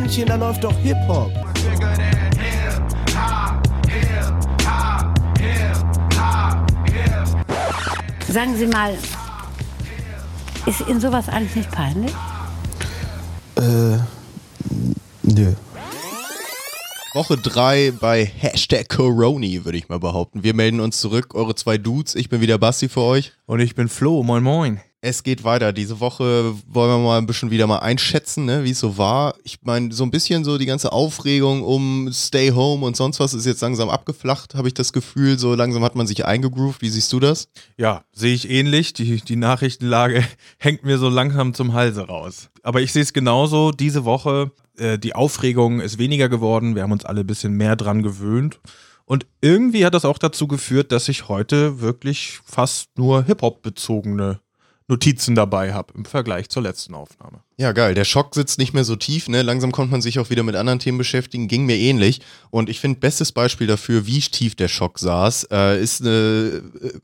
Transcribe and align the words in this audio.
Momentchen, 0.00 0.26
da 0.26 0.36
läuft 0.36 0.64
doch 0.64 0.74
Hip-Hop. 0.78 1.30
Sagen 8.26 8.56
Sie 8.56 8.66
mal, 8.66 8.96
ist 10.64 10.80
Ihnen 10.88 11.00
sowas 11.02 11.28
eigentlich 11.28 11.56
nicht 11.56 11.70
peinlich? 11.70 12.12
Äh, 13.56 13.98
nö. 15.22 15.52
Woche 17.12 17.36
3 17.36 17.92
bei 18.00 18.24
Hashtag 18.24 18.88
Coroni, 18.88 19.66
würde 19.66 19.76
ich 19.76 19.90
mal 19.90 19.98
behaupten. 19.98 20.42
Wir 20.42 20.54
melden 20.54 20.80
uns 20.80 20.98
zurück, 20.98 21.34
eure 21.34 21.54
zwei 21.54 21.76
Dudes. 21.76 22.14
Ich 22.14 22.30
bin 22.30 22.40
wieder 22.40 22.56
Basti 22.56 22.88
für 22.88 23.02
euch. 23.02 23.32
Und 23.44 23.60
ich 23.60 23.74
bin 23.74 23.90
Flo, 23.90 24.22
moin 24.22 24.42
moin. 24.42 24.80
Es 25.02 25.22
geht 25.22 25.44
weiter. 25.44 25.72
Diese 25.72 25.98
Woche 26.00 26.54
wollen 26.66 26.90
wir 26.90 26.98
mal 26.98 27.16
ein 27.16 27.26
bisschen 27.26 27.50
wieder 27.50 27.66
mal 27.66 27.78
einschätzen, 27.78 28.44
ne, 28.44 28.64
wie 28.64 28.72
es 28.72 28.80
so 28.80 28.98
war. 28.98 29.34
Ich 29.44 29.56
meine, 29.62 29.94
so 29.94 30.04
ein 30.04 30.10
bisschen 30.10 30.44
so 30.44 30.58
die 30.58 30.66
ganze 30.66 30.92
Aufregung 30.92 31.62
um 31.62 32.10
Stay 32.12 32.50
Home 32.50 32.84
und 32.84 32.96
sonst 32.96 33.18
was 33.18 33.32
ist 33.32 33.46
jetzt 33.46 33.62
langsam 33.62 33.88
abgeflacht, 33.88 34.54
habe 34.54 34.68
ich 34.68 34.74
das 34.74 34.92
Gefühl. 34.92 35.38
So 35.38 35.54
langsam 35.54 35.82
hat 35.84 35.94
man 35.94 36.06
sich 36.06 36.26
eingegroovt. 36.26 36.82
Wie 36.82 36.90
siehst 36.90 37.10
du 37.14 37.18
das? 37.18 37.48
Ja, 37.78 38.04
sehe 38.12 38.34
ich 38.34 38.50
ähnlich. 38.50 38.92
Die, 38.92 39.22
die 39.22 39.36
Nachrichtenlage 39.36 40.22
hängt 40.58 40.84
mir 40.84 40.98
so 40.98 41.08
langsam 41.08 41.54
zum 41.54 41.72
Halse 41.72 42.02
raus. 42.06 42.50
Aber 42.62 42.82
ich 42.82 42.92
sehe 42.92 43.02
es 43.02 43.14
genauso. 43.14 43.70
Diese 43.70 44.04
Woche, 44.04 44.52
äh, 44.76 44.98
die 44.98 45.14
Aufregung 45.14 45.80
ist 45.80 45.96
weniger 45.96 46.28
geworden. 46.28 46.74
Wir 46.74 46.82
haben 46.82 46.92
uns 46.92 47.06
alle 47.06 47.20
ein 47.20 47.26
bisschen 47.26 47.54
mehr 47.54 47.74
dran 47.74 48.02
gewöhnt. 48.02 48.60
Und 49.06 49.26
irgendwie 49.40 49.86
hat 49.86 49.94
das 49.94 50.04
auch 50.04 50.18
dazu 50.18 50.46
geführt, 50.46 50.92
dass 50.92 51.08
ich 51.08 51.28
heute 51.28 51.80
wirklich 51.80 52.38
fast 52.44 52.90
nur 52.98 53.24
Hip-Hop-bezogene 53.24 54.40
Notizen 54.90 55.36
dabei 55.36 55.72
habe 55.72 55.94
im 55.96 56.04
Vergleich 56.04 56.48
zur 56.48 56.62
letzten 56.62 56.94
Aufnahme. 56.94 57.44
Ja, 57.56 57.72
geil. 57.72 57.94
Der 57.94 58.04
Schock 58.04 58.34
sitzt 58.34 58.58
nicht 58.58 58.74
mehr 58.74 58.84
so 58.84 58.96
tief, 58.96 59.28
ne? 59.28 59.42
Langsam 59.42 59.70
konnte 59.70 59.92
man 59.92 60.02
sich 60.02 60.18
auch 60.18 60.30
wieder 60.30 60.42
mit 60.42 60.56
anderen 60.56 60.80
Themen 60.80 60.98
beschäftigen. 60.98 61.46
Ging 61.46 61.64
mir 61.64 61.76
ähnlich. 61.76 62.20
Und 62.50 62.68
ich 62.68 62.80
finde, 62.80 62.98
bestes 62.98 63.30
Beispiel 63.32 63.68
dafür, 63.68 64.06
wie 64.06 64.20
tief 64.20 64.56
der 64.56 64.68
Schock 64.68 64.98
saß, 64.98 65.44
äh, 65.52 65.80
ist 65.80 66.02
eine, 66.02 66.62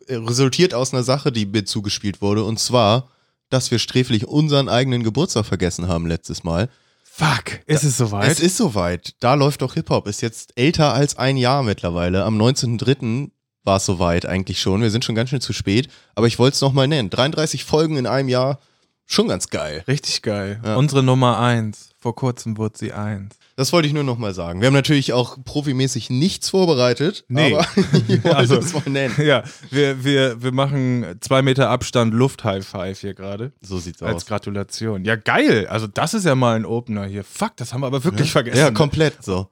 äh, 0.09 0.15
resultiert 0.17 0.75
aus 0.75 0.93
einer 0.93 1.05
Sache, 1.05 1.31
die 1.31 1.47
mir 1.47 1.65
zugespielt 1.65 2.21
wurde. 2.21 2.43
Und 2.43 2.59
zwar, 2.59 3.09
dass 3.51 3.71
wir 3.71 3.79
sträflich 3.79 4.27
unseren 4.27 4.69
eigenen 4.69 5.05
Geburtstag 5.05 5.47
vergessen 5.47 5.87
haben 5.87 6.07
letztes 6.07 6.43
Mal. 6.43 6.69
Fuck, 7.05 7.61
ist 7.67 7.85
da, 7.85 7.89
es 7.89 7.97
soweit? 7.97 8.31
Es 8.31 8.41
ist 8.41 8.57
soweit. 8.57 9.15
Da 9.21 9.35
läuft 9.35 9.63
doch 9.63 9.75
Hip-Hop. 9.75 10.09
Ist 10.09 10.23
jetzt 10.23 10.53
älter 10.57 10.93
als 10.93 11.17
ein 11.17 11.37
Jahr 11.37 11.63
mittlerweile. 11.63 12.25
Am 12.25 12.37
19.03 12.37 13.31
war 13.67 13.77
es 13.77 13.87
soweit 13.87 14.25
eigentlich 14.25 14.61
schon. 14.61 14.81
Wir 14.81 14.91
sind 14.91 15.05
schon 15.05 15.15
ganz 15.15 15.31
schön 15.31 15.41
zu 15.41 15.53
spät, 15.53 15.89
aber 16.15 16.27
ich 16.27 16.39
wollte 16.39 16.55
es 16.55 16.61
nochmal 16.61 16.89
nennen. 16.89 17.11
33 17.11 17.65
Folgen 17.65 17.97
in 17.97 18.07
einem 18.07 18.29
Jahr, 18.29 18.61
schon 19.05 19.29
ganz 19.29 19.51
geil. 19.51 19.85
Richtig 19.87 20.23
geil. 20.23 20.61
Ja. 20.65 20.77
Unsere 20.77 21.03
Nummer 21.03 21.39
1. 21.39 21.91
Vor 21.99 22.15
kurzem 22.15 22.57
wurde 22.57 22.79
sie 22.79 22.93
1. 22.93 23.35
Das 23.57 23.73
wollte 23.73 23.89
ich 23.89 23.95
nur 23.95 24.05
nochmal 24.05 24.35
sagen. 24.35 24.61
Wir 24.61 24.67
haben 24.67 24.75
natürlich 24.75 25.15
auch 25.15 25.39
profimäßig 25.43 26.11
nichts 26.11 26.51
vorbereitet, 26.51 27.25
nee. 27.29 27.55
aber 27.55 27.67
ich 28.09 28.23
wollte 28.23 28.37
also, 28.37 28.59
es 28.59 28.75
mal 28.75 28.83
nennen. 28.87 29.15
Ja, 29.27 29.45
wir, 29.71 30.05
wir, 30.05 30.43
wir 30.43 30.53
machen 30.53 31.17
zwei 31.21 31.41
Meter 31.41 31.71
Abstand 31.71 32.13
Luft-High-Five 32.13 33.01
hier 33.01 33.15
gerade. 33.15 33.53
So 33.63 33.79
sieht's 33.79 34.03
als 34.03 34.09
aus. 34.11 34.15
Als 34.15 34.27
Gratulation. 34.27 35.05
Ja, 35.07 35.17
geil. 35.17 35.67
Also 35.69 35.87
das 35.87 36.13
ist 36.13 36.27
ja 36.27 36.35
mal 36.35 36.57
ein 36.57 36.67
Opener 36.67 37.07
hier. 37.07 37.25
Fuck, 37.25 37.57
das 37.57 37.73
haben 37.73 37.81
wir 37.81 37.87
aber 37.87 38.05
wirklich 38.05 38.29
ja. 38.29 38.33
vergessen. 38.33 38.59
Ja, 38.59 38.71
komplett 38.73 39.25
so. 39.25 39.49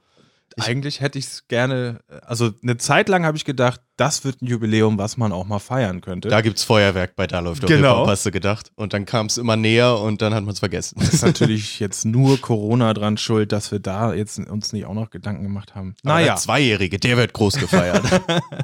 Eigentlich 0.61 1.01
hätte 1.01 1.19
ich 1.19 1.27
es 1.27 1.49
gerne, 1.49 2.01
also 2.23 2.51
eine 2.63 2.77
Zeit 2.77 3.09
lang 3.09 3.25
habe 3.25 3.37
ich 3.37 3.45
gedacht, 3.45 3.81
das 3.97 4.25
wird 4.25 4.43
ein 4.43 4.47
Jubiläum, 4.47 4.99
was 4.99 5.17
man 5.17 5.33
auch 5.33 5.47
mal 5.47 5.59
feiern 5.59 6.01
könnte. 6.01 6.29
Da 6.29 6.41
gibt 6.41 6.59
es 6.59 6.65
Feuerwerk 6.65 7.17
bei 7.17 7.27
Da 7.27 7.41
läuft 7.41 7.63
doch 7.63 7.69
genau. 7.69 7.91
Hip-Hop, 7.91 8.09
hast 8.09 8.27
du 8.27 8.31
gedacht. 8.31 8.71
Und 8.77 8.93
dann 8.93 9.05
kam 9.05 9.27
es 9.27 9.39
immer 9.39 9.57
näher 9.57 9.99
und 9.99 10.23
dann 10.23 10.35
hat 10.35 10.45
man 10.45 10.53
es 10.53 10.61
vergessen. 10.61 10.99
Das 10.99 11.13
ist 11.13 11.23
natürlich 11.25 11.81
jetzt 11.81 12.05
nur 12.05 12.41
Corona 12.41 12.95
dran 12.95 13.17
schuld, 13.17 13.53
dass 13.53 13.73
wir 13.73 13.81
da 13.81 14.15
jetzt 14.15 14.39
uns 14.39 14.73
nicht 14.73 14.87
auch 14.87 14.95
noch 14.95 15.11
Gedanken 15.11 15.43
gemacht 15.43 15.75
haben. 15.75 15.95
Naja. 16.03 16.27
Der 16.27 16.37
Zweijährige, 16.37 16.99
der 16.99 17.17
wird 17.17 17.33
groß 17.33 17.59
gefeiert. 17.59 18.03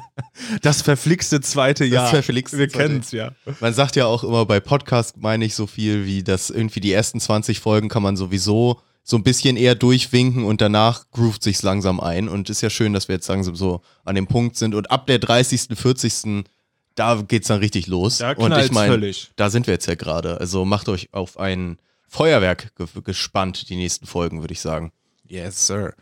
das 0.61 0.81
verflixte 0.81 1.41
zweite 1.41 1.85
Jahr. 1.85 2.03
Das 2.03 2.11
verflixte 2.11 2.57
wir 2.57 2.67
kennen 2.67 2.99
es 2.99 3.11
ja. 3.11 3.31
Man 3.59 3.73
sagt 3.73 3.95
ja 3.95 4.05
auch 4.05 4.23
immer 4.23 4.45
bei 4.45 4.59
Podcast, 4.59 5.17
meine 5.17 5.45
ich 5.45 5.55
so 5.55 5.67
viel 5.67 6.05
wie, 6.05 6.23
dass 6.23 6.49
irgendwie 6.49 6.79
die 6.79 6.91
ersten 6.91 7.19
20 7.19 7.59
Folgen 7.59 7.89
kann 7.89 8.03
man 8.03 8.15
sowieso 8.15 8.81
so 9.03 9.17
ein 9.17 9.23
bisschen 9.23 9.57
eher 9.57 9.75
durchwinken 9.75 10.43
und 10.43 10.61
danach 10.61 11.09
groovt 11.11 11.43
sich's 11.43 11.63
langsam 11.63 11.99
ein. 11.99 12.29
Und 12.29 12.49
ist 12.49 12.61
ja 12.61 12.69
schön, 12.69 12.93
dass 12.93 13.07
wir 13.07 13.15
jetzt 13.15 13.27
langsam 13.27 13.55
so 13.55 13.81
an 14.05 14.15
dem 14.15 14.27
Punkt 14.27 14.55
sind. 14.55 14.75
Und 14.75 14.91
ab 14.91 15.07
der 15.07 15.19
30., 15.19 15.69
40. 15.75 16.45
da 16.95 17.21
geht's 17.27 17.47
dann 17.47 17.59
richtig 17.59 17.87
los. 17.87 18.19
Da 18.19 18.33
und 18.33 18.55
ich 18.57 18.71
meine, 18.71 19.11
da 19.35 19.49
sind 19.49 19.67
wir 19.67 19.73
jetzt 19.73 19.87
ja 19.87 19.95
gerade. 19.95 20.39
Also 20.39 20.65
macht 20.65 20.87
euch 20.89 21.13
auf 21.13 21.39
ein 21.39 21.79
Feuerwerk 22.07 22.75
ge 22.75 22.87
gespannt, 23.03 23.69
die 23.69 23.75
nächsten 23.75 24.05
Folgen, 24.05 24.41
würde 24.41 24.53
ich 24.53 24.61
sagen. 24.61 24.91
Yes, 25.31 25.65
sir. 25.65 25.93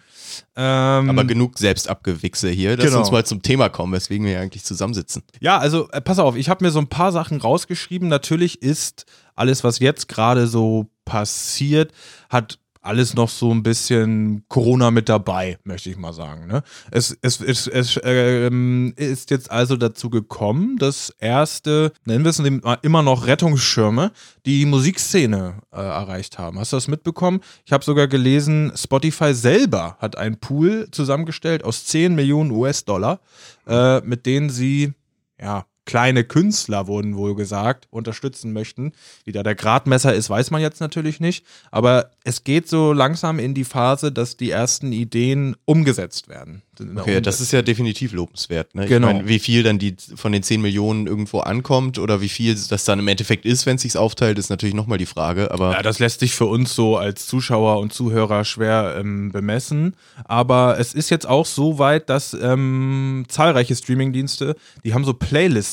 Ähm, 0.56 1.10
Aber 1.10 1.24
genug 1.24 1.60
Selbstabgewichse 1.60 2.50
hier. 2.50 2.76
Lass 2.76 2.88
genau. 2.88 3.00
uns 3.00 3.12
mal 3.12 3.24
zum 3.26 3.44
Thema 3.44 3.70
kommen, 3.70 3.94
weswegen 3.94 4.26
wir 4.26 4.42
eigentlich 4.42 4.64
zusammensitzen. 4.64 5.22
Ja, 5.40 5.60
also 5.60 5.88
äh, 5.92 6.02
pass 6.02 6.18
auf, 6.18 6.36
ich 6.36 6.50
habe 6.50 6.66
mir 6.66 6.72
so 6.72 6.80
ein 6.80 6.88
paar 6.88 7.12
Sachen 7.12 7.40
rausgeschrieben. 7.40 8.08
Natürlich 8.08 8.64
ist 8.64 9.06
alles, 9.36 9.64
was 9.64 9.78
jetzt 9.78 10.08
gerade 10.08 10.48
so 10.48 10.88
passiert, 11.06 11.92
hat 12.28 12.58
alles 12.82 13.14
noch 13.14 13.30
so 13.30 13.52
ein 13.52 13.64
bisschen 13.64 14.44
Corona 14.48 14.90
mit 14.92 15.10
dabei, 15.10 15.58
möchte 15.64 15.90
ich 15.90 15.98
mal 15.98 16.14
sagen. 16.14 16.48
Ne? 16.48 16.64
Es, 16.92 17.18
es, 17.22 17.42
es, 17.42 17.68
es 17.68 18.00
ähm, 18.04 18.94
ist 18.96 19.32
jetzt 19.32 19.52
also 19.52 19.76
dazu 19.76 20.10
gekommen, 20.10 20.78
dass 20.78 21.14
erste, 21.20 21.92
nennen 22.06 22.24
wir 22.24 22.30
es 22.30 22.40
immer 22.82 23.04
noch 23.04 23.28
Rettungsschirme, 23.28 24.12
die 24.46 24.66
Musikszene 24.66 25.56
äh, 25.72 25.78
erreicht 25.78 26.40
haben. 26.40 26.58
Hast 26.58 26.72
du 26.72 26.78
das 26.78 26.88
mitbekommen? 26.88 27.42
Ich 27.66 27.74
habe 27.74 27.84
sogar 27.84 28.08
gelesen, 28.08 28.72
Spotify 28.76 29.34
selber 29.34 29.98
hat 30.00 30.18
einen 30.18 30.40
Pool 30.40 30.88
zusammengestellt 30.92 31.64
aus 31.64 31.86
10 31.86 32.16
Millionen 32.16 32.52
US-Dollar, 32.52 33.20
äh, 33.68 34.00
mit 34.02 34.26
denen 34.26 34.50
sie 34.50 34.94
ja, 35.42 35.66
kleine 35.90 36.24
Künstler, 36.24 36.86
wurden 36.86 37.18
wohl 37.18 37.34
gesagt, 37.34 37.88
unterstützen 37.90 38.54
möchten. 38.54 38.92
Wie 39.26 39.32
da 39.32 39.42
der 39.42 39.56
Gradmesser 39.56 40.14
ist, 40.14 40.30
weiß 40.30 40.52
man 40.52 40.62
jetzt 40.62 40.82
natürlich 40.82 41.20
nicht. 41.20 41.44
Aber 41.72 42.12
es 42.24 42.44
geht 42.44 42.70
so 42.70 42.94
langsam 42.94 43.40
in 43.40 43.56
die 43.56 43.64
Phase, 43.64 44.12
dass 44.12 44.38
die 44.38 44.52
ersten 44.52 44.92
Ideen 44.92 45.56
umgesetzt 45.66 46.28
werden. 46.30 46.62
Okay, 46.96 47.22
das 47.22 47.42
ist 47.42 47.52
ja 47.52 47.62
definitiv 47.62 48.14
lobenswert. 48.14 48.74
Ne? 48.74 48.86
Genau. 48.86 49.08
Ich 49.08 49.14
meine, 49.14 49.28
wie 49.28 49.40
viel 49.40 49.64
dann 49.64 49.80
die 49.80 49.96
von 50.16 50.32
den 50.32 50.44
10 50.44 50.62
Millionen 50.62 51.08
irgendwo 51.08 51.40
ankommt 51.40 52.00
oder 52.00 52.22
wie 52.22 52.30
viel 52.30 52.56
das 52.70 52.86
dann 52.86 53.00
im 53.00 53.08
Endeffekt 53.08 53.46
ist, 53.46 53.66
wenn 53.66 53.76
es 53.76 53.82
sich 53.82 53.98
aufteilt, 53.98 54.38
ist 54.38 54.50
natürlich 54.50 54.76
nochmal 54.76 54.98
die 54.98 55.06
Frage. 55.06 55.52
Aber 55.52 55.74
ja, 55.74 55.82
das 55.82 56.00
lässt 56.00 56.22
sich 56.22 56.34
für 56.34 56.46
uns 56.46 56.76
so 56.76 56.98
als 56.98 57.28
Zuschauer 57.28 57.80
und 57.80 57.92
Zuhörer 57.92 58.46
schwer 58.46 58.96
ähm, 58.98 59.32
bemessen. 59.32 59.96
Aber 60.26 60.80
es 60.80 60.94
ist 60.94 61.10
jetzt 61.10 61.28
auch 61.28 61.46
so 61.46 61.80
weit, 61.80 62.10
dass 62.10 62.34
ähm, 62.34 63.26
zahlreiche 63.28 63.76
Streamingdienste, 63.76 64.56
die 64.84 64.94
haben 64.94 65.04
so 65.04 65.14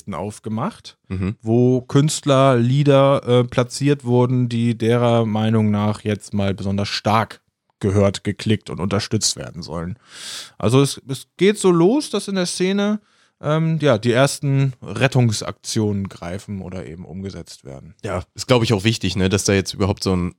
Playlisten 0.06 0.14
aufgemacht, 0.14 0.96
mhm. 1.08 1.36
wo 1.42 1.82
Künstler, 1.82 2.56
Lieder 2.56 3.22
äh, 3.26 3.44
platziert 3.44 4.04
wurden, 4.04 4.48
die 4.48 4.78
derer 4.78 5.26
Meinung 5.26 5.70
nach 5.70 6.02
jetzt 6.04 6.32
mal 6.32 6.54
besonders 6.54 6.88
stark 6.88 7.40
gehört, 7.80 8.24
geklickt 8.24 8.70
und 8.70 8.80
unterstützt 8.80 9.36
werden 9.36 9.62
sollen. 9.62 9.98
Also 10.56 10.80
es, 10.80 11.00
es 11.08 11.26
geht 11.36 11.58
so 11.58 11.70
los, 11.70 12.08
dass 12.10 12.28
in 12.28 12.36
der 12.36 12.46
Szene 12.46 13.00
ähm, 13.40 13.78
ja, 13.82 13.98
die 13.98 14.12
ersten 14.12 14.72
Rettungsaktionen 14.80 16.08
greifen 16.08 16.62
oder 16.62 16.86
eben 16.86 17.04
umgesetzt 17.04 17.64
werden. 17.64 17.94
Ja, 18.02 18.22
ist 18.34 18.46
glaube 18.46 18.64
ich 18.64 18.72
auch 18.72 18.84
wichtig, 18.84 19.16
ne, 19.16 19.28
dass 19.28 19.44
da 19.44 19.52
jetzt 19.52 19.74
überhaupt 19.74 20.02
so 20.02 20.16
ein 20.16 20.34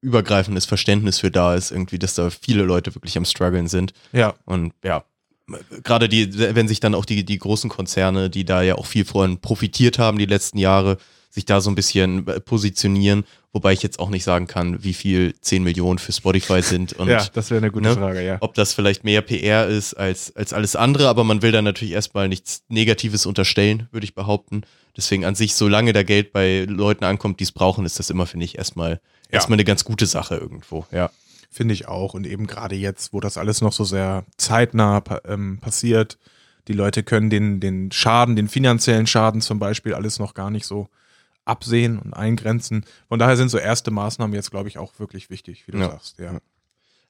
übergreifendes 0.00 0.66
Verständnis 0.66 1.18
für 1.18 1.32
da 1.32 1.56
ist, 1.56 1.72
irgendwie, 1.72 1.98
dass 1.98 2.14
da 2.14 2.30
viele 2.30 2.62
Leute 2.62 2.94
wirklich 2.94 3.18
am 3.18 3.24
struggeln 3.24 3.66
sind. 3.66 3.92
Ja. 4.12 4.34
Und 4.44 4.72
ja, 4.84 5.02
gerade 5.82 6.08
die, 6.08 6.38
wenn 6.54 6.68
sich 6.68 6.80
dann 6.80 6.94
auch 6.94 7.04
die, 7.04 7.24
die 7.24 7.38
großen 7.38 7.70
Konzerne, 7.70 8.30
die 8.30 8.44
da 8.44 8.62
ja 8.62 8.76
auch 8.76 8.86
viel 8.86 9.04
von 9.04 9.40
profitiert 9.40 9.98
haben 9.98 10.18
die 10.18 10.26
letzten 10.26 10.58
Jahre, 10.58 10.98
sich 11.30 11.44
da 11.44 11.60
so 11.60 11.70
ein 11.70 11.74
bisschen 11.74 12.26
äh, 12.26 12.40
positionieren, 12.40 13.24
wobei 13.52 13.72
ich 13.72 13.82
jetzt 13.82 13.98
auch 13.98 14.10
nicht 14.10 14.24
sagen 14.24 14.46
kann, 14.46 14.82
wie 14.82 14.94
viel 14.94 15.34
10 15.40 15.62
Millionen 15.62 15.98
für 15.98 16.12
Spotify 16.12 16.62
sind. 16.62 16.92
Und, 16.98 17.08
ja, 17.08 17.24
das 17.32 17.50
wäre 17.50 17.58
eine 17.58 17.70
gute 17.70 17.90
ne, 17.90 17.94
Frage, 17.94 18.24
ja. 18.24 18.38
Ob 18.40 18.54
das 18.54 18.72
vielleicht 18.72 19.04
mehr 19.04 19.22
PR 19.22 19.66
ist 19.66 19.94
als, 19.94 20.34
als 20.34 20.52
alles 20.52 20.74
andere, 20.74 21.08
aber 21.08 21.24
man 21.24 21.42
will 21.42 21.52
dann 21.52 21.64
natürlich 21.64 21.94
erstmal 21.94 22.28
nichts 22.28 22.62
Negatives 22.68 23.26
unterstellen, 23.26 23.88
würde 23.92 24.04
ich 24.04 24.14
behaupten. 24.14 24.62
Deswegen 24.96 25.24
an 25.24 25.34
sich, 25.34 25.54
solange 25.54 25.92
da 25.92 26.02
Geld 26.02 26.32
bei 26.32 26.66
Leuten 26.68 27.04
ankommt, 27.04 27.40
die 27.40 27.44
es 27.44 27.52
brauchen, 27.52 27.84
ist 27.84 27.98
das 27.98 28.10
immer, 28.10 28.26
finde 28.26 28.44
ich, 28.44 28.58
erstmal, 28.58 28.92
ja. 28.92 28.98
erstmal 29.30 29.56
eine 29.56 29.64
ganz 29.64 29.84
gute 29.84 30.06
Sache 30.06 30.36
irgendwo, 30.36 30.86
ja. 30.90 31.10
Finde 31.50 31.74
ich 31.74 31.88
auch. 31.88 32.14
Und 32.14 32.26
eben 32.26 32.46
gerade 32.46 32.76
jetzt, 32.76 33.12
wo 33.12 33.20
das 33.20 33.38
alles 33.38 33.60
noch 33.60 33.72
so 33.72 33.84
sehr 33.84 34.24
zeitnah 34.36 35.02
ähm, 35.24 35.58
passiert, 35.60 36.18
die 36.68 36.74
Leute 36.74 37.02
können 37.02 37.30
den, 37.30 37.60
den 37.60 37.90
Schaden, 37.90 38.36
den 38.36 38.48
finanziellen 38.48 39.06
Schaden 39.06 39.40
zum 39.40 39.58
Beispiel, 39.58 39.94
alles 39.94 40.18
noch 40.18 40.34
gar 40.34 40.50
nicht 40.50 40.66
so 40.66 40.88
absehen 41.46 41.98
und 41.98 42.12
eingrenzen. 42.12 42.84
Von 43.08 43.18
daher 43.18 43.36
sind 43.36 43.48
so 43.48 43.58
erste 43.58 43.90
Maßnahmen 43.90 44.34
jetzt, 44.34 44.50
glaube 44.50 44.68
ich, 44.68 44.76
auch 44.76 44.98
wirklich 44.98 45.30
wichtig, 45.30 45.66
wie 45.66 45.72
du 45.72 45.78
ja. 45.78 45.90
sagst. 45.90 46.18
Ja. 46.18 46.38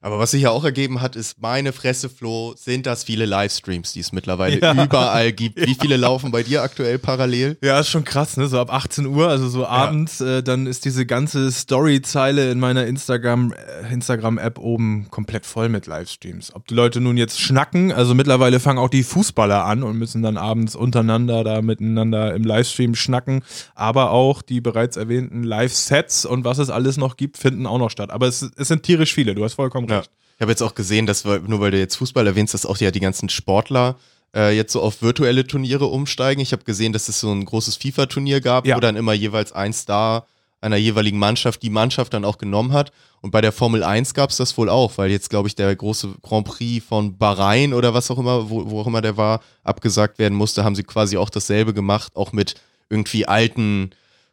Aber 0.01 0.17
was 0.17 0.31
sich 0.31 0.43
ja 0.43 0.49
auch 0.51 0.63
ergeben 0.63 1.01
hat, 1.01 1.17
ist 1.17 1.41
meine 1.41 1.73
Fresse, 1.73 2.09
Flo, 2.09 2.53
sind 2.55 2.85
das 2.85 3.03
viele 3.03 3.25
Livestreams, 3.25 3.91
die 3.91 3.99
es 3.99 4.13
mittlerweile 4.13 4.61
Ja. 4.61 4.71
überall 4.81 5.31
gibt. 5.33 5.59
Wie 5.59 5.75
viele 5.75 5.97
laufen 5.97 6.31
bei 6.31 6.41
dir 6.41 6.63
aktuell 6.63 6.97
parallel? 6.99 7.57
Ja, 7.61 7.81
ist 7.81 7.89
schon 7.89 8.05
krass, 8.05 8.37
ne? 8.37 8.47
So 8.47 8.59
ab 8.59 8.71
18 8.73 9.05
Uhr, 9.05 9.27
also 9.27 9.49
so 9.49 9.65
abends, 9.67 10.21
äh, 10.21 10.41
dann 10.41 10.67
ist 10.67 10.85
diese 10.85 11.05
ganze 11.05 11.51
Story-Zeile 11.51 12.49
in 12.49 12.59
meiner 12.61 12.85
Instagram, 12.85 13.51
äh, 13.53 13.93
Instagram-App 13.93 14.57
oben 14.57 15.07
komplett 15.09 15.45
voll 15.45 15.67
mit 15.67 15.85
Livestreams. 15.85 16.55
Ob 16.55 16.65
die 16.67 16.75
Leute 16.75 17.01
nun 17.01 17.17
jetzt 17.17 17.41
schnacken, 17.41 17.91
also 17.91 18.15
mittlerweile 18.15 18.61
fangen 18.61 18.79
auch 18.79 18.89
die 18.89 19.03
Fußballer 19.03 19.65
an 19.65 19.83
und 19.83 19.97
müssen 19.97 20.21
dann 20.21 20.37
abends 20.37 20.77
untereinander 20.77 21.43
da 21.43 21.61
miteinander 21.61 22.33
im 22.35 22.43
Livestream 22.45 22.95
schnacken, 22.95 23.41
aber 23.75 24.11
auch 24.11 24.41
die 24.41 24.61
bereits 24.61 24.95
erwähnten 24.95 25.43
Live-Sets 25.43 26.23
und 26.25 26.45
was 26.45 26.57
es 26.57 26.69
alles 26.69 26.95
noch 26.95 27.17
gibt, 27.17 27.37
finden 27.37 27.65
auch 27.65 27.79
noch 27.79 27.89
statt. 27.89 28.11
Aber 28.11 28.27
es, 28.27 28.49
es 28.55 28.69
sind 28.69 28.83
tierisch 28.83 29.13
viele, 29.13 29.35
du 29.35 29.43
hast 29.43 29.55
vollkommen 29.55 29.88
Ja. 29.89 29.97
recht. 29.99 30.09
Ich 30.37 30.41
habe 30.41 30.51
jetzt 30.51 30.61
auch 30.61 30.73
gesehen, 30.75 31.05
dass 31.05 31.25
wir, 31.25 31.39
nur 31.39 31.59
weil 31.59 31.71
du 31.71 31.79
jetzt 31.79 31.95
Fußball 31.97 32.25
erwähnst, 32.25 32.53
dass 32.53 32.65
auch 32.65 32.77
ja 32.77 32.91
die 32.91 33.01
ganzen 33.01 33.27
Sportler 33.29 33.97
äh, 34.35 34.55
jetzt 34.55 34.71
so 34.71 34.81
auf 34.81 35.01
virtuelle 35.01 35.45
Turniere 35.45 35.85
umsteigen. 35.87 36.41
Ich 36.41 36.53
habe 36.53 36.63
gesehen, 36.63 36.93
dass 36.93 37.09
es 37.09 37.19
so 37.19 37.31
ein 37.31 37.43
großes 37.43 37.75
FIFA-Turnier 37.77 38.39
gab, 38.41 38.65
Ja. 38.65 38.75
wo 38.75 38.79
dann 38.79 38.95
immer 38.95 39.13
jeweils 39.13 39.51
ein 39.51 39.73
Star 39.73 40.25
einer 40.61 40.75
jeweiligen 40.77 41.17
Mannschaft 41.17 41.61
die 41.63 41.69
Mannschaft 41.69 42.13
dann 42.13 42.25
auch 42.25 42.37
genommen 42.37 42.73
hat. 42.73 42.91
Und 43.21 43.31
bei 43.31 43.39
der 43.41 43.51
Formel 43.53 43.81
1 43.83 44.13
gab 44.13 44.29
es 44.29 44.37
das 44.37 44.57
wohl 44.57 44.69
auch, 44.69 44.97
weil 44.97 45.09
jetzt, 45.09 45.29
glaube 45.29 45.47
ich, 45.47 45.55
der 45.55 45.73
große 45.75 46.15
Grand 46.21 46.45
Prix 46.47 46.85
von 46.85 47.17
Bahrain 47.17 47.73
oder 47.73 47.93
was 47.93 48.11
auch 48.11 48.17
immer, 48.17 48.49
wo, 48.49 48.69
wo 48.69 48.81
auch 48.81 48.87
immer 48.87 49.01
der 49.01 49.15
war, 49.17 49.41
abgesagt 49.63 50.19
werden 50.19 50.37
musste, 50.37 50.63
haben 50.65 50.75
sie 50.75 50.83
quasi 50.83 51.15
auch 51.17 51.29
dasselbe 51.29 51.73
gemacht, 51.73 52.15
auch 52.15 52.33
mit 52.33 52.55
irgendwie 52.89 53.25
alten 53.25 53.91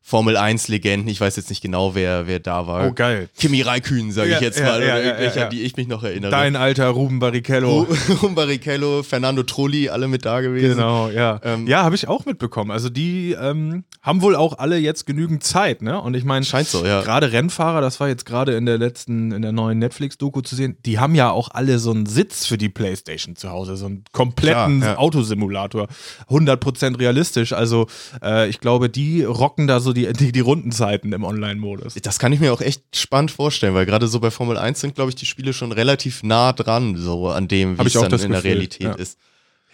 Formel 0.09 0.37
1-Legenden. 0.37 1.09
Ich 1.09 1.21
weiß 1.21 1.35
jetzt 1.35 1.49
nicht 1.51 1.63
genau, 1.63 1.97
wer, 1.97 2.29
wer 2.29 2.39
da 2.39 2.69
war. 2.69 2.87
Oh, 2.87 2.93
geil. 2.93 3.29
Kimi 3.37 3.63
Raikön, 3.63 4.13
sage 4.13 4.31
Ja, 4.31 4.37
ich 4.37 4.41
jetzt 4.43 4.61
ja, 4.61 4.67
mal, 4.67 4.71
ja, 4.75 4.77
oder 4.77 4.87
ja, 4.87 5.05
irgendwelche, 5.05 5.35
ja, 5.35 5.41
ja. 5.41 5.45
an 5.47 5.51
die 5.51 5.63
ich 5.63 5.77
mich 5.77 5.89
noch 5.89 6.05
erinnere. 6.05 6.31
Dein 6.31 6.55
alter 6.55 6.87
Ruben 6.91 7.19
Barrichello. 7.19 7.89
Ru- 7.91 8.29
Barrichello, 8.37 9.03
Fernando 9.03 9.43
Trulli, 9.43 9.89
alle 9.89 10.07
mit 10.07 10.25
da 10.25 10.43
gewesen. 10.43 10.77
Genau, 10.77 11.09
ja. 11.09 11.41
Ähm, 11.43 11.67
ja, 11.67 11.83
habe 11.83 11.97
ich 11.97 12.07
auch 12.07 12.25
mitbekommen. 12.25 12.71
Also 12.71 12.89
die 12.89 13.33
ähm, 13.33 13.83
haben 14.01 14.23
wohl 14.23 14.37
auch 14.37 14.59
alle 14.61 14.79
jetzt 14.79 15.07
genügend 15.07 15.43
Zeit, 15.43 15.83
ne? 15.83 16.01
Und 16.01 16.15
ich 16.15 16.23
meine, 16.25 16.45
Scheint 16.45 16.69
so, 16.69 16.87
ja. 16.87 17.01
gerade 17.03 17.33
Rennfahrer, 17.33 17.81
das 17.81 17.99
war 17.99 18.07
jetzt 18.07 18.27
gerade 18.27 18.55
in 18.55 18.65
der 18.65 18.79
letzten, 18.79 19.33
in 19.33 19.43
der 19.43 19.51
neuen 19.51 19.81
Netflix-Doku 19.81 20.41
zu 20.43 20.55
sehen, 20.55 20.77
die 20.87 21.01
haben 21.01 21.17
ja 21.17 21.33
auch 21.33 21.49
alle 21.51 21.81
so 21.81 21.91
einen 21.91 22.07
Sitz 22.07 22.47
für 22.47 22.59
die 22.59 22.69
Playstation 22.69 23.35
zu 23.35 23.51
Hause, 23.51 23.77
so 23.77 23.87
einen 23.87 24.05
kompletten 24.13 24.83
Klar, 24.83 24.93
ja. 24.93 24.99
Autosimulator. 24.99 25.89
100% 26.31 27.01
realistisch. 27.01 27.53
Also 27.53 27.89
äh, 28.23 28.49
ich 28.49 28.61
glaube, 28.61 28.89
die 28.89 29.25
rocken 29.25 29.67
da 29.67 29.81
so 29.81 29.96
die, 29.97 30.13
die, 30.13 30.31
die 30.33 30.41
Rundenzeiten 30.41 31.13
im 31.13 31.25
Online-Modus. 31.25 31.95
Das 32.03 32.19
kann 32.19 32.33
ich 32.33 32.39
mir 32.41 32.53
auch 32.53 32.61
echt 32.61 32.83
spannend 32.95 33.31
vorstellen, 33.33 33.75
weil 33.75 33.87
gerade 33.87 34.07
so 34.07 34.21
bei 34.21 34.31
Formel 34.31 34.57
1 34.57 34.81
sind, 34.81 34.95
glaube 34.95 35.11
ich, 35.11 35.17
die 35.17 35.27
Spiele 35.27 35.53
schon 35.53 35.73
relativ 35.73 36.23
nah 36.23 36.53
dran, 36.53 36.97
so 36.97 37.29
an 37.29 37.49
dem, 37.49 37.79
wie 37.79 37.87
es 37.87 37.93
dann 37.95 38.09
das 38.11 38.23
in 38.23 38.31
der 38.31 38.41
Gefühl, 38.43 38.53
Realität 38.53 38.83
ja. 38.87 38.93
ist. 38.95 39.19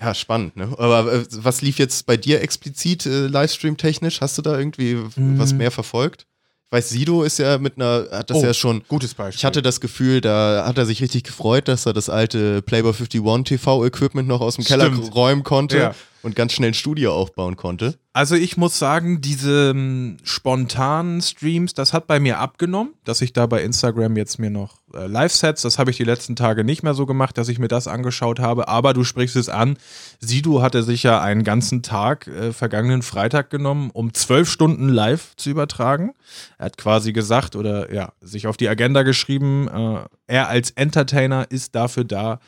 Ja, 0.00 0.14
spannend, 0.14 0.56
ne? 0.56 0.68
Aber 0.78 1.12
äh, 1.12 1.24
was 1.30 1.62
lief 1.62 1.78
jetzt 1.78 2.06
bei 2.06 2.16
dir 2.16 2.40
explizit 2.40 3.06
äh, 3.06 3.26
Livestream-technisch? 3.28 4.20
Hast 4.20 4.36
du 4.38 4.42
da 4.42 4.58
irgendwie 4.58 4.94
Mhm. 4.94 5.38
was 5.38 5.52
mehr 5.52 5.70
verfolgt? 5.70 6.26
Ich 6.66 6.72
weiß, 6.72 6.88
Sido 6.88 7.22
ist 7.22 7.38
ja 7.38 7.58
mit 7.58 7.76
einer, 7.76 8.06
hat 8.10 8.30
das 8.30 8.38
Oh, 8.38 8.44
ja 8.44 8.54
schon. 8.54 8.82
Gutes 8.88 9.12
Beispiel. 9.14 9.38
Ich 9.38 9.44
hatte 9.44 9.60
das 9.62 9.80
Gefühl, 9.80 10.20
da 10.22 10.64
hat 10.66 10.78
er 10.78 10.86
sich 10.86 11.02
richtig 11.02 11.24
gefreut, 11.24 11.68
dass 11.68 11.84
er 11.86 11.92
das 11.92 12.08
alte 12.08 12.62
Playboy 12.62 12.92
51 12.94 13.58
TV-Equipment 13.58 14.26
noch 14.26 14.40
aus 14.40 14.56
dem 14.56 14.64
Keller 14.64 14.86
Stimmt. 14.86 15.14
räumen 15.14 15.42
konnte 15.44 15.76
Ja. 15.78 15.94
Und 16.22 16.36
ganz 16.36 16.52
schnell 16.52 16.70
ein 16.70 16.74
Studio 16.74 17.12
aufbauen 17.14 17.56
konnte. 17.56 17.98
Also 18.14 18.34
ich 18.34 18.56
muss 18.58 18.78
sagen, 18.78 19.22
diese 19.22 19.70
ähm, 19.70 20.18
spontanen 20.22 21.22
Streams, 21.22 21.72
das 21.72 21.92
hat 21.92 22.06
bei 22.06 22.20
mir 22.20 22.38
abgenommen, 22.38 22.92
dass 23.04 23.22
ich 23.22 23.32
da 23.32 23.46
bei 23.46 23.62
Instagram 23.62 24.16
jetzt 24.16 24.38
mir 24.38 24.50
noch 24.50 24.76
äh, 24.92 25.06
Live-Sets, 25.06 25.62
das 25.62 25.78
habe 25.78 25.90
ich 25.90 25.96
die 25.96 26.04
letzten 26.04 26.36
Tage 26.36 26.62
nicht 26.62 26.82
mehr 26.82 26.92
so 26.92 27.06
gemacht, 27.06 27.38
dass 27.38 27.48
ich 27.48 27.58
mir 27.58 27.68
das 27.68 27.88
angeschaut 27.88 28.38
habe, 28.38 28.68
aber 28.68 28.92
du 28.92 29.02
sprichst 29.02 29.36
es 29.36 29.48
an, 29.48 29.78
Sido 30.20 30.60
hatte 30.60 30.82
sich 30.82 31.02
ja 31.02 31.22
einen 31.22 31.42
ganzen 31.42 31.82
Tag, 31.82 32.26
äh, 32.26 32.52
vergangenen 32.52 33.02
Freitag 33.02 33.48
genommen, 33.48 33.90
um 33.92 34.12
zwölf 34.12 34.50
Stunden 34.50 34.90
live 34.90 35.34
zu 35.36 35.48
übertragen. 35.48 36.12
Er 36.58 36.66
hat 36.66 36.76
quasi 36.76 37.12
gesagt 37.12 37.56
oder 37.56 37.92
ja, 37.92 38.12
sich 38.20 38.46
auf 38.46 38.58
die 38.58 38.68
Agenda 38.68 39.04
geschrieben, 39.04 39.68
äh, 39.68 40.04
er 40.26 40.48
als 40.48 40.70
Entertainer 40.70 41.50
ist 41.50 41.74
dafür 41.74 42.04
da, 42.04 42.40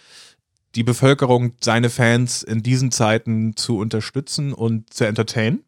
die 0.74 0.82
Bevölkerung, 0.82 1.52
seine 1.60 1.90
Fans 1.90 2.42
in 2.42 2.62
diesen 2.62 2.90
Zeiten 2.90 3.56
zu 3.56 3.78
unterstützen 3.78 4.52
und 4.52 4.92
zu 4.92 5.04
entertainen. 5.04 5.64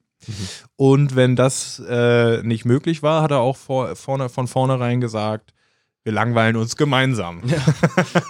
Und 0.76 1.14
wenn 1.14 1.36
das 1.36 1.80
äh, 1.88 2.42
nicht 2.42 2.64
möglich 2.64 3.02
war, 3.02 3.22
hat 3.22 3.30
er 3.30 3.40
auch 3.40 3.56
vor, 3.56 3.94
vorne, 3.94 4.28
von 4.28 4.48
vornherein 4.48 5.00
gesagt, 5.00 5.52
wir 6.02 6.12
langweilen 6.12 6.56
uns 6.56 6.76
gemeinsam. 6.76 7.42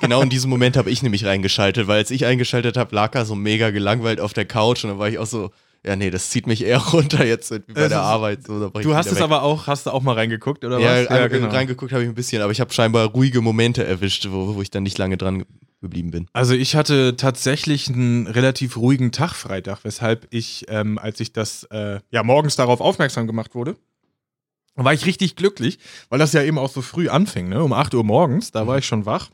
Genau 0.00 0.22
in 0.22 0.30
diesem 0.30 0.50
Moment 0.50 0.76
habe 0.76 0.90
ich 0.90 1.02
nämlich 1.02 1.26
reingeschaltet, 1.26 1.86
weil 1.86 1.98
als 1.98 2.10
ich 2.10 2.24
eingeschaltet 2.24 2.76
habe, 2.76 2.94
lag 2.94 3.14
er 3.14 3.24
so 3.24 3.34
mega 3.34 3.70
gelangweilt 3.70 4.20
auf 4.20 4.32
der 4.32 4.46
Couch 4.46 4.84
und 4.84 4.90
dann 4.90 4.98
war 4.98 5.08
ich 5.08 5.18
auch 5.18 5.26
so, 5.26 5.50
ja 5.86 5.96
nee, 5.96 6.10
das 6.10 6.30
zieht 6.30 6.46
mich 6.46 6.64
eher 6.64 6.78
runter 6.92 7.24
jetzt 7.24 7.50
bei 7.72 7.88
der 7.88 8.00
Arbeit. 8.00 8.46
So, 8.46 8.68
Du 8.70 8.94
hast 8.94 9.06
es 9.06 9.16
weg. 9.16 9.22
aber 9.22 9.42
auch, 9.42 9.66
hast 9.66 9.86
du 9.86 9.90
auch 9.90 10.02
mal 10.02 10.14
reingeguckt, 10.14 10.64
oder 10.64 10.78
ja, 10.78 11.02
was? 11.04 11.10
rein- 11.10 11.44
reingeguckt 11.44 11.92
habe 11.92 12.02
ich 12.02 12.08
ein 12.08 12.14
bisschen, 12.14 12.42
aber 12.42 12.52
ich 12.52 12.60
habe 12.60 12.72
scheinbar 12.72 13.06
ruhige 13.08 13.40
Momente 13.40 13.84
erwischt, 13.84 14.26
wo, 14.30 14.54
wo 14.54 14.62
ich 14.62 14.70
dann 14.70 14.82
nicht 14.82 14.98
lange 14.98 15.16
dran 15.16 15.44
geblieben 15.80 16.10
bin. 16.10 16.26
Also 16.32 16.54
ich 16.54 16.74
hatte 16.74 17.16
tatsächlich 17.16 17.88
einen 17.88 18.26
relativ 18.26 18.76
ruhigen 18.76 19.12
Tag 19.12 19.34
Freitag, 19.34 19.80
weshalb 19.84 20.26
ich, 20.30 20.64
ähm, 20.68 20.98
als 20.98 21.20
ich 21.20 21.32
das 21.32 21.64
äh, 21.70 22.00
ja 22.10 22.22
morgens 22.22 22.56
darauf 22.56 22.80
aufmerksam 22.80 23.26
gemacht 23.26 23.54
wurde, 23.54 23.76
war 24.74 24.92
ich 24.92 25.06
richtig 25.06 25.36
glücklich, 25.36 25.78
weil 26.08 26.18
das 26.18 26.32
ja 26.32 26.42
eben 26.42 26.58
auch 26.58 26.70
so 26.70 26.82
früh 26.82 27.08
anfing, 27.08 27.48
ne? 27.48 27.62
Um 27.62 27.72
8 27.72 27.94
Uhr 27.94 28.04
morgens, 28.04 28.50
da 28.52 28.66
war 28.66 28.78
ich 28.78 28.86
schon 28.86 29.06
wach. 29.06 29.30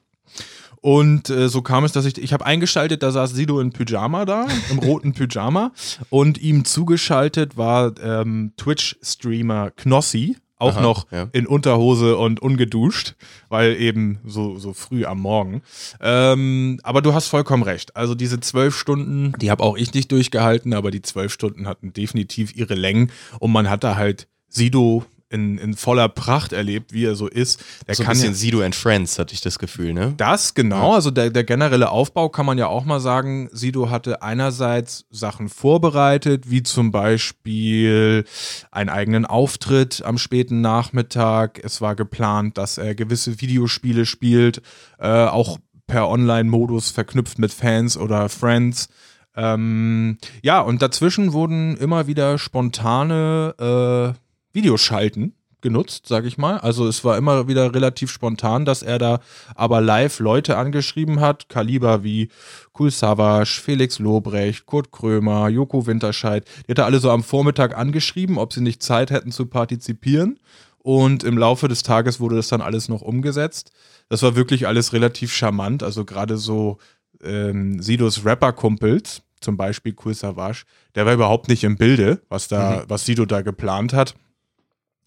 Und 0.82 1.30
äh, 1.30 1.48
so 1.48 1.62
kam 1.62 1.84
es, 1.84 1.92
dass 1.92 2.04
ich, 2.04 2.18
ich 2.18 2.32
habe 2.32 2.44
eingeschaltet, 2.44 3.02
da 3.02 3.12
saß 3.12 3.30
Sido 3.30 3.60
in 3.60 3.72
Pyjama 3.72 4.24
da, 4.24 4.46
im 4.70 4.80
roten 4.80 5.14
Pyjama. 5.14 5.72
Und 6.10 6.42
ihm 6.42 6.64
zugeschaltet 6.64 7.56
war 7.56 7.94
ähm, 8.02 8.52
Twitch-Streamer 8.56 9.70
Knossi, 9.70 10.36
auch 10.58 10.76
Aha, 10.76 10.82
noch 10.82 11.10
ja. 11.12 11.28
in 11.32 11.46
Unterhose 11.46 12.16
und 12.16 12.40
ungeduscht, 12.40 13.14
weil 13.48 13.80
eben 13.80 14.18
so, 14.24 14.58
so 14.58 14.72
früh 14.72 15.04
am 15.04 15.20
Morgen. 15.20 15.62
Ähm, 16.00 16.80
aber 16.82 17.00
du 17.00 17.14
hast 17.14 17.28
vollkommen 17.28 17.62
recht. 17.62 17.96
Also 17.96 18.14
diese 18.16 18.40
zwölf 18.40 18.76
Stunden, 18.76 19.34
die 19.40 19.50
habe 19.50 19.62
auch 19.62 19.76
ich 19.76 19.94
nicht 19.94 20.10
durchgehalten, 20.10 20.72
aber 20.74 20.90
die 20.90 21.02
zwölf 21.02 21.32
Stunden 21.32 21.66
hatten 21.66 21.92
definitiv 21.92 22.54
ihre 22.56 22.74
Längen 22.74 23.10
und 23.38 23.52
man 23.52 23.70
hat 23.70 23.84
da 23.84 23.96
halt 23.96 24.28
Sido 24.48 25.04
in, 25.32 25.58
in 25.58 25.74
voller 25.74 26.08
Pracht 26.08 26.52
erlebt, 26.52 26.92
wie 26.92 27.04
er 27.04 27.14
so 27.14 27.26
ist. 27.26 27.64
Der 27.86 27.94
So 27.94 28.02
ein 28.02 28.06
kann 28.06 28.14
bisschen 28.14 28.32
ja, 28.32 28.36
Sido 28.36 28.60
and 28.60 28.74
Friends, 28.74 29.18
hatte 29.18 29.34
ich 29.34 29.40
das 29.40 29.58
Gefühl, 29.58 29.92
ne? 29.94 30.14
das, 30.16 30.54
genau. 30.54 30.94
Also 30.94 31.10
der, 31.10 31.30
der 31.30 31.44
generelle 31.44 31.90
Aufbau 31.90 32.28
kann 32.28 32.46
man 32.46 32.58
ja 32.58 32.66
auch 32.66 32.84
mal 32.84 33.00
sagen. 33.00 33.48
Sido 33.52 33.90
hatte 33.90 34.22
einerseits 34.22 35.06
Sachen 35.10 35.48
vorbereitet, 35.48 36.50
wie 36.50 36.62
zum 36.62 36.92
Beispiel 36.92 38.24
einen 38.70 38.90
eigenen 38.90 39.26
Auftritt 39.26 40.02
am 40.04 40.18
späten 40.18 40.60
Nachmittag. 40.60 41.60
Es 41.64 41.80
war 41.80 41.96
geplant, 41.96 42.58
dass 42.58 42.78
er 42.78 42.94
gewisse 42.94 43.40
Videospiele 43.40 44.06
spielt, 44.06 44.62
äh, 44.98 45.08
auch 45.08 45.58
per 45.86 46.08
Online-Modus 46.08 46.90
verknüpft 46.90 47.38
mit 47.38 47.52
Fans 47.52 47.96
oder 47.96 48.28
Friends. 48.28 48.88
Ähm, 49.34 50.18
ja, 50.42 50.60
und 50.60 50.82
dazwischen 50.82 51.32
wurden 51.32 51.76
immer 51.78 52.06
wieder 52.06 52.38
spontane 52.38 54.14
äh, 54.14 54.21
Videoschalten 54.52 55.34
genutzt, 55.62 56.06
sage 56.06 56.28
ich 56.28 56.36
mal. 56.36 56.58
Also 56.58 56.86
es 56.86 57.04
war 57.04 57.16
immer 57.16 57.48
wieder 57.48 57.74
relativ 57.74 58.10
spontan, 58.10 58.64
dass 58.66 58.82
er 58.82 58.98
da 58.98 59.20
aber 59.54 59.80
live 59.80 60.18
Leute 60.18 60.58
angeschrieben 60.58 61.20
hat, 61.20 61.48
Kaliber 61.48 62.04
wie 62.04 62.28
Kul 62.72 62.90
Savage, 62.90 63.60
Felix 63.62 63.98
Lobrecht, 63.98 64.66
Kurt 64.66 64.90
Krömer, 64.90 65.48
Joko 65.48 65.86
Winterscheid. 65.86 66.46
Die 66.66 66.72
hat 66.72 66.78
er 66.78 66.86
alle 66.86 66.98
so 66.98 67.10
am 67.10 67.22
Vormittag 67.22 67.76
angeschrieben, 67.76 68.36
ob 68.36 68.52
sie 68.52 68.60
nicht 68.60 68.82
Zeit 68.82 69.10
hätten 69.10 69.32
zu 69.32 69.46
partizipieren. 69.46 70.38
Und 70.78 71.22
im 71.22 71.38
Laufe 71.38 71.68
des 71.68 71.84
Tages 71.84 72.18
wurde 72.18 72.36
das 72.36 72.48
dann 72.48 72.60
alles 72.60 72.88
noch 72.88 73.02
umgesetzt. 73.02 73.70
Das 74.08 74.22
war 74.22 74.34
wirklich 74.34 74.66
alles 74.66 74.92
relativ 74.92 75.32
charmant. 75.32 75.84
Also 75.84 76.04
gerade 76.04 76.36
so 76.36 76.78
ähm, 77.22 77.80
Sidos 77.80 78.24
Rapper-Kumpels, 78.24 79.22
zum 79.40 79.56
Beispiel 79.56 79.92
Kul 79.92 80.14
Savage, 80.14 80.64
der 80.96 81.06
war 81.06 81.14
überhaupt 81.14 81.48
nicht 81.48 81.62
im 81.62 81.76
Bilde, 81.76 82.20
was 82.28 82.48
da, 82.48 82.84
was 82.88 83.06
Sido 83.06 83.26
da 83.26 83.42
geplant 83.42 83.92
hat 83.92 84.16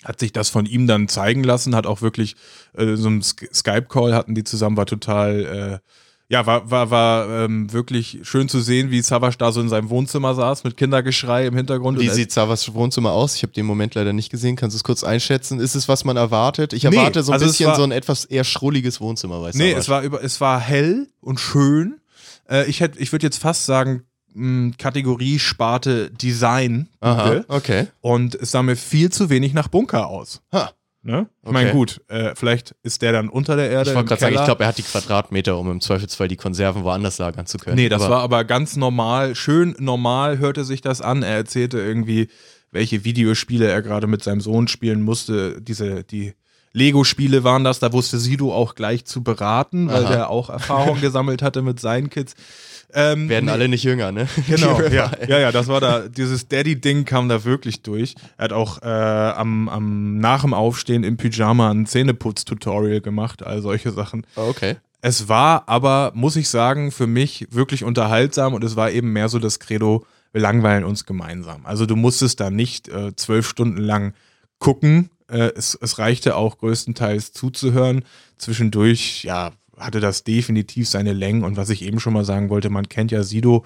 hat 0.06 0.20
sich 0.20 0.32
das 0.32 0.50
von 0.50 0.66
ihm 0.66 0.88
dann 0.88 1.08
zeigen 1.10 1.44
lassen, 1.44 1.76
hat 1.76 1.86
auch 1.88 2.02
wirklich 2.02 2.36
äh, 2.78 2.96
so 2.96 3.08
einen 3.10 3.22
Sk- 3.22 3.54
Skype-Call 3.54 4.14
hatten 4.14 4.36
die 4.36 4.44
zusammen, 4.46 4.78
war 4.78 4.86
total, 4.86 5.82
äh, 5.84 5.90
ja, 6.28 6.46
war, 6.48 6.72
war, 6.72 6.90
war 6.90 7.30
ähm, 7.44 7.72
wirklich 7.72 8.20
schön 8.24 8.50
zu 8.50 8.60
sehen, 8.60 8.90
wie 8.90 9.02
Savage 9.04 9.36
da 9.38 9.52
so 9.52 9.62
in 9.62 9.70
seinem 9.70 9.90
Wohnzimmer 9.92 10.34
saß 10.34 10.64
mit 10.64 10.76
Kindergeschrei 10.76 11.46
im 11.46 11.56
Hintergrund. 11.56 12.00
Wie 12.00 12.10
sieht 12.10 12.32
Savas 12.32 12.74
Wohnzimmer 12.74 13.12
aus? 13.12 13.36
Ich 13.36 13.44
habe 13.44 13.54
den 13.54 13.66
Moment 13.68 13.94
leider 13.94 14.12
nicht 14.12 14.32
gesehen. 14.32 14.56
Kannst 14.56 14.74
du 14.74 14.78
es 14.78 14.84
kurz 14.84 15.04
einschätzen? 15.04 15.60
Ist 15.60 15.76
es, 15.76 15.88
was 15.88 16.04
man 16.04 16.18
erwartet? 16.18 16.74
Ich 16.74 16.84
Nee, 16.84 16.96
erwarte 16.96 17.22
so 17.22 17.32
ein 17.32 17.34
also 17.36 17.46
bisschen 17.46 17.68
war- 17.70 17.76
so 17.76 17.84
ein 17.84 17.92
etwas 17.92 18.26
eher 18.26 18.44
schrulliges 18.44 19.00
Wohnzimmer, 19.02 19.40
weißt 19.42 19.56
Nee, 19.58 19.74
es 19.74 19.88
war, 19.88 20.02
über, 20.02 20.24
es 20.24 20.42
war 20.42 20.60
hell 20.60 21.08
und 21.22 21.40
schön. 21.40 22.00
Äh, 22.50 22.66
ich 22.70 22.80
hätt, 22.80 22.94
ich 22.98 23.12
würde 23.12 23.28
jetzt 23.28 23.38
fast 23.38 23.66
sagen, 23.68 24.02
Kategorie 24.78 25.40
Sparte 25.40 26.12
Design. 26.12 26.88
Aha, 27.00 27.46
okay. 27.48 27.88
Und 28.02 28.36
es 28.36 28.52
sah 28.52 28.64
mir 28.64 28.76
viel 28.76 29.10
zu 29.12 29.30
wenig 29.30 29.54
nach 29.54 29.68
Bunker 29.70 30.08
aus. 30.08 30.42
Ha. 30.54 30.72
Ne? 31.04 31.28
Ich 31.46 31.52
meine, 31.52 31.70
Okay. 31.70 31.78
gut, 31.78 32.02
äh, 32.08 32.34
vielleicht 32.36 32.74
ist 32.82 33.04
der 33.04 33.12
dann 33.12 33.30
unter 33.30 33.56
der 33.56 33.70
Erde. 33.70 33.92
Ich 33.92 33.96
wollte 33.96 34.08
gerade 34.10 34.22
sagen, 34.22 34.36
ich 34.36 34.44
glaube, 34.44 34.64
er 34.64 34.68
hat 34.70 34.78
die 34.80 34.84
Quadratmeter, 34.84 35.56
um 35.58 35.70
im 35.70 35.80
Zweifelsfall 35.80 36.28
die 36.28 36.36
Konserven 36.36 36.84
woanders 36.84 37.20
lagern 37.20 37.46
zu 37.46 37.60
können. 37.60 37.76
Nee, 37.76 37.90
das 37.90 38.02
Aber- 38.02 38.16
war 38.16 38.22
aber 38.24 38.44
ganz 38.44 38.76
normal, 38.76 39.36
schön 39.36 39.76
normal 39.80 40.40
hörte 40.40 40.66
sich 40.66 40.82
das 40.82 41.02
an. 41.02 41.22
Er 41.22 41.36
erzählte 41.36 41.78
irgendwie, 41.80 42.28
welche 42.72 43.06
Videospiele 43.06 43.68
er 43.68 43.84
gerade 43.84 44.08
mit 44.08 44.24
seinem 44.24 44.42
Sohn 44.42 44.68
spielen 44.68 45.04
musste. 45.04 45.62
Diese, 45.62 46.04
die 46.04 46.34
Lego-Spiele 46.74 47.44
waren 47.44 47.64
das, 47.64 47.78
da 47.80 47.94
wusste 47.94 48.18
Sido 48.18 48.52
auch 48.54 48.74
gleich 48.76 49.06
zu 49.06 49.24
beraten, 49.24 49.88
weil 49.90 50.06
Aha. 50.06 50.12
der 50.12 50.30
auch 50.32 50.50
Erfahrung 50.50 51.00
gesammelt 51.02 51.42
hatte 51.44 51.62
mit 51.62 51.80
seinen 51.80 52.10
Kids. 52.10 52.34
Ähm, 52.98 53.28
werden 53.28 53.46
nee, 53.46 53.52
alle 53.52 53.68
nicht 53.68 53.84
jünger, 53.84 54.14
ne? 54.14 54.28
Genau, 54.48 54.82
ja, 54.82 55.12
ja, 55.28 55.38
ja, 55.38 55.52
das 55.52 55.68
war 55.68 55.82
da, 55.82 56.08
dieses 56.08 56.48
Daddy-Ding 56.48 57.04
kam 57.04 57.28
da 57.28 57.44
wirklich 57.44 57.82
durch. 57.82 58.16
Er 58.38 58.46
hat 58.46 58.54
auch 58.54 58.82
äh, 58.82 58.86
am, 58.86 59.68
am, 59.68 60.18
nach 60.18 60.42
dem 60.42 60.54
Aufstehen 60.54 61.04
im 61.04 61.18
Pyjama 61.18 61.72
ein 61.72 61.86
Zähneputz-Tutorial 61.86 63.02
gemacht, 63.02 63.44
all 63.44 63.62
solche 63.62 63.92
Sachen. 63.92 64.26
Oh, 64.38 64.48
okay. 64.48 64.78
Es 65.02 65.28
war 65.28 65.68
aber, 65.68 66.14
muss 66.16 66.38
ich 66.38 66.48
sagen, 66.48 66.92
für 66.92 67.06
mich 67.06 67.48
wirklich 67.52 67.84
unterhaltsam 67.84 68.54
und 68.54 68.64
es 68.64 68.78
war 68.78 68.90
eben 68.92 69.12
mehr 69.12 69.28
so 69.28 69.40
das 69.40 69.60
Credo, 69.60 70.06
wir 70.32 70.42
langweilen 70.42 70.86
uns 70.86 71.06
gemeinsam. 71.06 71.66
Also 71.66 71.86
du 71.86 71.98
musstest 71.98 72.40
da 72.40 72.50
nicht 72.50 72.88
äh, 72.88 73.14
zwölf 73.16 73.48
Stunden 73.48 73.78
lang 73.78 74.14
gucken. 74.58 75.10
Äh, 75.30 75.52
es, 75.56 75.78
es 75.80 76.00
reichte 76.00 76.36
auch 76.36 76.58
größtenteils 76.58 77.34
zuzuhören. 77.34 78.06
Zwischendurch, 78.38 79.24
ja, 79.24 79.52
hatte 79.78 80.00
das 80.00 80.24
definitiv 80.24 80.88
seine 80.88 81.14
Längen 81.14 81.44
und 81.44 81.58
was 81.58 81.70
ich 81.70 81.82
eben 81.82 82.00
schon 82.00 82.14
mal 82.14 82.26
sagen 82.26 82.50
wollte, 82.50 82.70
man 82.70 82.90
kennt 82.90 83.12
ja 83.12 83.24
Sido, 83.24 83.66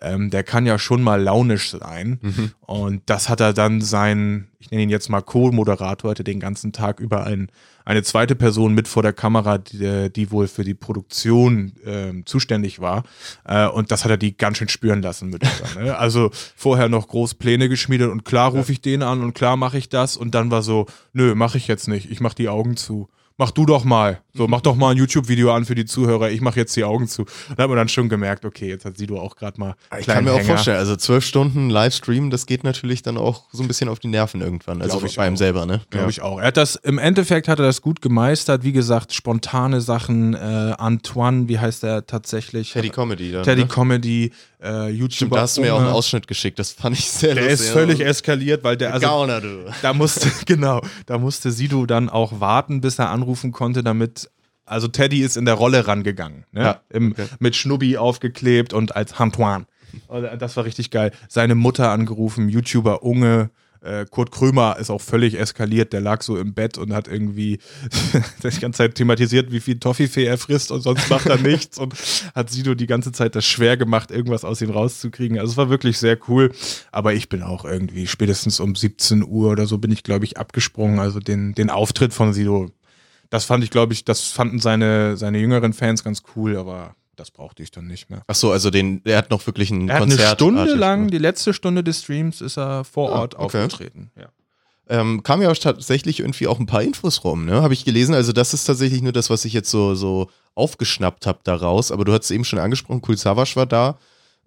ähm, 0.00 0.30
der 0.30 0.44
kann 0.44 0.66
ja 0.66 0.78
schon 0.78 1.02
mal 1.02 1.20
launisch 1.20 1.70
sein. 1.70 2.20
Und 2.60 3.02
das 3.06 3.28
hat 3.28 3.40
er 3.40 3.52
dann 3.52 3.80
sein, 3.80 4.48
ich 4.60 4.70
nenne 4.70 4.84
ihn 4.84 4.90
jetzt 4.90 5.08
mal 5.08 5.22
Co-Moderator, 5.22 6.10
hatte 6.10 6.22
den 6.22 6.38
ganzen 6.38 6.72
Tag 6.72 7.00
über 7.00 7.24
ein, 7.24 7.50
eine 7.84 8.02
zweite 8.04 8.36
Person 8.36 8.74
mit 8.74 8.86
vor 8.86 9.02
der 9.02 9.12
Kamera, 9.12 9.58
die, 9.58 10.10
die 10.12 10.30
wohl 10.30 10.46
für 10.46 10.62
die 10.62 10.74
Produktion 10.74 11.72
ähm, 11.84 12.26
zuständig 12.26 12.80
war. 12.80 13.02
Äh, 13.44 13.66
und 13.66 13.90
das 13.90 14.04
hat 14.04 14.10
er 14.12 14.18
die 14.18 14.36
ganz 14.36 14.58
schön 14.58 14.68
spüren 14.68 15.02
lassen 15.02 15.30
mit. 15.30 15.42
ne? 15.74 15.96
Also 15.98 16.30
vorher 16.54 16.88
noch 16.88 17.08
groß 17.08 17.34
Pläne 17.34 17.68
geschmiedet 17.68 18.10
und 18.10 18.24
klar 18.24 18.50
rufe 18.52 18.70
ich 18.70 18.80
den 18.80 19.02
an 19.02 19.22
und 19.22 19.34
klar 19.34 19.56
mache 19.56 19.78
ich 19.78 19.88
das. 19.88 20.16
Und 20.16 20.34
dann 20.34 20.52
war 20.52 20.62
so, 20.62 20.86
nö, 21.12 21.34
mache 21.34 21.58
ich 21.58 21.66
jetzt 21.66 21.88
nicht. 21.88 22.08
Ich 22.10 22.20
mache 22.20 22.36
die 22.36 22.48
Augen 22.48 22.76
zu. 22.76 23.08
Mach 23.40 23.52
du 23.52 23.66
doch 23.66 23.84
mal. 23.84 24.20
So, 24.34 24.48
mach 24.48 24.62
doch 24.62 24.74
mal 24.74 24.90
ein 24.90 24.96
YouTube-Video 24.96 25.54
an 25.54 25.64
für 25.64 25.76
die 25.76 25.84
Zuhörer. 25.84 26.28
Ich 26.30 26.40
mache 26.40 26.58
jetzt 26.58 26.74
die 26.74 26.82
Augen 26.82 27.06
zu. 27.06 27.24
Da 27.56 27.62
hat 27.62 27.68
man 27.68 27.76
dann 27.76 27.88
schon 27.88 28.08
gemerkt, 28.08 28.44
okay, 28.44 28.68
jetzt 28.68 28.84
hat 28.84 28.98
Sido 28.98 29.20
auch 29.20 29.36
gerade 29.36 29.60
mal 29.60 29.76
Ich 30.00 30.06
kann 30.08 30.24
mir 30.24 30.32
auch 30.32 30.38
Hänger. 30.38 30.48
vorstellen, 30.48 30.76
also 30.78 30.96
zwölf 30.96 31.24
Stunden 31.24 31.70
Livestream, 31.70 32.30
das 32.30 32.46
geht 32.46 32.64
natürlich 32.64 33.02
dann 33.02 33.16
auch 33.16 33.44
so 33.52 33.62
ein 33.62 33.68
bisschen 33.68 33.88
auf 33.88 34.00
die 34.00 34.08
Nerven 34.08 34.40
irgendwann. 34.40 34.82
Also 34.82 35.00
bei 35.00 35.26
ihm 35.28 35.34
auch. 35.34 35.38
selber, 35.38 35.66
ne? 35.66 35.82
Glaube 35.90 36.10
ich 36.10 36.20
auch. 36.20 36.40
Er 36.40 36.48
hat 36.48 36.56
das, 36.56 36.74
im 36.74 36.98
Endeffekt 36.98 37.46
hat 37.46 37.60
er 37.60 37.64
das 37.64 37.80
gut 37.80 38.02
gemeistert. 38.02 38.64
Wie 38.64 38.72
gesagt, 38.72 39.12
spontane 39.12 39.80
Sachen. 39.80 40.34
Äh, 40.34 40.38
Antoine, 40.76 41.48
wie 41.48 41.60
heißt 41.60 41.84
er 41.84 42.06
tatsächlich? 42.06 42.72
Teddy 42.72 42.90
Comedy 42.90 43.30
dann. 43.30 43.44
Teddy 43.44 43.62
ne? 43.62 43.68
Comedy, 43.68 44.32
äh, 44.62 44.88
YouTuber. 44.88 45.12
Stimmt, 45.12 45.34
da 45.34 45.40
hast 45.42 45.56
du 45.56 45.60
mir 45.62 45.74
auch 45.74 45.80
einen. 45.80 45.88
Ausschnitt 45.88 46.26
geschickt, 46.26 46.58
das 46.58 46.72
fand 46.72 46.98
ich 46.98 47.08
sehr 47.10 47.34
Der 47.34 47.44
lustig. 47.44 47.66
ist 47.66 47.72
völlig 47.72 48.00
eskaliert, 48.00 48.64
weil 48.64 48.76
der, 48.76 48.94
also, 48.94 49.06
Gauner, 49.06 49.40
du. 49.40 49.64
da 49.82 49.92
musste, 49.92 50.30
genau, 50.46 50.80
da 51.06 51.18
musste 51.18 51.50
Sido 51.52 51.86
dann 51.86 52.08
auch 52.08 52.40
warten, 52.40 52.80
bis 52.80 52.98
er 52.98 53.10
anrufen 53.10 53.52
konnte, 53.52 53.82
damit, 53.82 54.30
also 54.64 54.88
Teddy 54.88 55.20
ist 55.20 55.36
in 55.36 55.44
der 55.44 55.54
Rolle 55.54 55.86
rangegangen, 55.86 56.44
ne? 56.52 56.62
Ja, 56.62 56.80
Im, 56.90 57.12
okay. 57.12 57.26
mit 57.38 57.56
Schnubbi 57.56 57.96
aufgeklebt 57.96 58.72
und 58.72 58.96
als 58.96 59.18
Antoine. 59.18 59.66
Das 60.38 60.56
war 60.56 60.64
richtig 60.64 60.90
geil. 60.90 61.12
Seine 61.28 61.54
Mutter 61.54 61.90
angerufen, 61.90 62.48
YouTuber 62.48 63.02
Unge. 63.02 63.50
Äh, 63.80 64.06
Kurt 64.10 64.30
Krömer 64.30 64.76
ist 64.78 64.90
auch 64.90 65.00
völlig 65.00 65.38
eskaliert. 65.38 65.92
Der 65.92 66.00
lag 66.00 66.22
so 66.22 66.36
im 66.36 66.54
Bett 66.54 66.78
und 66.78 66.92
hat 66.92 67.08
irgendwie 67.08 67.58
die 68.42 68.60
ganze 68.60 68.78
Zeit 68.78 68.94
thematisiert, 68.94 69.52
wie 69.52 69.60
viel 69.60 69.78
Toffifee 69.78 70.24
er 70.24 70.38
frisst 70.38 70.70
und 70.70 70.80
sonst 70.80 71.08
macht 71.10 71.26
er 71.26 71.38
nichts 71.38 71.78
und 71.78 71.94
hat 72.34 72.50
Sido 72.50 72.74
die 72.74 72.86
ganze 72.86 73.12
Zeit 73.12 73.34
das 73.34 73.46
schwer 73.46 73.76
gemacht, 73.76 74.10
irgendwas 74.10 74.44
aus 74.44 74.60
ihm 74.60 74.70
rauszukriegen. 74.70 75.38
Also 75.38 75.52
es 75.52 75.56
war 75.56 75.70
wirklich 75.70 75.98
sehr 75.98 76.18
cool. 76.28 76.52
Aber 76.92 77.14
ich 77.14 77.28
bin 77.28 77.42
auch 77.42 77.64
irgendwie 77.64 78.06
spätestens 78.06 78.60
um 78.60 78.74
17 78.74 79.24
Uhr 79.24 79.50
oder 79.50 79.66
so 79.66 79.78
bin 79.78 79.92
ich, 79.92 80.02
glaube 80.02 80.24
ich, 80.24 80.38
abgesprungen. 80.38 80.98
Also 80.98 81.20
den, 81.20 81.54
den 81.54 81.70
Auftritt 81.70 82.12
von 82.12 82.32
Sido, 82.32 82.70
das 83.30 83.44
fand 83.44 83.62
ich, 83.64 83.70
glaube 83.70 83.92
ich, 83.92 84.04
das 84.04 84.24
fanden 84.24 84.58
seine, 84.58 85.16
seine 85.16 85.38
jüngeren 85.38 85.72
Fans 85.72 86.02
ganz 86.02 86.22
cool, 86.34 86.56
aber 86.56 86.94
das 87.18 87.30
brauchte 87.30 87.62
ich 87.62 87.70
dann 87.70 87.86
nicht 87.86 88.10
mehr. 88.10 88.22
Ach 88.26 88.34
so, 88.34 88.50
also 88.52 88.70
den, 88.70 89.00
er 89.04 89.18
hat 89.18 89.30
noch 89.30 89.46
wirklich 89.46 89.70
ein 89.70 89.88
Er 89.88 89.94
hat 89.96 90.00
Konzert. 90.02 90.20
eine 90.20 90.34
Stunde 90.34 90.60
artig 90.62 90.76
lang, 90.76 90.98
gemacht. 91.00 91.12
die 91.14 91.18
letzte 91.18 91.52
Stunde 91.54 91.82
des 91.84 92.02
Streams 92.02 92.40
ist 92.40 92.56
er 92.58 92.84
vor 92.84 93.12
Ah, 93.14 93.20
Ort 93.20 93.34
okay. 93.38 93.64
aufgetreten. 93.64 94.10
Ja. 94.16 94.28
Ähm, 94.90 95.22
kam 95.22 95.42
ja 95.42 95.50
auch 95.50 95.56
tatsächlich 95.56 96.20
irgendwie 96.20 96.46
auch 96.46 96.58
ein 96.58 96.66
paar 96.66 96.82
Infos 96.82 97.22
rum, 97.24 97.44
ne? 97.44 97.60
Habe 97.60 97.74
ich 97.74 97.84
gelesen. 97.84 98.14
Also, 98.14 98.32
das 98.32 98.54
ist 98.54 98.64
tatsächlich 98.64 99.02
nur 99.02 99.12
das, 99.12 99.28
was 99.28 99.44
ich 99.44 99.52
jetzt 99.52 99.70
so, 99.70 99.94
so 99.94 100.30
aufgeschnappt 100.54 101.26
habe 101.26 101.40
daraus. 101.44 101.92
Aber 101.92 102.04
du 102.06 102.12
hast 102.12 102.30
eben 102.30 102.44
schon 102.44 102.58
angesprochen, 102.58 103.02
Kul 103.02 103.16
Savas 103.18 103.54
war 103.54 103.66
da. 103.66 103.98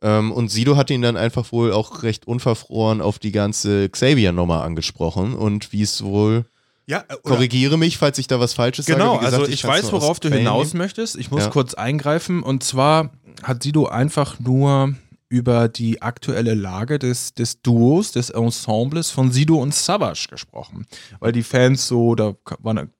Ähm, 0.01 0.31
und 0.31 0.49
Sido 0.49 0.77
hat 0.77 0.89
ihn 0.89 1.03
dann 1.03 1.15
einfach 1.15 1.51
wohl 1.51 1.71
auch 1.71 2.01
recht 2.01 2.25
unverfroren 2.25 3.01
auf 3.01 3.19
die 3.19 3.31
ganze 3.31 3.87
Xavier-Nummer 3.89 4.63
angesprochen 4.63 5.35
und 5.35 5.71
wie 5.73 5.83
es 5.83 6.03
wohl. 6.03 6.45
Ja, 6.91 7.05
äh, 7.07 7.15
Korrigiere 7.23 7.77
mich, 7.77 7.97
falls 7.97 8.17
ich 8.17 8.27
da 8.27 8.39
was 8.39 8.53
Falsches 8.53 8.85
Genau, 8.85 9.13
sage. 9.15 9.25
Gesagt, 9.25 9.41
also 9.43 9.53
ich 9.53 9.61
kann's 9.61 9.83
weiß, 9.85 9.91
worauf 9.93 10.19
du 10.19 10.29
hinaus 10.29 10.73
nehmen. 10.73 10.83
möchtest. 10.83 11.15
Ich 11.15 11.31
muss 11.31 11.43
Ja. 11.45 11.49
kurz 11.49 11.73
eingreifen. 11.73 12.43
Und 12.43 12.63
zwar 12.63 13.11
hat 13.43 13.63
Sido 13.63 13.85
einfach 13.87 14.39
nur 14.39 14.93
über 15.29 15.69
die 15.69 16.01
aktuelle 16.01 16.53
Lage 16.55 16.99
des, 16.99 17.33
des 17.33 17.61
Duos, 17.61 18.11
des 18.11 18.29
Ensembles 18.31 19.09
von 19.11 19.31
Sido 19.31 19.55
und 19.55 19.73
Savage 19.73 20.27
gesprochen. 20.29 20.85
Weil 21.21 21.31
die 21.31 21.43
Fans 21.43 21.87
so, 21.87 22.15
da 22.15 22.33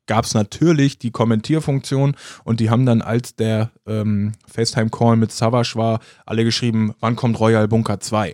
gab 0.06 0.24
es 0.24 0.34
natürlich 0.34 0.98
die 0.98 1.12
Kommentierfunktion 1.12 2.16
und 2.46 2.62
die 2.62 2.70
haben 2.70 2.86
dann, 2.86 3.02
als 3.02 3.36
der 3.36 3.72
ähm, 3.86 4.32
FaceTime-Call 4.50 5.18
mit 5.18 5.34
Savage 5.34 5.74
war, 5.76 6.00
alle 6.26 6.46
geschrieben, 6.46 6.94
wann 7.02 7.18
kommt 7.18 7.38
Royal 7.38 7.68
Bunker 7.68 8.00
2? 8.00 8.34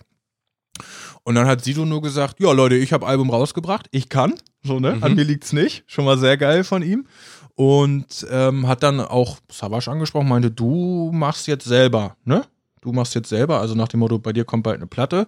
Und 1.28 1.36
dann 1.36 1.46
hat 1.46 1.62
Sido 1.62 1.84
nur 1.84 2.02
gesagt, 2.02 2.40
ja 2.40 2.54
Leute, 2.54 2.76
ich 2.76 2.94
habe 2.94 3.06
Album 3.06 3.30
rausgebracht, 3.30 3.90
ich 3.92 4.08
kann, 4.08 4.36
so 4.64 4.80
ne, 4.80 4.98
an 5.02 5.14
mir 5.14 5.26
liegt's 5.26 5.52
nicht, 5.52 5.84
schon 5.86 6.06
mal 6.06 6.18
sehr 6.18 6.38
geil 6.38 6.64
von 6.64 6.82
ihm. 6.82 7.06
Und 7.54 8.26
ähm, 8.32 8.66
hat 8.66 8.82
dann 8.82 9.02
auch 9.02 9.38
Savage 9.52 9.92
angesprochen, 9.92 10.30
meinte, 10.30 10.52
du 10.52 11.12
machst 11.14 11.48
jetzt 11.48 11.66
selber, 11.66 12.16
ne? 12.24 12.46
Du 12.80 12.94
machst 12.94 13.14
jetzt 13.14 13.28
selber, 13.28 13.60
also 13.60 13.76
nach 13.76 13.90
dem 13.90 14.00
Motto, 14.00 14.20
bei 14.20 14.32
dir 14.32 14.46
kommt 14.46 14.64
bald 14.64 14.78
eine 14.78 14.88
Platte. 14.88 15.28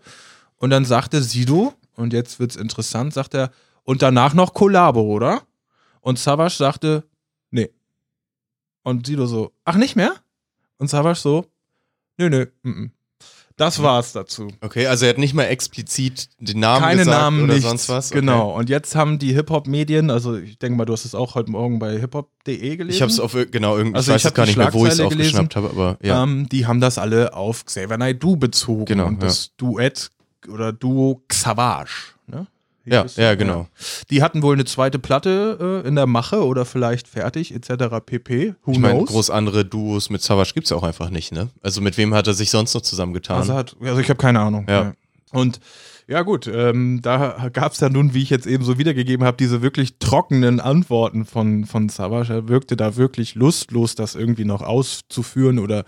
Und 0.55 0.69
dann 0.69 0.85
sagte 0.85 1.21
Sido, 1.21 1.73
und 1.97 2.13
jetzt 2.13 2.39
wird's 2.39 2.55
interessant, 2.55 3.13
sagt 3.13 3.33
er, 3.33 3.51
und 3.83 4.01
danach 4.01 4.33
noch 4.33 4.53
Kollabo, 4.53 5.01
oder? 5.01 5.41
Und 5.99 6.17
Savage 6.17 6.55
sagte, 6.55 7.03
nee. 7.51 7.71
Und 8.83 9.05
Sido 9.05 9.25
so, 9.25 9.51
ach 9.65 9.75
nicht 9.75 9.97
mehr? 9.97 10.13
Und 10.77 10.89
Savage 10.89 11.19
so, 11.19 11.45
nö, 12.17 12.29
nö, 12.29 12.45
mm, 12.63 12.69
mm. 12.69 12.91
Das 13.59 13.83
war's 13.83 14.13
dazu. 14.13 14.47
Okay, 14.61 14.87
also 14.87 15.05
er 15.05 15.09
hat 15.09 15.17
nicht 15.17 15.33
mal 15.33 15.43
explizit 15.43 16.29
den 16.39 16.61
Namen 16.61 16.81
Keine 16.81 16.99
gesagt 16.99 17.21
Namen, 17.21 17.43
oder 17.43 17.53
nichts. 17.53 17.67
sonst 17.69 17.89
was. 17.89 18.11
Okay. 18.11 18.21
Genau. 18.21 18.55
Und 18.57 18.69
jetzt 18.69 18.95
haben 18.95 19.19
die 19.19 19.33
Hip-Hop-Medien, 19.33 20.09
also 20.09 20.37
ich 20.37 20.57
denke 20.57 20.77
mal, 20.77 20.85
du 20.85 20.93
hast 20.93 21.03
es 21.03 21.13
auch 21.13 21.35
heute 21.35 21.51
Morgen 21.51 21.77
bei 21.77 21.99
hiphop.de 21.99 22.77
gelesen. 22.77 22.95
Ich 22.95 23.01
habe 23.01 23.11
es 23.11 23.19
auf 23.19 23.35
genau 23.51 23.77
irgendwie, 23.77 23.95
Also 23.97 24.11
ich 24.11 24.15
ich 24.15 24.15
weiß 24.15 24.23
jetzt 24.23 24.35
gar 24.35 24.45
nicht 24.45 24.57
mehr, 24.57 24.73
wo 24.73 24.85
ich 24.85 24.93
es 24.93 25.01
aufgeschnappt 25.01 25.57
habe, 25.57 25.69
aber 25.71 25.97
ja. 26.01 26.23
ähm, 26.23 26.47
die 26.49 26.67
haben 26.67 26.79
das 26.79 26.97
alle 26.97 27.33
auf 27.33 27.65
Xavier 27.65 27.97
Naidoo 27.97 28.37
bezogen. 28.37 28.85
Genau, 28.85 29.07
Und 29.07 29.21
das 29.21 29.51
Duett 29.57 30.09
oder 30.47 30.71
Duo 30.71 31.21
Xavage. 31.27 32.13
Ja, 32.91 33.05
ja, 33.15 33.35
genau. 33.35 33.67
Die 34.09 34.21
hatten 34.21 34.41
wohl 34.41 34.53
eine 34.53 34.65
zweite 34.65 34.99
Platte 34.99 35.81
äh, 35.83 35.87
in 35.87 35.95
der 35.95 36.07
Mache 36.07 36.45
oder 36.45 36.65
vielleicht 36.65 37.07
fertig, 37.07 37.53
etc. 37.53 37.95
pp. 38.05 38.55
Who 38.63 38.71
Ich 38.71 38.79
meine, 38.79 39.03
groß 39.03 39.29
andere 39.29 39.65
Duos 39.65 40.09
mit 40.09 40.21
Savage 40.21 40.53
gibt 40.53 40.65
es 40.65 40.71
ja 40.71 40.77
auch 40.77 40.83
einfach 40.83 41.09
nicht, 41.09 41.31
ne? 41.31 41.49
Also 41.61 41.81
mit 41.81 41.97
wem 41.97 42.13
hat 42.13 42.27
er 42.27 42.33
sich 42.33 42.49
sonst 42.49 42.73
noch 42.73 42.81
zusammengetan? 42.81 43.37
Also, 43.37 43.53
hat, 43.53 43.75
also 43.81 43.99
ich 43.99 44.09
habe 44.09 44.17
keine 44.17 44.39
Ahnung. 44.39 44.65
Ja. 44.69 44.93
Und 45.31 45.59
ja 46.09 46.23
gut, 46.23 46.47
ähm, 46.47 47.01
da 47.03 47.49
gab 47.53 47.73
es 47.73 47.77
dann 47.77 47.93
nun, 47.93 48.15
wie 48.15 48.23
ich 48.23 48.31
jetzt 48.31 48.47
eben 48.47 48.63
so 48.63 48.79
wiedergegeben 48.79 49.25
habe, 49.27 49.37
diese 49.37 49.61
wirklich 49.61 49.99
trockenen 49.99 50.59
Antworten 50.59 51.23
von, 51.23 51.65
von 51.65 51.87
Savage. 51.87 52.33
Er 52.33 52.47
wirkte 52.47 52.75
da 52.75 52.95
wirklich 52.95 53.35
lustlos, 53.35 53.93
das 53.93 54.15
irgendwie 54.15 54.45
noch 54.45 54.63
auszuführen 54.63 55.59
oder 55.59 55.85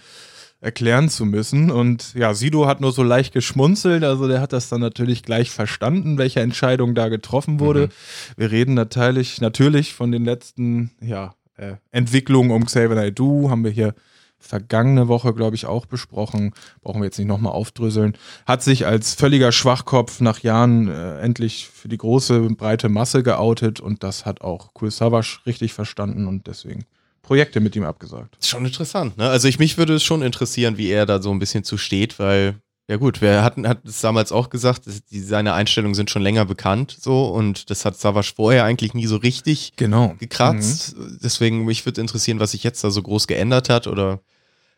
erklären 0.62 1.10
zu 1.10 1.26
müssen. 1.26 1.72
Und 1.72 2.14
ja, 2.14 2.34
Sido 2.34 2.68
hat 2.68 2.80
nur 2.80 2.92
so 2.92 3.04
leicht 3.04 3.34
geschmunzelt, 3.34 4.04
also 4.04 4.28
der 4.28 4.40
hat 4.40 4.54
das 4.54 4.70
dann 4.70 4.80
natürlich 4.80 5.24
gleich 5.24 5.52
verstanden, 5.52 6.18
welche 6.18 6.40
Entscheidung 6.40 6.96
da 6.96 7.10
getroffen 7.10 7.60
wurde. 7.60 7.90
Wir 8.38 8.52
reden 8.52 8.76
natürlich, 8.76 9.42
natürlich 9.42 9.94
von 9.94 10.12
den 10.12 10.24
letzten 10.24 10.92
ja, 11.02 11.34
äh, 11.58 11.74
Entwicklungen 11.92 12.52
um 12.52 12.66
Xavier 12.66 12.96
Naidoo, 12.96 13.50
haben 13.50 13.64
wir 13.64 13.72
hier 13.72 13.96
vergangene 14.42 15.08
Woche, 15.08 15.34
glaube 15.34 15.56
ich, 15.56 15.66
auch 15.66 15.86
besprochen. 15.86 16.54
Brauchen 16.82 17.02
wir 17.02 17.06
jetzt 17.06 17.20
nicht 17.20 17.28
nochmal 17.28 17.54
aufdröseln. 17.54 18.18
Hat 18.46 18.64
sich 18.64 18.86
als 18.86 19.14
völliger 19.14 19.52
Schwachkopf 19.52 20.20
nach 20.20 20.40
Jahren 20.40 20.88
äh, 20.88 21.20
endlich 21.20 21.70
für 21.70 21.88
die 21.88 21.98
große, 21.98 22.42
breite 22.58 22.90
Masse 22.90 23.24
geoutet 23.24 23.80
und 23.80 24.04
das 24.04 24.26
hat 24.26 24.42
auch 24.42 24.72
Cool 24.80 24.92
Savage 24.92 25.40
richtig 25.46 25.74
verstanden 25.74 26.28
und 26.28 26.48
deswegen 26.48 26.86
Projekte 27.22 27.60
mit 27.60 27.76
ihm 27.76 27.84
abgesagt. 27.84 28.36
ist 28.40 28.50
schon 28.50 28.66
interessant, 28.66 29.18
ne? 29.18 29.30
Also 29.30 29.48
ich 29.48 29.60
mich 29.60 29.78
würde 29.78 29.94
es 29.96 30.04
schon 30.04 30.22
interessieren, 30.22 30.78
wie 30.78 30.90
er 30.90 31.06
da 31.06 31.22
so 31.22 31.32
ein 31.32 31.40
bisschen 31.40 31.64
zu 31.64 31.78
steht, 31.78 32.20
weil 32.20 32.56
Ja 32.90 32.98
gut, 32.98 33.22
wir 33.22 33.44
hatten 33.44 33.68
hat 33.68 33.86
es 33.86 34.02
damals 34.02 34.32
auch 34.34 34.50
gesagt, 34.50 34.84
die, 35.12 35.20
seine 35.22 35.54
Einstellungen 35.54 35.96
sind 35.96 36.10
schon 36.10 36.24
länger 36.24 36.46
bekannt 36.46 36.98
so 37.00 37.28
und 37.28 37.70
das 37.70 37.86
hat 37.86 37.98
Savage 37.98 38.34
vorher 38.36 38.66
eigentlich 38.66 38.94
nie 38.94 39.06
so 39.06 39.16
richtig 39.18 39.74
Genau. 39.78 40.16
gekratzt. 40.20 40.96
Deswegen 41.24 41.64
mich 41.66 41.86
würde 41.86 42.02
interessieren, 42.02 42.40
was 42.40 42.52
sich 42.52 42.64
jetzt 42.64 42.84
da 42.84 42.90
so 42.90 43.02
groß 43.02 43.28
geändert 43.28 43.70
hat 43.70 43.88
oder 43.88 44.20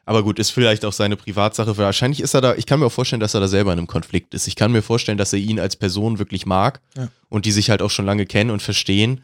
aber 0.05 0.21
gut, 0.21 0.38
ist 0.38 0.50
vielleicht 0.50 0.83
auch 0.83 0.91
seine 0.91 1.15
Privatsache. 1.15 1.77
Wahrscheinlich 1.77 2.19
ist 2.19 2.33
er 2.33 2.41
da, 2.41 2.55
ich 2.55 2.65
kann 2.65 2.81
mir 2.81 2.88
auch 2.88 2.91
vorstellen, 2.91 3.21
dass 3.21 3.35
er 3.35 3.39
da 3.39 3.47
selber 3.47 3.71
in 3.71 3.79
einem 3.79 3.88
Konflikt 3.88 4.33
ist. 4.33 4.47
Ich 4.50 4.57
kann 4.57 4.73
mir 4.73 4.81
vorstellen, 4.81 5.17
dass 5.17 5.31
er 5.31 5.39
ihn 5.39 5.62
als 5.62 5.77
Person 5.77 6.19
wirklich 6.19 6.45
mag 6.45 6.81
Ja. 6.97 7.07
und 7.29 7.45
die 7.45 7.53
sich 7.53 7.69
halt 7.69 7.81
auch 7.81 7.89
schon 7.89 8.05
lange 8.05 8.25
kennen 8.25 8.50
und 8.51 8.62
verstehen, 8.62 9.21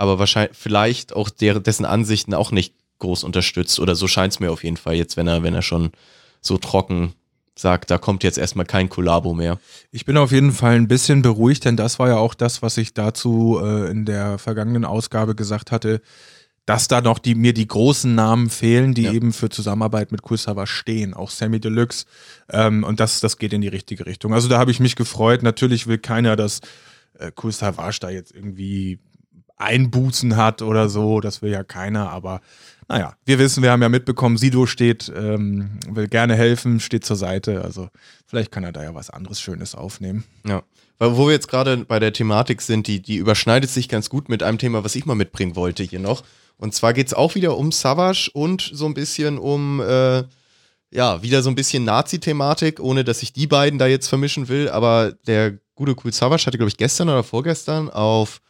aber 0.00 0.18
wahrscheinlich 0.18 0.56
vielleicht 0.56 1.14
auch 1.14 1.28
der, 1.28 1.60
dessen 1.60 1.84
Ansichten 1.84 2.32
auch 2.32 2.52
nicht 2.52 2.74
groß 3.00 3.22
unterstützt 3.22 3.78
oder 3.78 3.94
so 3.94 4.08
scheint 4.08 4.32
es 4.32 4.40
mir 4.40 4.50
auf 4.50 4.64
jeden 4.64 4.78
Fall 4.78 4.94
jetzt, 4.94 5.16
wenn 5.18 5.28
er, 5.28 5.42
wenn 5.42 5.54
er 5.54 5.62
schon 5.62 5.90
so 6.40 6.56
trocken 6.56 7.12
sagt, 7.54 7.90
da 7.90 7.98
kommt 7.98 8.24
jetzt 8.24 8.38
erstmal 8.38 8.64
kein 8.64 8.88
Kollabo 8.88 9.34
mehr. 9.34 9.58
Ich 9.90 10.06
bin 10.06 10.16
auf 10.16 10.32
jeden 10.32 10.52
Fall 10.52 10.76
ein 10.76 10.88
bisschen 10.88 11.20
beruhigt, 11.20 11.66
denn 11.66 11.76
das 11.76 11.98
war 11.98 12.08
ja 12.08 12.16
auch 12.16 12.32
das, 12.32 12.62
was 12.62 12.78
ich 12.78 12.94
dazu 12.94 13.60
äh, 13.62 13.90
in 13.90 14.06
der 14.06 14.38
vergangenen 14.38 14.86
Ausgabe 14.86 15.34
gesagt 15.34 15.70
hatte, 15.70 16.00
dass 16.64 16.88
da 16.88 17.02
noch 17.02 17.18
die, 17.18 17.34
mir 17.34 17.52
die 17.52 17.68
großen 17.68 18.14
Namen 18.14 18.48
fehlen, 18.48 18.94
die 18.94 19.02
Ja. 19.02 19.12
eben 19.12 19.34
für 19.34 19.50
Zusammenarbeit 19.50 20.12
mit 20.12 20.22
Kursava 20.22 20.66
stehen, 20.66 21.12
auch 21.12 21.28
Sammy 21.28 21.60
Deluxe. 21.60 22.06
Ähm, 22.48 22.84
und 22.84 23.00
das, 23.00 23.20
das 23.20 23.36
geht 23.36 23.52
in 23.52 23.60
die 23.60 23.68
richtige 23.68 24.06
Richtung. 24.06 24.32
Also 24.32 24.48
da 24.48 24.58
habe 24.58 24.70
ich 24.70 24.80
mich 24.80 24.96
gefreut. 24.96 25.42
Natürlich 25.42 25.86
will 25.86 25.98
keiner, 25.98 26.36
dass 26.36 26.60
äh, 27.18 27.32
Savage 27.50 27.98
da 28.00 28.08
jetzt 28.08 28.34
irgendwie 28.34 28.98
Einbußen 29.60 30.36
hat 30.36 30.62
oder 30.62 30.88
so. 30.88 31.20
Das 31.20 31.42
will 31.42 31.50
ja 31.50 31.62
keiner, 31.62 32.10
aber 32.10 32.40
naja, 32.90 33.14
wir 33.24 33.38
wissen, 33.38 33.62
wir 33.62 33.70
haben 33.70 33.82
ja 33.82 33.88
mitbekommen, 33.88 34.36
Sido 34.36 34.66
steht, 34.66 35.12
ähm, 35.14 35.78
will 35.88 36.08
gerne 36.08 36.34
helfen, 36.34 36.80
steht 36.80 37.04
zur 37.04 37.14
Seite. 37.14 37.62
Also 37.62 37.88
vielleicht 38.26 38.50
kann 38.50 38.64
er 38.64 38.72
da 38.72 38.82
ja 38.82 38.96
was 38.96 39.10
anderes 39.10 39.40
Schönes 39.40 39.76
aufnehmen. 39.76 40.24
Ja. 40.44 40.64
Weil 40.98 41.16
wo 41.16 41.26
wir 41.26 41.32
jetzt 41.32 41.46
gerade 41.46 41.76
bei 41.78 42.00
der 42.00 42.12
Thematik 42.12 42.60
sind, 42.60 42.88
die, 42.88 43.00
die 43.00 43.16
überschneidet 43.16 43.70
sich 43.70 43.88
ganz 43.88 44.10
gut 44.10 44.28
mit 44.28 44.42
einem 44.42 44.58
Thema, 44.58 44.82
was 44.82 44.96
ich 44.96 45.06
mal 45.06 45.14
mitbringen 45.14 45.54
wollte 45.54 45.84
hier 45.84 46.00
noch. 46.00 46.24
Und 46.56 46.74
zwar 46.74 46.92
geht 46.92 47.06
es 47.06 47.14
auch 47.14 47.36
wieder 47.36 47.56
um 47.56 47.70
Savage 47.70 48.28
und 48.34 48.68
so 48.74 48.86
ein 48.86 48.94
bisschen 48.94 49.38
um, 49.38 49.80
äh, 49.80 50.24
ja, 50.90 51.22
wieder 51.22 51.42
so 51.42 51.48
ein 51.48 51.54
bisschen 51.54 51.84
Nazi-Thematik, 51.84 52.80
ohne 52.80 53.04
dass 53.04 53.22
ich 53.22 53.32
die 53.32 53.46
beiden 53.46 53.78
da 53.78 53.86
jetzt 53.86 54.08
vermischen 54.08 54.48
will. 54.48 54.68
Aber 54.68 55.12
der 55.28 55.58
gute 55.76 55.94
Cool 56.04 56.12
Savage 56.12 56.44
hatte, 56.44 56.58
glaube 56.58 56.70
ich, 56.70 56.76
gestern 56.76 57.08
oder 57.08 57.22
vorgestern 57.22 57.88
auf 57.88 58.40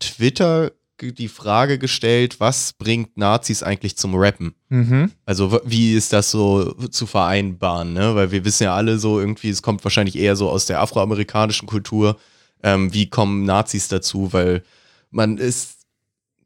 Twitter 0.00 0.72
die 1.02 1.28
Frage 1.28 1.78
gestellt, 1.78 2.40
was 2.40 2.74
bringt 2.74 3.16
Nazis 3.16 3.62
eigentlich 3.62 3.96
zum 3.96 4.14
Rappen? 4.14 4.54
Mhm. 4.68 5.10
Also 5.24 5.60
wie 5.64 5.94
ist 5.94 6.12
das 6.12 6.30
so 6.30 6.72
zu 6.72 7.06
vereinbaren, 7.06 7.92
ne? 7.92 8.14
Weil 8.14 8.30
wir 8.32 8.44
wissen 8.44 8.64
ja 8.64 8.74
alle 8.74 8.98
so 8.98 9.18
irgendwie, 9.18 9.48
es 9.48 9.62
kommt 9.62 9.82
wahrscheinlich 9.84 10.16
eher 10.16 10.36
so 10.36 10.50
aus 10.50 10.66
der 10.66 10.80
afroamerikanischen 10.80 11.66
Kultur. 11.66 12.18
Ähm, 12.62 12.92
wie 12.92 13.08
kommen 13.08 13.44
Nazis 13.44 13.88
dazu? 13.88 14.32
Weil 14.32 14.62
man 15.10 15.38
ist, 15.38 15.86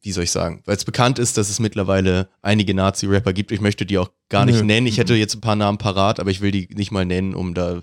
wie 0.02 0.12
soll 0.12 0.24
ich 0.24 0.30
sagen, 0.30 0.62
weil 0.66 0.76
es 0.76 0.84
bekannt 0.84 1.18
ist, 1.18 1.36
dass 1.36 1.50
es 1.50 1.58
mittlerweile 1.58 2.28
einige 2.42 2.74
Nazi-Rapper 2.74 3.32
gibt. 3.32 3.50
Ich 3.50 3.60
möchte 3.60 3.86
die 3.86 3.98
auch 3.98 4.10
gar 4.28 4.44
nicht 4.44 4.60
Nö. 4.60 4.64
nennen. 4.64 4.86
Ich 4.86 4.98
hätte 4.98 5.14
jetzt 5.14 5.34
ein 5.34 5.40
paar 5.40 5.56
Namen 5.56 5.78
parat, 5.78 6.20
aber 6.20 6.30
ich 6.30 6.40
will 6.40 6.52
die 6.52 6.68
nicht 6.74 6.92
mal 6.92 7.04
nennen, 7.04 7.34
um 7.34 7.54
da 7.54 7.82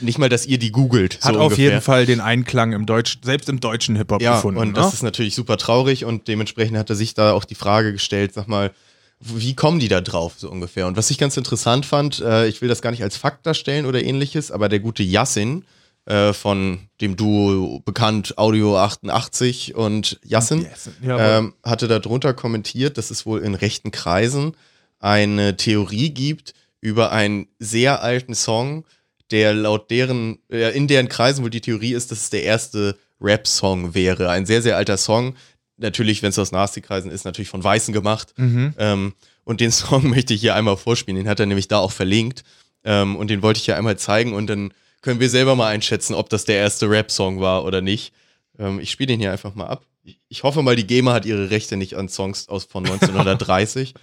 nicht 0.00 0.18
mal, 0.18 0.28
dass 0.28 0.46
ihr 0.46 0.58
die 0.58 0.72
googelt. 0.72 1.16
Hat 1.22 1.34
so 1.34 1.38
auf 1.40 1.44
ungefähr. 1.46 1.64
jeden 1.64 1.80
Fall 1.80 2.06
den 2.06 2.20
Einklang 2.20 2.72
im 2.72 2.86
Deutsch, 2.86 3.18
selbst 3.22 3.48
im 3.48 3.60
deutschen 3.60 3.96
Hip-Hop 3.96 4.20
Ja, 4.22 4.36
gefunden. 4.36 4.58
und 4.60 4.68
ne? 4.68 4.74
das 4.74 4.94
ist 4.94 5.02
natürlich 5.02 5.34
super 5.34 5.56
traurig 5.56 6.04
und 6.04 6.28
dementsprechend 6.28 6.76
hat 6.76 6.90
er 6.90 6.96
sich 6.96 7.14
da 7.14 7.32
auch 7.32 7.44
die 7.44 7.54
Frage 7.54 7.92
gestellt, 7.92 8.32
sag 8.34 8.48
mal, 8.48 8.72
wie 9.20 9.54
kommen 9.54 9.78
die 9.78 9.86
da 9.88 10.00
drauf, 10.00 10.34
so 10.36 10.50
ungefähr? 10.50 10.86
Und 10.88 10.96
was 10.96 11.10
ich 11.10 11.18
ganz 11.18 11.36
interessant 11.36 11.86
fand, 11.86 12.20
äh, 12.20 12.48
ich 12.48 12.60
will 12.60 12.68
das 12.68 12.82
gar 12.82 12.90
nicht 12.90 13.04
als 13.04 13.16
Fakt 13.16 13.46
darstellen 13.46 13.86
oder 13.86 14.02
ähnliches, 14.02 14.50
aber 14.50 14.68
der 14.68 14.80
gute 14.80 15.04
Yassin 15.04 15.64
äh, 16.06 16.32
von 16.32 16.80
dem 17.00 17.14
Duo 17.14 17.80
bekannt 17.84 18.36
Audio 18.36 18.76
88 18.78 19.76
und 19.76 20.18
Yassin 20.24 20.62
Yassin, 20.64 20.92
jawohl. 21.04 21.20
ähm, 21.24 21.54
hatte 21.62 21.86
darunter 21.86 22.34
kommentiert, 22.34 22.98
dass 22.98 23.12
es 23.12 23.24
wohl 23.24 23.40
in 23.42 23.54
rechten 23.54 23.92
Kreisen 23.92 24.56
eine 24.98 25.56
Theorie 25.56 26.10
gibt 26.10 26.54
über 26.80 27.12
einen 27.12 27.46
sehr 27.60 28.02
alten 28.02 28.34
Song, 28.34 28.84
der 29.32 29.54
laut 29.54 29.90
deren, 29.90 30.38
äh, 30.50 30.76
in 30.76 30.86
deren 30.86 31.08
Kreisen 31.08 31.42
wohl 31.42 31.50
die 31.50 31.60
Theorie 31.60 31.94
ist, 31.94 32.10
dass 32.10 32.20
es 32.20 32.30
der 32.30 32.44
erste 32.44 32.96
Rap-Song 33.20 33.94
wäre. 33.94 34.30
Ein 34.30 34.46
sehr, 34.46 34.62
sehr 34.62 34.76
alter 34.76 34.96
Song. 34.96 35.34
Natürlich, 35.78 36.22
wenn 36.22 36.30
es 36.30 36.38
aus 36.38 36.52
Nazi-Kreisen 36.52 37.10
ist, 37.10 37.24
natürlich 37.24 37.48
von 37.48 37.64
Weißen 37.64 37.92
gemacht. 37.92 38.34
Mhm. 38.36 38.74
Ähm, 38.78 39.14
und 39.44 39.60
den 39.60 39.72
Song 39.72 40.08
möchte 40.10 40.34
ich 40.34 40.40
hier 40.40 40.54
einmal 40.54 40.76
vorspielen. 40.76 41.16
Den 41.16 41.28
hat 41.28 41.40
er 41.40 41.46
nämlich 41.46 41.68
da 41.68 41.78
auch 41.78 41.92
verlinkt. 41.92 42.44
Ähm, 42.84 43.16
und 43.16 43.30
den 43.30 43.42
wollte 43.42 43.58
ich 43.58 43.64
hier 43.64 43.76
einmal 43.76 43.96
zeigen 43.96 44.34
und 44.34 44.48
dann 44.48 44.72
können 45.02 45.20
wir 45.20 45.30
selber 45.30 45.56
mal 45.56 45.68
einschätzen, 45.68 46.14
ob 46.14 46.28
das 46.30 46.44
der 46.44 46.56
erste 46.56 46.88
Rap-Song 46.88 47.40
war 47.40 47.64
oder 47.64 47.80
nicht. 47.80 48.12
Ähm, 48.58 48.80
ich 48.80 48.90
spiele 48.90 49.08
den 49.08 49.20
hier 49.20 49.32
einfach 49.32 49.54
mal 49.54 49.66
ab. 49.66 49.84
Ich, 50.28 50.42
hoffe 50.42 50.62
mal, 50.62 50.74
die 50.74 50.86
GEMA 50.86 51.12
hat 51.12 51.26
ihre 51.26 51.50
Rechte 51.50 51.76
nicht 51.76 51.94
an 51.94 52.08
Songs 52.08 52.48
aus 52.48 52.64
von 52.64 52.84
1930. 52.86 53.94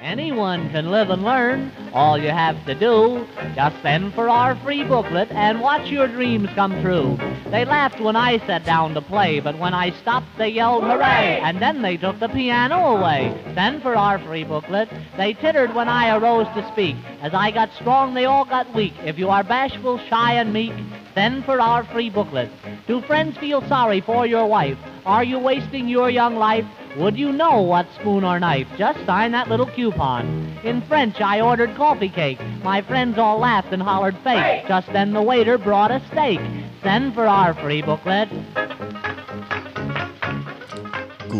Anyone 0.00 0.68
can 0.70 0.90
live 0.90 1.08
and 1.08 1.24
learn. 1.24 1.72
All 1.94 2.18
you 2.18 2.28
have 2.28 2.62
to 2.66 2.74
do, 2.74 3.26
just 3.54 3.80
send 3.80 4.12
for 4.12 4.28
our 4.28 4.54
free 4.56 4.84
booklet 4.84 5.30
and 5.30 5.62
watch 5.62 5.90
your 5.90 6.06
dreams 6.06 6.50
come 6.54 6.82
true. 6.82 7.18
They 7.50 7.64
laughed 7.64 7.98
when 8.00 8.14
I 8.14 8.38
sat 8.46 8.64
down 8.64 8.92
to 8.92 9.00
play, 9.00 9.40
but 9.40 9.58
when 9.58 9.72
I 9.72 9.92
stopped, 10.02 10.26
they 10.36 10.50
yelled 10.50 10.84
hooray, 10.84 11.40
and 11.42 11.62
then 11.62 11.80
they 11.80 11.96
took 11.96 12.20
the 12.20 12.28
piano 12.28 12.98
away. 12.98 13.34
Send 13.54 13.82
for 13.82 13.96
our 13.96 14.18
free 14.18 14.44
booklet. 14.44 14.90
They 15.16 15.32
tittered 15.32 15.74
when 15.74 15.88
I 15.88 16.14
arose 16.14 16.46
to 16.54 16.70
speak. 16.72 16.96
As 17.22 17.32
I 17.32 17.50
got 17.50 17.72
strong, 17.72 18.12
they 18.12 18.26
all 18.26 18.44
got 18.44 18.74
weak. 18.74 18.92
If 19.02 19.18
you 19.18 19.30
are 19.30 19.44
bashful, 19.44 19.98
shy, 20.10 20.34
and 20.34 20.52
meek, 20.52 20.74
send 21.16 21.46
for 21.46 21.62
our 21.62 21.82
free 21.82 22.10
booklet. 22.10 22.50
Do 22.86 23.00
friends 23.00 23.38
feel 23.38 23.62
sorry 23.62 24.02
for 24.02 24.26
your 24.26 24.46
wife? 24.46 24.76
Are 25.06 25.24
you 25.24 25.38
wasting 25.38 25.88
your 25.88 26.10
young 26.10 26.36
life? 26.36 26.66
Would 26.98 27.16
you 27.16 27.32
know 27.32 27.62
what 27.62 27.86
spoon 27.98 28.22
or 28.22 28.38
knife? 28.38 28.68
Just 28.76 29.04
sign 29.06 29.32
that 29.32 29.48
little 29.48 29.64
coupon. 29.64 30.58
In 30.62 30.82
French, 30.82 31.18
I 31.22 31.40
ordered 31.40 31.74
coffee 31.74 32.10
cake. 32.10 32.38
My 32.62 32.82
friends 32.82 33.16
all 33.16 33.38
laughed 33.38 33.72
and 33.72 33.82
hollered 33.82 34.18
fake. 34.22 34.68
Just 34.68 34.92
then 34.92 35.14
the 35.14 35.22
waiter 35.22 35.56
brought 35.56 35.90
a 35.90 36.06
steak. 36.12 36.40
Send 36.82 37.14
for 37.14 37.26
our 37.26 37.54
free 37.54 37.80
booklet. 37.80 38.28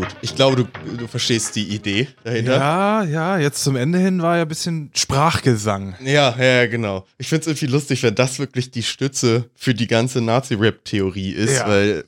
Gut, 0.00 0.08
ich 0.22 0.34
glaube, 0.34 0.56
du, 0.56 0.96
du 0.96 1.06
verstehst 1.06 1.56
die 1.56 1.68
Idee 1.74 2.08
dahinter. 2.24 2.56
Ja, 2.58 3.02
ja, 3.04 3.38
jetzt 3.38 3.62
zum 3.64 3.76
Ende 3.76 3.98
hin 3.98 4.20
war 4.22 4.36
ja 4.36 4.42
ein 4.42 4.48
bisschen 4.48 4.90
Sprachgesang. 4.94 5.94
Ja, 6.04 6.36
ja, 6.38 6.66
genau. 6.66 7.06
Ich 7.18 7.28
finde 7.28 7.42
es 7.42 7.46
irgendwie 7.48 7.66
lustig, 7.72 8.02
wenn 8.02 8.14
das 8.14 8.38
wirklich 8.38 8.70
die 8.70 8.82
Stütze 8.82 9.48
für 9.54 9.74
die 9.74 9.86
ganze 9.86 10.20
Nazi-Rap-Theorie 10.20 11.30
ist, 11.30 11.56
Ja. 11.58 11.68
weil, 11.68 12.04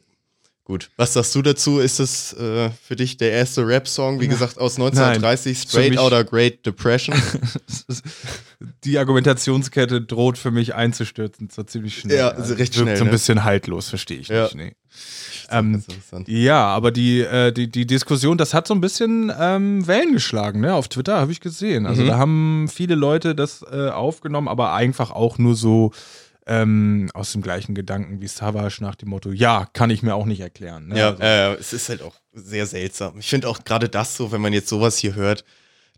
gut, 0.68 0.90
was 0.96 1.14
sagst 1.14 1.34
du 1.34 1.42
dazu? 1.42 1.80
Ist 1.80 1.98
es 1.98 2.32
äh, 2.34 2.70
für 2.84 2.94
dich 2.94 3.16
der 3.16 3.32
erste 3.32 3.66
Rap-Song, 3.66 4.20
wie 4.20 4.28
gesagt, 4.28 4.58
aus 4.58 4.76
1930, 4.76 5.58
Für 5.58 5.66
Straight 5.68 5.90
mich- 5.90 5.98
Outta 5.98 6.22
Great 6.22 6.64
Depression? 6.64 7.16
Die 8.84 8.98
Argumentationskette 8.98 10.02
droht 10.02 10.36
für 10.38 10.50
mich 10.50 10.74
einzustürzen, 10.74 11.48
so 11.50 11.62
ziemlich 11.62 11.98
schnell. 11.98 12.16
Ja, 12.18 12.28
also 12.30 12.54
recht 12.54 12.74
schnell, 12.74 12.96
So 12.96 13.04
ein 13.04 13.06
ne? 13.06 13.12
bisschen 13.12 13.44
haltlos, 13.44 13.88
verstehe 13.88 14.18
ich 14.18 14.28
Ja. 14.28 14.44
nicht. 14.44 14.54
Nee. 14.56 14.72
Ähm. 15.50 15.82
Ja, 16.26 16.66
aber 16.66 16.90
die, 16.90 17.20
äh, 17.20 17.52
die, 17.52 17.70
die 17.70 17.86
Diskussion, 17.86 18.36
das 18.36 18.52
hat 18.52 18.66
so 18.66 18.74
ein 18.74 18.80
bisschen 18.80 19.32
ähm, 19.38 19.86
Wellen 19.86 20.12
geschlagen, 20.12 20.60
ne? 20.60 20.74
Auf 20.74 20.88
Twitter 20.88 21.18
habe 21.18 21.32
ich 21.32 21.40
gesehen. 21.40 21.86
Also 21.86 22.02
Mhm. 22.02 22.06
da 22.08 22.18
haben 22.18 22.68
viele 22.68 22.94
Leute 22.96 23.34
das 23.34 23.64
äh, 23.70 23.88
aufgenommen, 23.88 24.48
aber 24.48 24.72
einfach 24.74 25.10
auch 25.10 25.38
nur 25.38 25.54
so 25.54 25.92
ähm, 26.48 27.10
aus 27.14 27.32
dem 27.32 27.42
gleichen 27.42 27.74
Gedanken 27.74 28.20
wie 28.20 28.26
Savage 28.26 28.78
nach 28.80 28.94
dem 28.94 29.10
Motto, 29.10 29.30
ja, 29.30 29.68
kann 29.72 29.90
ich 29.90 30.02
mir 30.02 30.14
auch 30.14 30.26
nicht 30.26 30.40
erklären. 30.40 30.88
Ne? 30.88 30.98
Ja, 30.98 31.10
also, 31.10 31.22
äh, 31.22 31.54
es 31.60 31.72
ist 31.72 31.88
halt 31.90 32.02
auch 32.02 32.14
sehr 32.32 32.66
seltsam. 32.66 33.18
Ich 33.18 33.28
finde 33.28 33.48
auch 33.48 33.64
gerade 33.64 33.88
das 33.88 34.16
so, 34.16 34.32
wenn 34.32 34.40
man 34.40 34.52
jetzt 34.52 34.68
sowas 34.68 34.96
hier 34.96 35.14
hört, 35.14 35.44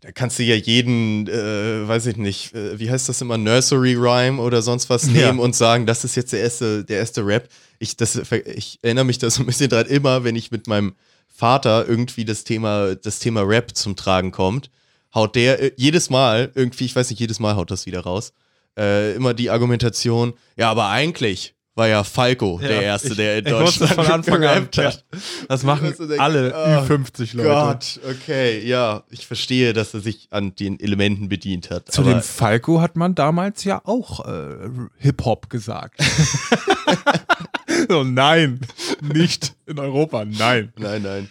da 0.01 0.11
kannst 0.11 0.39
du 0.39 0.43
ja 0.43 0.55
jeden, 0.55 1.27
äh, 1.27 1.87
weiß 1.87 2.07
ich 2.07 2.17
nicht, 2.17 2.53
äh, 2.53 2.77
wie 2.79 2.89
heißt 2.89 3.07
das 3.07 3.21
immer, 3.21 3.37
Nursery 3.37 3.93
Rhyme 3.95 4.41
oder 4.41 4.61
sonst 4.61 4.89
was 4.89 5.05
Ja. 5.13 5.27
nehmen 5.27 5.39
und 5.39 5.55
sagen, 5.55 5.85
das 5.85 6.03
ist 6.03 6.15
jetzt 6.15 6.33
der 6.33 6.41
erste, 6.41 6.83
der 6.83 6.97
erste 6.97 7.25
Rap. 7.25 7.47
Ich, 7.79 7.95
das, 7.97 8.19
ich 8.45 8.79
erinnere 8.81 9.05
mich 9.05 9.19
da 9.19 9.29
so 9.29 9.43
ein 9.43 9.45
bisschen 9.45 9.69
dran, 9.69 9.85
immer 9.85 10.23
wenn 10.23 10.35
ich 10.35 10.51
mit 10.51 10.67
meinem 10.67 10.95
Vater 11.33 11.87
irgendwie 11.87 12.25
das 12.25 12.43
Thema, 12.43 12.95
das 12.95 13.19
Thema 13.19 13.41
Rap 13.41 13.75
zum 13.75 13.95
Tragen 13.95 14.31
kommt, 14.31 14.69
haut 15.15 15.35
der 15.35 15.61
äh, 15.61 15.71
jedes 15.77 16.09
Mal, 16.09 16.51
irgendwie, 16.55 16.85
ich 16.85 16.95
weiß 16.95 17.09
nicht, 17.09 17.19
jedes 17.19 17.39
Mal 17.39 17.55
haut 17.55 17.71
das 17.71 17.85
wieder 17.85 18.01
raus, 18.01 18.33
äh, 18.77 19.13
immer 19.15 19.33
die 19.33 19.49
Argumentation, 19.49 20.33
ja, 20.57 20.69
aber 20.71 20.87
eigentlich 20.89 21.53
war 21.73 21.87
ja 21.87 22.03
Falco 22.03 22.59
der 22.59 22.69
Ja, 22.75 22.81
Erste, 22.81 23.09
ich- 23.09 23.15
der 23.15 23.37
in 23.39 23.45
ich 23.45 23.51
Deutschland 23.51 23.93
von 23.93 24.05
Anfang 24.11 24.43
an, 24.43 24.67
hat. 24.77 25.05
das 25.47 25.63
machen 25.63 25.87
Weißt 25.87 25.99
du, 26.01 26.07
denk- 26.07 26.19
alle 26.21 26.53
oh 26.53 26.83
Ü50 26.93 27.35
Leute. 27.37 27.49
Gott, 27.49 27.99
okay, 28.09 28.59
ja, 28.67 29.03
ich 29.09 29.25
verstehe, 29.25 29.71
dass 29.73 29.93
er 29.93 30.01
sich 30.01 30.27
an 30.31 30.53
den 30.55 30.79
Elementen 30.81 31.29
bedient 31.29 31.69
hat. 31.71 31.89
Zu 31.91 32.03
dem 32.03 32.21
Falco 32.21 32.81
hat 32.81 32.97
man 32.97 33.15
damals 33.15 33.63
ja 33.63 33.81
auch 33.85 34.25
äh, 34.27 34.69
Hip-Hop 34.97 35.49
gesagt. 35.49 36.01
so, 37.89 38.03
nein, 38.03 38.59
nicht 39.01 39.53
in 39.65 39.79
Europa, 39.79 40.25
nein. 40.25 40.73
nein, 40.77 41.01
nein. 41.03 41.29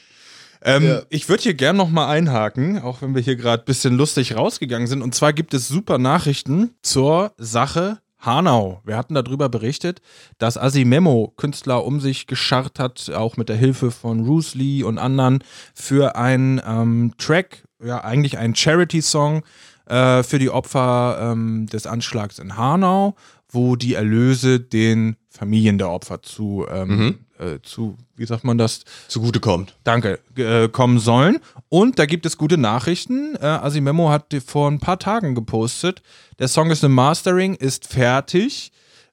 Ähm, 0.63 0.85
Ja. 0.85 1.03
Ich 1.09 1.29
würde 1.29 1.43
hier 1.43 1.55
gern 1.55 1.77
noch 1.77 1.89
mal 1.91 2.09
einhaken, 2.09 2.81
auch 2.83 3.03
wenn 3.03 3.15
wir 3.15 3.23
hier 3.23 3.37
gerade 3.37 3.63
ein 3.63 3.67
bisschen 3.67 3.97
lustig 3.97 4.37
rausgegangen 4.37 4.87
sind. 4.89 5.03
Und 5.03 5.15
zwar 5.15 5.33
gibt 5.33 5.55
es 5.55 5.69
super 5.69 5.99
Nachrichten 5.99 6.71
zur 6.83 7.33
Sache 7.39 7.99
Hanau. 8.19 8.83
Wir 8.85 8.99
hatten 8.99 9.15
darüber 9.15 9.49
berichtet, 9.49 10.03
dass 10.37 10.59
Asimemo 10.59 11.33
Künstler 11.39 11.85
um 11.87 12.01
sich 12.01 12.27
gescharrt 12.27 12.79
hat, 12.79 13.11
auch 13.15 13.39
mit 13.39 13.49
der 13.49 13.57
Hilfe 13.57 13.91
von 13.91 14.25
Bruce 14.25 14.55
Lee 14.55 14.83
und 14.83 14.99
anderen, 14.99 15.43
für 15.75 16.17
einen 16.17 16.61
ähm, 16.67 17.15
Track, 17.17 17.65
ja 17.83 18.05
eigentlich 18.05 18.37
einen 18.37 18.55
Charity-Song 18.55 19.43
äh, 19.87 20.23
für 20.23 20.39
die 20.39 20.51
Opfer 20.51 21.31
ähm, 21.33 21.67
des 21.73 21.87
Anschlags 21.87 22.39
in 22.39 22.59
Hanau, 22.59 23.17
wo 23.49 23.75
die 23.77 23.95
Erlöse 23.95 24.61
den 24.61 25.17
Familien 25.31 25.79
der 25.79 25.89
Opfer 25.91 26.21
zu, 26.23 26.67
ähm, 26.71 26.89
Mhm. 26.89 27.19
Äh, 27.41 27.59
zu, 27.63 27.97
wie 28.17 28.27
sagt 28.27 28.45
man 28.45 28.59
das, 28.59 28.85
Zugutekommt. 29.09 29.75
Danke, 29.85 30.21
äh, 30.37 30.69
kommen 30.69 30.99
sollen. 30.99 31.39
Und 31.69 31.99
da 31.99 32.07
gibt 32.07 32.27
es 32.27 32.37
gute 32.37 32.59
Nachrichten. 32.59 33.35
Äh, 33.41 33.47
Asimemo 33.47 34.11
hat 34.11 34.35
vor 34.47 34.71
ein 34.71 34.79
paar 34.79 34.99
Tagen 34.99 35.35
gepostet. 35.35 36.03
Der 36.39 36.49
Song 36.49 36.71
ist 36.71 36.85
im 36.85 36.93
Mastering, 36.93 37.55
ist 37.55 37.87
fertig. 37.89 38.73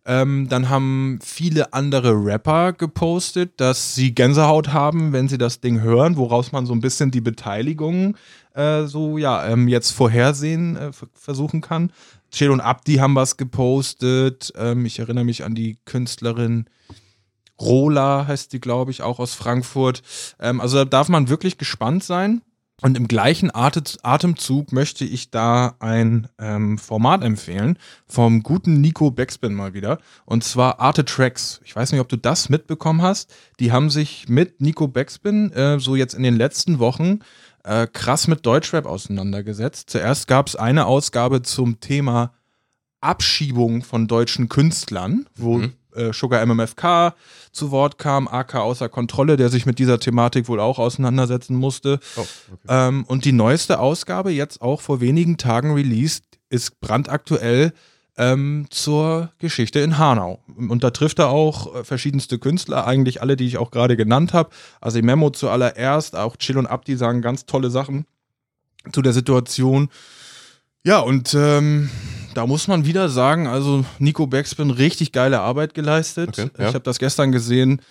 Ähm, 0.09 0.47
dann 0.47 0.69
haben 0.69 1.19
viele 1.21 1.73
andere 1.73 2.13
Rapper 2.13 2.71
gepostet, 2.71 3.51
dass 3.57 3.93
sie 3.93 4.15
Gänsehaut 4.15 4.69
haben, 4.69 5.11
wenn 5.11 5.27
sie 5.27 5.37
das 5.37 5.59
Ding 5.59 5.81
hören, 5.81 6.15
woraus 6.15 6.53
man 6.53 6.65
so 6.65 6.71
ein 6.73 6.79
bisschen 6.79 7.11
die 7.11 7.19
Beteiligung 7.19 8.15
äh, 8.53 8.85
so 8.85 9.17
ja 9.17 9.45
ähm, 9.45 9.67
jetzt 9.67 9.91
vorhersehen 9.91 10.77
äh, 10.77 10.93
ver- 10.93 11.09
versuchen 11.13 11.59
kann. 11.59 11.91
Chill 12.31 12.51
und 12.51 12.61
Abdi 12.61 12.95
haben 12.95 13.15
was 13.15 13.35
gepostet. 13.35 14.53
Ähm, 14.57 14.85
ich 14.85 14.99
erinnere 14.99 15.25
mich 15.25 15.43
an 15.43 15.55
die 15.55 15.77
Künstlerin 15.83 16.67
Rola 17.59 18.27
heißt 18.27 18.53
die, 18.53 18.59
glaube 18.59 18.91
ich, 18.91 19.01
auch 19.01 19.19
aus 19.19 19.33
Frankfurt. 19.33 20.01
Ähm, 20.39 20.61
also 20.61 20.77
da 20.77 20.85
darf 20.85 21.09
man 21.09 21.29
wirklich 21.29 21.57
gespannt 21.57 22.03
sein. 22.03 22.41
Und 22.79 22.95
im 22.95 23.07
gleichen 23.07 23.49
Ate- 23.49 23.97
Atemzug 24.03 24.71
möchte 24.71 25.03
ich 25.03 25.31
da 25.31 25.73
ein 25.79 26.27
ähm, 26.37 26.77
Format 26.77 27.23
empfehlen 27.23 27.79
vom 28.05 28.43
guten 28.43 28.81
Nico 28.81 29.09
Backspin 29.09 29.55
mal 29.55 29.73
wieder. 29.73 29.97
Und 30.25 30.43
zwar 30.43 30.79
Arte 30.79 31.03
Tracks. 31.03 31.59
Ich 31.65 31.75
weiß 31.75 31.91
nicht, 31.91 32.01
ob 32.01 32.07
du 32.07 32.17
das 32.17 32.49
mitbekommen 32.49 33.01
hast. 33.01 33.33
Die 33.59 33.71
haben 33.71 33.89
sich 33.89 34.29
mit 34.29 34.61
Nico 34.61 34.87
Backspin 34.87 35.51
äh, 35.53 35.79
so 35.79 35.95
jetzt 35.95 36.13
in 36.13 36.21
den 36.21 36.35
letzten 36.37 36.77
Wochen 36.77 37.21
äh, 37.63 37.87
krass 37.87 38.27
mit 38.27 38.45
Deutschrap 38.45 38.85
auseinandergesetzt. 38.85 39.89
Zuerst 39.89 40.27
gab 40.27 40.45
es 40.45 40.55
eine 40.55 40.85
Ausgabe 40.85 41.41
zum 41.41 41.79
Thema 41.79 42.31
Abschiebung 43.01 43.83
von 43.83 44.07
deutschen 44.07 44.49
Künstlern, 44.49 45.25
wo 45.35 45.57
Mhm. 45.59 45.73
Äh, 45.95 46.13
Sugar 46.13 46.45
MMFK 46.45 47.13
zu 47.51 47.71
Wort 47.71 47.97
kam, 47.97 48.27
AK 48.27 48.55
außer 48.55 48.89
Kontrolle, 48.89 49.37
der 49.37 49.49
sich 49.49 49.65
mit 49.65 49.79
dieser 49.79 49.99
Thematik 49.99 50.47
wohl 50.47 50.59
auch 50.59 50.79
auseinandersetzen 50.79 51.55
musste. 51.55 51.99
Oh, 52.15 52.25
Ähm, 52.67 53.03
und 53.05 53.25
die 53.25 53.31
neueste 53.31 53.79
Ausgabe, 53.79 54.31
jetzt 54.31 54.61
auch 54.61 54.81
vor 54.81 55.01
wenigen 55.01 55.37
Tagen 55.37 55.73
released, 55.73 56.23
ist 56.49 56.79
brandaktuell 56.79 57.73
ähm, 58.17 58.65
zur 58.69 59.31
Geschichte 59.37 59.79
in 59.79 59.97
Hanau. 59.97 60.39
Und 60.55 60.83
da 60.83 60.89
trifft 60.89 61.19
er 61.19 61.29
auch 61.29 61.75
äh, 61.75 61.83
verschiedenste 61.83 62.39
Künstler, 62.39 62.87
eigentlich 62.87 63.21
alle, 63.21 63.35
die 63.35 63.45
ich 63.45 63.57
auch 63.57 63.71
gerade 63.71 63.95
genannt 63.95 64.33
habe. 64.33 64.49
Also 64.81 65.01
Memo 65.01 65.29
zuallererst, 65.29 66.15
auch 66.15 66.35
Chill 66.37 66.57
und 66.57 66.67
Abdi 66.67 66.97
sagen 66.97 67.21
ganz 67.21 67.45
tolle 67.45 67.69
Sachen 67.69 68.05
zu 68.91 69.01
der 69.01 69.13
Situation. 69.13 69.89
Ja, 70.83 70.99
und 70.99 71.33
ähm, 71.37 71.89
da 72.37 72.45
muss 72.45 72.67
man 72.67 72.85
wieder 72.85 73.09
sagen, 73.09 73.47
also 73.47 73.83
Nico 73.97 74.27
Backspin 74.27 74.69
richtig 74.69 75.11
geile 75.11 75.39
Arbeit 75.39 75.73
geleistet. 75.73 76.37
Okay, 76.37 76.49
ja. 76.59 76.69
Ich 76.69 76.75
habe 76.75 76.83
das 76.83 76.99
gestern 76.99 77.31
gesehen. 77.31 77.81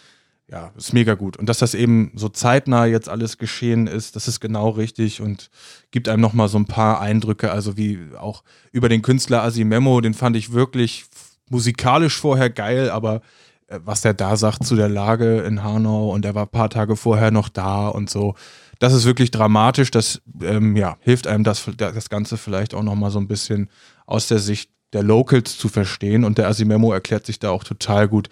Ja, 0.49 0.71
ist 0.77 0.93
mega 0.93 1.15
gut. 1.15 1.37
Und 1.37 1.49
dass 1.49 1.59
das 1.59 1.75
eben 1.75 2.13
so 2.15 2.29
zeitnah 2.29 2.87
jetzt 2.87 3.09
alles 3.09 3.39
geschehen 3.39 3.89
ist, 3.89 4.15
das 4.15 4.29
ist 4.29 4.39
genau 4.39 4.69
richtig 4.69 5.21
und 5.21 5.51
gibt 5.91 6.09
einem 6.09 6.23
nochmal 6.23 6.49
so 6.49 6.59
ein 6.59 6.67
paar 6.67 7.01
Eindrücke, 7.01 7.51
also 7.51 7.77
wie 7.77 7.99
auch 8.17 8.45
über 8.71 8.89
den 8.89 9.03
Künstler 9.03 9.43
Asimemo, 9.43 10.01
den 10.01 10.15
fand 10.15 10.37
ich 10.37 10.53
wirklich 10.53 11.07
musikalisch 11.51 12.17
vorher 12.17 12.49
geil, 12.49 12.89
aber 12.91 13.23
äh, 13.67 13.81
was 13.85 14.03
der 14.03 14.15
da 14.15 14.37
sagt 14.37 14.65
zu 14.65 14.77
der 14.77 14.89
Lage 14.89 15.41
in 15.41 15.65
Hanau 15.65 16.11
und 16.11 16.25
er 16.25 16.37
war 16.37 16.45
ein 16.45 16.51
paar 16.51 16.71
Tage 16.71 16.95
vorher 16.95 17.33
noch 17.33 17.49
da 17.49 17.89
und 17.89 18.09
so, 18.09 18.37
das 18.79 18.93
ist 18.93 19.05
wirklich 19.05 19.31
dramatisch. 19.31 19.91
Das 19.91 20.21
ähm, 20.43 20.77
ja, 20.77 20.97
hilft 21.01 21.27
einem, 21.27 21.45
das, 21.45 21.65
das 21.77 22.09
Ganze 22.11 22.37
vielleicht 22.37 22.75
auch 22.75 22.83
nochmal 22.83 23.11
so 23.11 23.19
ein 23.19 23.29
bisschen 23.29 23.69
aus 24.07 24.29
der 24.29 24.38
Sicht 24.38 24.71
der 24.92 25.03
Locals 25.03 25.59
zu 25.59 25.69
verstehen. 25.69 26.25
Und 26.25 26.38
der 26.38 26.49
Asimemo 26.49 26.92
erklärt 26.92 27.27
sich 27.27 27.38
da 27.38 27.51
auch 27.51 27.64
total 27.64 28.09
gut. 28.09 28.29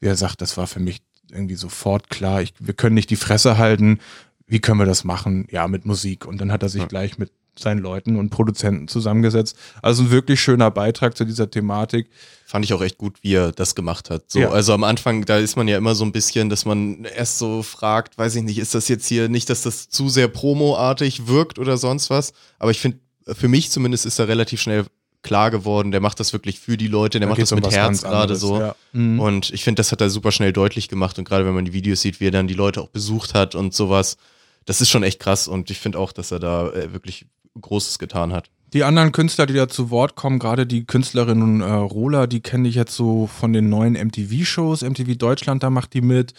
Wie 0.00 0.06
er 0.06 0.16
sagt, 0.16 0.40
das 0.40 0.56
war 0.56 0.66
für 0.66 0.80
mich 0.80 1.02
irgendwie 1.30 1.56
sofort 1.56 2.08
klar. 2.10 2.42
Ich, 2.42 2.54
wir 2.58 2.74
können 2.74 2.94
nicht 2.94 3.10
die 3.10 3.16
Fresse 3.16 3.58
halten. 3.58 3.98
Wie 4.46 4.60
können 4.60 4.78
wir 4.78 4.86
das 4.86 5.02
machen? 5.04 5.46
Ja, 5.50 5.66
mit 5.68 5.84
Musik. 5.84 6.24
Und 6.26 6.40
dann 6.40 6.52
hat 6.52 6.62
er 6.62 6.68
sich 6.68 6.82
Ja. 6.82 6.86
gleich 6.86 7.18
mit 7.18 7.32
seinen 7.58 7.78
Leuten 7.80 8.16
und 8.16 8.28
Produzenten 8.28 8.86
zusammengesetzt. 8.86 9.56
Also 9.80 10.02
ein 10.02 10.10
wirklich 10.10 10.40
schöner 10.42 10.70
Beitrag 10.70 11.16
zu 11.16 11.24
dieser 11.24 11.50
Thematik. 11.50 12.10
Fand 12.44 12.64
ich 12.66 12.74
auch 12.74 12.82
echt 12.82 12.98
gut, 12.98 13.16
wie 13.22 13.32
er 13.34 13.50
das 13.50 13.74
gemacht 13.74 14.10
hat. 14.10 14.30
So, 14.30 14.40
Ja. 14.40 14.50
Also 14.50 14.74
am 14.74 14.84
Anfang, 14.84 15.24
da 15.24 15.38
ist 15.38 15.56
man 15.56 15.66
ja 15.66 15.78
immer 15.78 15.94
so 15.94 16.04
ein 16.04 16.12
bisschen, 16.12 16.50
dass 16.50 16.66
man 16.66 17.04
erst 17.04 17.38
so 17.38 17.62
fragt, 17.62 18.18
weiß 18.18 18.34
ich 18.36 18.42
nicht, 18.42 18.58
ist 18.58 18.74
das 18.74 18.88
jetzt 18.88 19.06
hier 19.06 19.30
nicht, 19.30 19.48
dass 19.48 19.62
das 19.62 19.88
zu 19.88 20.10
sehr 20.10 20.28
promoartig 20.28 21.26
wirkt 21.28 21.58
oder 21.58 21.78
sonst 21.78 22.10
was. 22.10 22.34
Aber 22.58 22.70
ich 22.70 22.78
finde, 22.78 22.98
für 23.26 23.48
mich 23.48 23.70
zumindest 23.70 24.04
ist 24.04 24.18
er 24.18 24.28
relativ 24.28 24.60
schnell 24.60 24.84
klar 25.26 25.50
geworden, 25.50 25.90
der 25.90 26.00
macht 26.00 26.20
das 26.20 26.32
wirklich 26.32 26.60
für 26.60 26.76
die 26.76 26.86
Leute, 26.86 27.18
der 27.18 27.26
Da 27.26 27.30
macht 27.30 27.42
das 27.42 27.52
um 27.52 27.58
mit 27.60 27.70
Herz 27.70 28.02
gerade 28.02 28.36
so. 28.36 28.60
ja. 28.60 28.76
Mhm. 28.92 29.20
Und 29.20 29.50
ich 29.50 29.64
finde, 29.64 29.80
das 29.80 29.92
hat 29.92 30.00
er 30.00 30.08
super 30.08 30.32
schnell 30.32 30.52
deutlich 30.52 30.88
gemacht. 30.88 31.18
Und 31.18 31.24
gerade 31.26 31.44
wenn 31.44 31.54
man 31.54 31.64
die 31.64 31.72
Videos 31.72 32.00
sieht, 32.00 32.20
wie 32.20 32.28
er 32.28 32.30
dann 32.30 32.46
die 32.46 32.54
Leute 32.54 32.80
auch 32.80 32.88
besucht 32.88 33.34
hat 33.34 33.54
und 33.54 33.74
sowas, 33.74 34.16
das 34.64 34.80
ist 34.80 34.88
schon 34.88 35.02
echt 35.02 35.20
krass. 35.20 35.48
Und 35.48 35.70
ich 35.70 35.78
finde 35.78 35.98
auch, 35.98 36.12
dass 36.12 36.30
er 36.30 36.38
da 36.38 36.70
äh, 36.70 36.92
wirklich 36.92 37.26
Großes 37.60 37.98
getan 37.98 38.32
hat. 38.32 38.50
Die 38.72 38.84
anderen 38.84 39.12
Künstler, 39.12 39.46
die 39.46 39.54
da 39.54 39.68
zu 39.68 39.90
Wort 39.90 40.16
kommen, 40.16 40.38
gerade 40.38 40.66
die 40.66 40.84
Künstlerin 40.84 41.60
äh, 41.60 41.64
Rola, 41.64 42.26
die 42.26 42.40
kenne 42.40 42.68
ich 42.68 42.74
jetzt 42.74 42.94
so 42.94 43.26
von 43.26 43.52
den 43.52 43.68
neuen 43.68 43.94
MTV-Shows. 43.94 44.82
MTV 44.82 45.16
Deutschland, 45.16 45.62
da 45.62 45.70
macht 45.70 45.94
die 45.94 46.00
mit. 46.00 46.34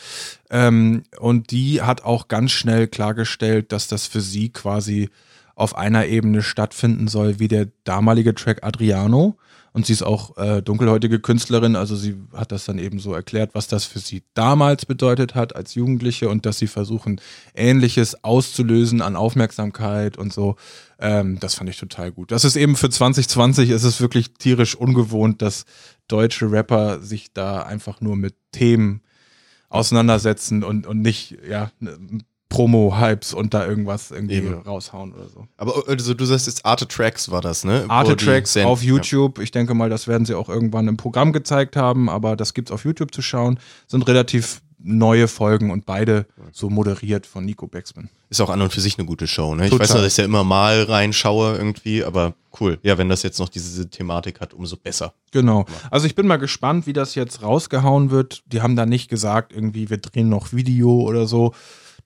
Ähm, 0.49 1.03
und 1.19 1.51
die 1.51 1.81
hat 1.81 2.03
auch 2.03 2.27
ganz 2.27 2.51
schnell 2.51 2.87
klargestellt, 2.87 3.71
dass 3.71 3.87
das 3.87 4.07
für 4.07 4.21
sie 4.21 4.49
quasi 4.49 5.09
auf 5.57 5.75
einer 5.75 6.05
Ebene 6.05 6.43
stattfinden 6.43 7.07
soll 7.07 7.39
wie 7.39 7.47
der 7.47 7.67
damalige 7.83 8.35
Track 8.35 8.63
Adriano. 8.63 9.37
Und 9.73 9.85
sie 9.85 9.93
ist 9.93 10.03
auch 10.03 10.37
äh, 10.37 10.61
dunkelhäutige 10.61 11.19
Künstlerin, 11.19 11.75
also 11.75 11.95
sie 11.95 12.15
hat 12.33 12.51
das 12.51 12.65
dann 12.65 12.79
eben 12.79 12.99
so 12.99 13.13
erklärt, 13.13 13.51
was 13.53 13.67
das 13.67 13.85
für 13.85 13.99
sie 13.99 14.23
damals 14.33 14.85
bedeutet 14.87 15.35
hat 15.35 15.55
als 15.55 15.75
Jugendliche 15.75 16.29
und 16.29 16.47
dass 16.47 16.57
sie 16.57 16.65
versuchen, 16.65 17.21
Ähnliches 17.53 18.23
auszulösen 18.23 19.01
an 19.01 19.15
Aufmerksamkeit 19.15 20.17
und 20.17 20.33
so. 20.33 20.55
Ähm, 20.99 21.39
das 21.39 21.55
fand 21.55 21.69
ich 21.69 21.77
total 21.77 22.11
gut. 22.11 22.31
Das 22.31 22.43
ist 22.43 22.55
eben 22.55 22.75
für 22.75 22.89
2020 22.89 23.69
ist 23.69 23.83
es 23.83 24.01
wirklich 24.01 24.33
tierisch 24.33 24.75
ungewohnt, 24.75 25.43
dass 25.43 25.65
deutsche 26.07 26.51
Rapper 26.51 27.01
sich 27.01 27.33
da 27.33 27.61
einfach 27.61 28.01
nur 28.01 28.15
mit 28.15 28.35
Themen 28.51 29.01
auseinandersetzen 29.69 30.63
und, 30.63 30.87
und 30.87 31.01
nicht, 31.01 31.37
ja, 31.47 31.71
Promo-Hypes 32.49 33.33
und 33.33 33.53
da 33.53 33.65
irgendwas 33.67 34.11
irgendwie 34.11 34.35
Eben. 34.35 34.53
raushauen 34.53 35.13
oder 35.13 35.27
so. 35.27 35.47
Aber 35.57 35.83
also 35.87 36.13
du 36.13 36.25
sagst 36.25 36.47
jetzt 36.47 36.65
Arte 36.65 36.87
Tracks 36.87 37.29
war 37.29 37.41
das, 37.41 37.63
ne? 37.63 37.85
Arte 37.87 38.15
Tracks 38.15 38.55
auf 38.57 38.81
Ja. 38.81 38.89
YouTube. 38.89 39.39
Ich 39.39 39.51
denke 39.51 39.73
mal, 39.73 39.89
das 39.89 40.07
werden 40.07 40.25
sie 40.25 40.33
auch 40.35 40.49
irgendwann 40.49 40.87
im 40.87 40.97
Programm 40.97 41.33
gezeigt 41.33 41.75
haben, 41.75 42.09
aber 42.09 42.35
das 42.35 42.53
gibt's 42.53 42.71
auf 42.71 42.85
YouTube 42.85 43.13
zu 43.13 43.21
schauen. 43.21 43.59
Sind 43.87 44.07
relativ 44.07 44.61
neue 44.79 45.27
Folgen 45.27 45.71
und 45.71 45.85
beide 45.85 46.27
so 46.51 46.69
moderiert 46.69 47.25
von 47.25 47.43
Nico 47.43 47.67
Becksmann. 47.67 48.09
Ist 48.29 48.39
auch 48.41 48.49
an 48.49 48.61
und 48.61 48.71
für 48.71 48.79
sich 48.79 48.97
eine 48.97 49.07
gute 49.07 49.27
Show, 49.27 49.55
ne? 49.55 49.65
Ich 49.65 49.71
Total. 49.71 49.83
weiß 49.83 49.95
noch, 49.95 50.01
dass 50.01 50.13
ich 50.13 50.17
ja 50.17 50.25
immer 50.25 50.43
mal 50.43 50.83
reinschaue 50.83 51.57
irgendwie, 51.57 52.03
aber 52.03 52.35
cool. 52.61 52.77
Ja, 52.83 52.97
wenn 52.97 53.09
das 53.09 53.23
jetzt 53.23 53.39
noch 53.39 53.49
diese 53.49 53.89
Thematik 53.89 54.39
hat, 54.39 54.53
umso 54.53 54.77
besser. 54.77 55.13
Genau. 55.31 55.65
Also 55.89 56.05
ich 56.05 56.15
bin 56.15 56.27
mal 56.27 56.37
gespannt, 56.37 56.85
wie 56.87 56.93
das 56.93 57.15
jetzt 57.15 57.41
rausgehauen 57.41 58.11
wird. 58.11 58.43
Die 58.47 58.61
haben 58.61 58.75
da 58.75 58.85
nicht 58.85 59.09
gesagt, 59.09 59.51
irgendwie, 59.51 59.89
wir 59.89 59.97
drehen 59.97 60.29
noch 60.29 60.53
Video 60.53 61.01
oder 61.01 61.25
so. 61.27 61.53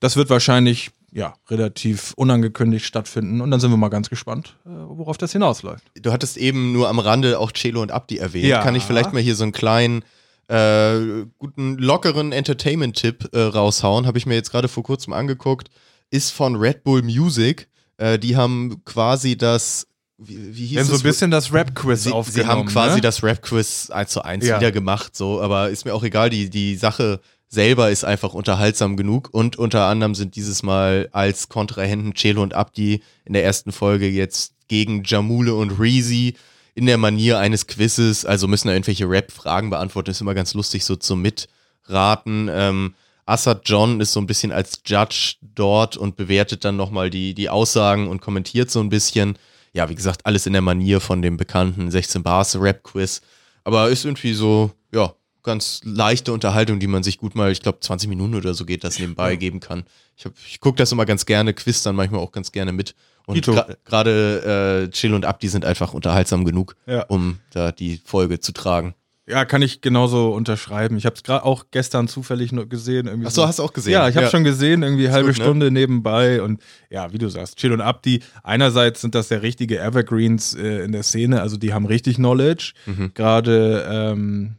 Das 0.02 0.16
wird 0.16 0.30
wahrscheinlich 0.30 0.90
ja 1.12 1.34
relativ 1.48 2.12
unangekündigt 2.16 2.84
stattfinden 2.84 3.40
und 3.40 3.52
dann 3.52 3.60
sind 3.60 3.70
wir 3.70 3.76
mal 3.76 3.88
ganz 3.88 4.10
gespannt, 4.10 4.56
äh, 4.66 4.70
worauf 4.70 5.16
das 5.16 5.30
hinausläuft. 5.30 5.84
Du 6.00 6.10
hattest 6.10 6.36
eben 6.36 6.72
nur 6.72 6.88
am 6.88 6.98
Rande 6.98 7.38
auch 7.38 7.52
Celo 7.52 7.82
und 7.82 7.92
Abdi 7.92 8.18
erwähnt. 8.18 8.46
Ja. 8.46 8.62
Kann 8.62 8.74
ich 8.74 8.82
vielleicht 8.82 9.12
mal 9.12 9.22
hier 9.22 9.36
so 9.36 9.44
einen 9.44 9.52
kleinen, 9.52 10.02
äh, 10.48 11.24
guten, 11.38 11.78
lockeren 11.78 12.32
Entertainment-Tipp 12.32 13.28
äh, 13.32 13.40
raushauen? 13.40 14.06
Habe 14.06 14.18
ich 14.18 14.26
mir 14.26 14.34
jetzt 14.34 14.50
gerade 14.50 14.66
vor 14.66 14.82
kurzem 14.82 15.12
angeguckt. 15.12 15.68
Ist 16.10 16.30
von 16.32 16.56
Red 16.56 16.82
Bull 16.82 17.02
Music. 17.02 17.68
Äh, 17.96 18.18
die 18.18 18.36
haben 18.36 18.82
quasi 18.84 19.36
das, 19.36 19.86
wie, 20.18 20.56
wie 20.56 20.66
hieß 20.66 20.78
Denn 20.78 20.86
so 20.86 20.96
ein 20.96 21.02
bisschen 21.02 21.30
das 21.30 21.52
Rap-Quiz 21.52 22.02
Sie, 22.04 22.10
aufgenommen. 22.10 22.44
sie 22.44 22.50
haben 22.50 22.66
quasi 22.66 22.94
ne? 22.96 23.00
das 23.02 23.22
Rap-Quiz 23.22 23.90
1 23.90 24.10
zu 24.10 24.24
1 24.24 24.44
Ja. 24.46 24.58
wieder 24.58 24.72
gemacht, 24.72 25.14
so, 25.14 25.40
aber 25.40 25.70
ist 25.70 25.84
mir 25.84 25.94
auch 25.94 26.02
egal, 26.02 26.28
die, 26.28 26.50
die 26.50 26.74
Sache 26.74 27.20
selber 27.52 27.90
ist 27.90 28.04
einfach 28.04 28.32
unterhaltsam 28.32 28.96
genug 28.96 29.28
und 29.30 29.56
unter 29.56 29.84
anderem 29.84 30.14
sind 30.14 30.36
dieses 30.36 30.62
Mal 30.62 31.10
als 31.12 31.50
Kontrahenten 31.50 32.14
Celo 32.14 32.42
und 32.42 32.54
Abdi 32.54 33.02
in 33.26 33.34
der 33.34 33.44
ersten 33.44 33.72
Folge 33.72 34.08
jetzt 34.08 34.54
gegen 34.68 35.02
Jamule 35.04 35.54
und 35.54 35.78
Reezy 35.78 36.34
in 36.74 36.86
der 36.86 36.96
Manier 36.96 37.38
eines 37.38 37.66
Quizzes, 37.66 38.24
also 38.24 38.48
müssen 38.48 38.68
da 38.68 38.72
irgendwelche 38.72 39.06
Rap-Fragen 39.06 39.68
beantworten, 39.68 40.10
ist 40.10 40.22
immer 40.22 40.32
ganz 40.32 40.54
lustig 40.54 40.86
so 40.86 40.96
zum 40.96 41.20
Mitraten. 41.20 42.48
Ähm, 42.50 42.94
Assad 43.26 43.68
John 43.68 44.00
ist 44.00 44.14
so 44.14 44.20
ein 44.20 44.26
bisschen 44.26 44.50
als 44.50 44.80
Judge 44.86 45.34
dort 45.42 45.98
und 45.98 46.16
bewertet 46.16 46.64
dann 46.64 46.76
nochmal 46.76 47.10
die, 47.10 47.34
die 47.34 47.50
Aussagen 47.50 48.08
und 48.08 48.22
kommentiert 48.22 48.70
so 48.70 48.80
ein 48.80 48.88
bisschen. 48.88 49.38
Ja, 49.74 49.90
wie 49.90 49.94
gesagt, 49.94 50.24
alles 50.24 50.46
in 50.46 50.54
der 50.54 50.62
Manier 50.62 51.00
von 51.00 51.20
dem 51.20 51.36
bekannten 51.36 51.90
16 51.90 52.22
Bars 52.22 52.58
Rap 52.58 52.82
Quiz. 52.82 53.20
Aber 53.64 53.90
ist 53.90 54.06
irgendwie 54.06 54.32
so, 54.32 54.70
ja, 54.90 55.14
ganz 55.42 55.80
leichte 55.84 56.32
Unterhaltung, 56.32 56.78
die 56.80 56.86
man 56.86 57.02
sich 57.02 57.18
gut 57.18 57.34
mal, 57.34 57.50
ich 57.50 57.62
glaube 57.62 57.80
20 57.80 58.08
Minuten 58.08 58.34
oder 58.34 58.54
so 58.54 58.64
geht 58.64 58.84
das 58.84 58.98
nebenbei 58.98 59.36
geben 59.36 59.60
kann. 59.60 59.84
Ich, 60.16 60.24
hab- 60.24 60.34
ich 60.46 60.60
gucke 60.60 60.76
das 60.76 60.92
immer 60.92 61.06
ganz 61.06 61.26
gerne, 61.26 61.54
quiz 61.54 61.82
dann 61.82 61.96
manchmal 61.96 62.20
auch 62.20 62.32
ganz 62.32 62.52
gerne 62.52 62.72
mit. 62.72 62.94
Und 63.26 63.48
gerade 63.84 64.86
äh, 64.86 64.90
Chill 64.90 65.14
und 65.14 65.24
Abdi 65.24 65.48
sind 65.48 65.64
einfach 65.64 65.94
unterhaltsam 65.94 66.44
genug, 66.44 66.74
Ja. 66.86 67.02
um 67.04 67.38
da 67.52 67.70
die 67.72 68.00
Folge 68.04 68.40
zu 68.40 68.52
tragen. 68.52 68.94
Ja, 69.28 69.44
kann 69.44 69.62
ich 69.62 69.80
genauso 69.80 70.32
unterschreiben. 70.32 70.96
Ich 70.96 71.06
habe 71.06 71.14
es 71.14 71.22
gerade 71.22 71.44
auch 71.44 71.66
gestern 71.70 72.08
zufällig 72.08 72.50
nur 72.50 72.68
gesehen. 72.68 73.06
Irgendwie 73.06 73.28
Achso, 73.28 73.46
hast 73.46 73.60
du 73.60 73.62
auch 73.62 73.72
gesehen? 73.72 73.92
Ja, 73.92 74.08
ich 74.08 74.16
habe 74.16 74.26
schon 74.26 74.42
gesehen, 74.42 74.82
irgendwie 74.82 75.10
halbe 75.10 75.28
gut, 75.28 75.38
ne? 75.38 75.44
Stunde 75.44 75.70
nebenbei 75.70 76.42
und 76.42 76.60
ja, 76.90 77.12
wie 77.12 77.18
du 77.18 77.28
sagst, 77.28 77.56
Chill 77.56 77.72
und 77.72 77.80
Abdi. 77.80 78.20
Einerseits 78.42 79.00
sind 79.00 79.14
das 79.14 79.28
ja 79.30 79.38
richtige 79.38 79.78
Evergreens 79.78 80.54
äh, 80.54 80.82
in 80.84 80.90
der 80.90 81.04
Szene, 81.04 81.40
also 81.40 81.56
die 81.56 81.72
haben 81.72 81.86
richtig 81.86 82.16
Knowledge. 82.16 82.72
Mhm. 82.86 83.12
Gerade 83.14 83.86
ähm, 83.88 84.56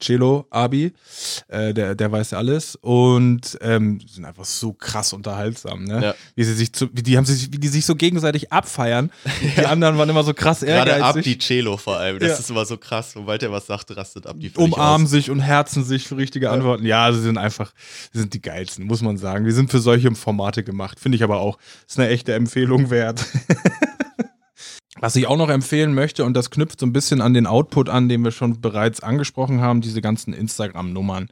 Cello, 0.00 0.46
Abi, 0.50 0.92
äh, 1.48 1.72
der, 1.74 1.94
der 1.94 2.10
weiß 2.12 2.32
ja 2.32 2.38
alles 2.38 2.76
und 2.76 3.58
ähm, 3.60 4.00
sind 4.06 4.24
einfach 4.24 4.44
so 4.44 4.72
krass 4.72 5.12
unterhaltsam, 5.12 5.84
ne? 5.84 6.02
Ja. 6.02 6.14
Wie 6.34 6.44
sie 6.44 6.54
sich 6.54 6.72
zu, 6.72 6.88
wie 6.92 7.02
die 7.02 7.16
haben 7.16 7.24
sich, 7.24 7.52
wie 7.52 7.58
die 7.58 7.68
sich 7.68 7.84
so 7.86 7.94
gegenseitig 7.94 8.52
abfeiern. 8.52 9.10
Die 9.56 9.64
anderen 9.66 9.98
waren 9.98 10.08
immer 10.08 10.24
so 10.24 10.34
krass 10.34 10.60
Gerade 10.60 10.90
ehrgeizig. 10.92 11.04
Abdi 11.18 11.38
Cello 11.38 11.76
vor 11.76 11.96
allem, 11.98 12.18
das 12.18 12.28
Ja. 12.30 12.34
ist 12.38 12.50
immer 12.50 12.64
so 12.66 12.76
krass. 12.76 13.12
Sobald 13.12 13.42
er 13.42 13.50
was 13.52 13.66
sagt, 13.66 13.96
rastet 13.96 14.26
Abdi 14.26 14.50
völlig 14.50 14.72
umarmen 14.72 15.06
aus. 15.06 15.10
sich 15.10 15.30
und 15.30 15.40
herzen 15.40 15.84
sich 15.84 16.06
für 16.06 16.16
richtige 16.16 16.50
Antworten. 16.50 16.84
Ja, 16.86 17.12
sie 17.12 17.20
sind 17.22 17.38
einfach, 17.38 17.72
sie 18.12 18.20
sind 18.20 18.34
die 18.34 18.42
geilsten, 18.42 18.84
muss 18.86 19.02
man 19.02 19.16
sagen. 19.18 19.44
Die 19.44 19.52
sind 19.52 19.70
für 19.70 19.80
solche 19.80 20.14
Formate 20.14 20.64
gemacht. 20.64 21.00
Finde 21.00 21.16
ich 21.16 21.22
aber 21.24 21.38
auch, 21.40 21.58
ist 21.88 21.98
eine 21.98 22.08
echte 22.08 22.34
Empfehlung 22.34 22.90
wert. 22.90 23.24
Was 25.00 25.16
ich 25.16 25.26
auch 25.26 25.36
noch 25.36 25.50
empfehlen 25.50 25.92
möchte, 25.92 26.24
und 26.24 26.34
das 26.34 26.50
knüpft 26.50 26.80
so 26.80 26.86
ein 26.86 26.92
bisschen 26.92 27.20
an 27.20 27.34
den 27.34 27.46
Output 27.46 27.88
an, 27.88 28.08
den 28.08 28.22
wir 28.22 28.30
schon 28.30 28.60
bereits 28.60 29.00
angesprochen 29.00 29.60
haben, 29.60 29.80
diese 29.80 30.00
ganzen 30.00 30.32
Instagram-Nummern, 30.32 31.28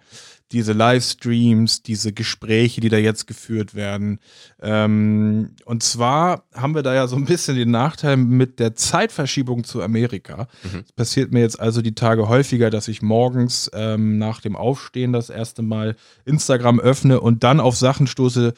diese 0.51 0.72
Livestreams, 0.72 1.83
diese 1.83 2.12
Gespräche, 2.12 2.81
die 2.81 2.90
da 2.90 2.98
jetzt 2.98 3.27
geführt 3.27 3.75
werden. 3.75 4.18
Ähm, 4.61 5.55
und 5.64 5.83
zwar 5.83 6.44
haben 6.53 6.75
wir 6.75 6.83
da 6.83 6.94
ja 6.94 7.07
so 7.07 7.16
ein 7.16 7.25
bisschen 7.25 7.57
den 7.57 7.70
Nachteil 7.70 8.16
mit 8.16 8.59
der 8.59 8.75
Zeitverschiebung 8.75 9.64
zu 9.64 9.83
Amerika. 9.83 10.48
Es 10.85 10.92
passiert 10.92 11.33
mir 11.33 11.40
jetzt 11.40 11.59
also 11.59 11.81
die 11.81 11.94
Tage 11.94 12.29
häufiger, 12.29 12.68
dass 12.68 12.88
ich 12.88 13.01
morgens 13.01 13.70
ähm, 13.72 14.18
nach 14.18 14.40
dem 14.40 14.57
Aufstehen 14.57 15.12
das 15.12 15.31
erste 15.31 15.62
Mal 15.62 15.96
Instagram 16.25 16.81
öffne 16.81 17.20
und 17.20 17.44
dann 17.44 17.61
auf 17.61 17.77
Sachen 17.77 18.07
stoße, 18.07 18.53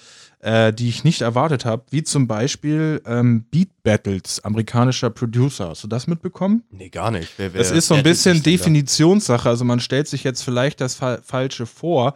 äh, 0.45 0.75
die 0.75 0.91
ich 0.91 1.05
nicht 1.05 1.23
erwartet 1.23 1.65
habe, 1.65 1.85
wie 1.89 2.03
zum 2.03 2.27
Beispiel 2.27 3.01
ähm, 3.07 3.45
Beat 3.51 3.71
Battles 3.83 4.45
amerikanischer 4.45 5.09
Producer. 5.09 5.71
Hast 5.71 5.85
du 5.85 5.89
das 5.89 6.07
mitbekommen? 6.07 6.65
Nee, 6.71 6.91
gar 6.91 7.11
nicht. 7.11 7.31
Wer, 7.39 7.55
wer 7.55 7.63
Das 7.63 7.71
ist 7.71 7.87
so 7.87 7.95
ein 7.95 8.03
bisschen? 8.03 8.43
Definitionssache. 8.43 9.49
Also 9.49 9.65
man 9.65 9.81
stellt 9.81 10.07
sich 10.07 10.23
jetzt 10.23 10.43
vielleicht 10.43 10.83
das 10.83 10.97
Fa 10.97 11.19
Falsche 11.23 11.65
vor. 11.65 12.13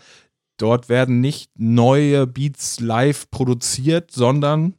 Dort 0.59 0.91
werden 0.91 1.21
nicht 1.21 1.51
neue 1.57 2.27
Beats 2.27 2.81
live 2.81 3.31
produziert, 3.31 4.11
sondern 4.11 4.75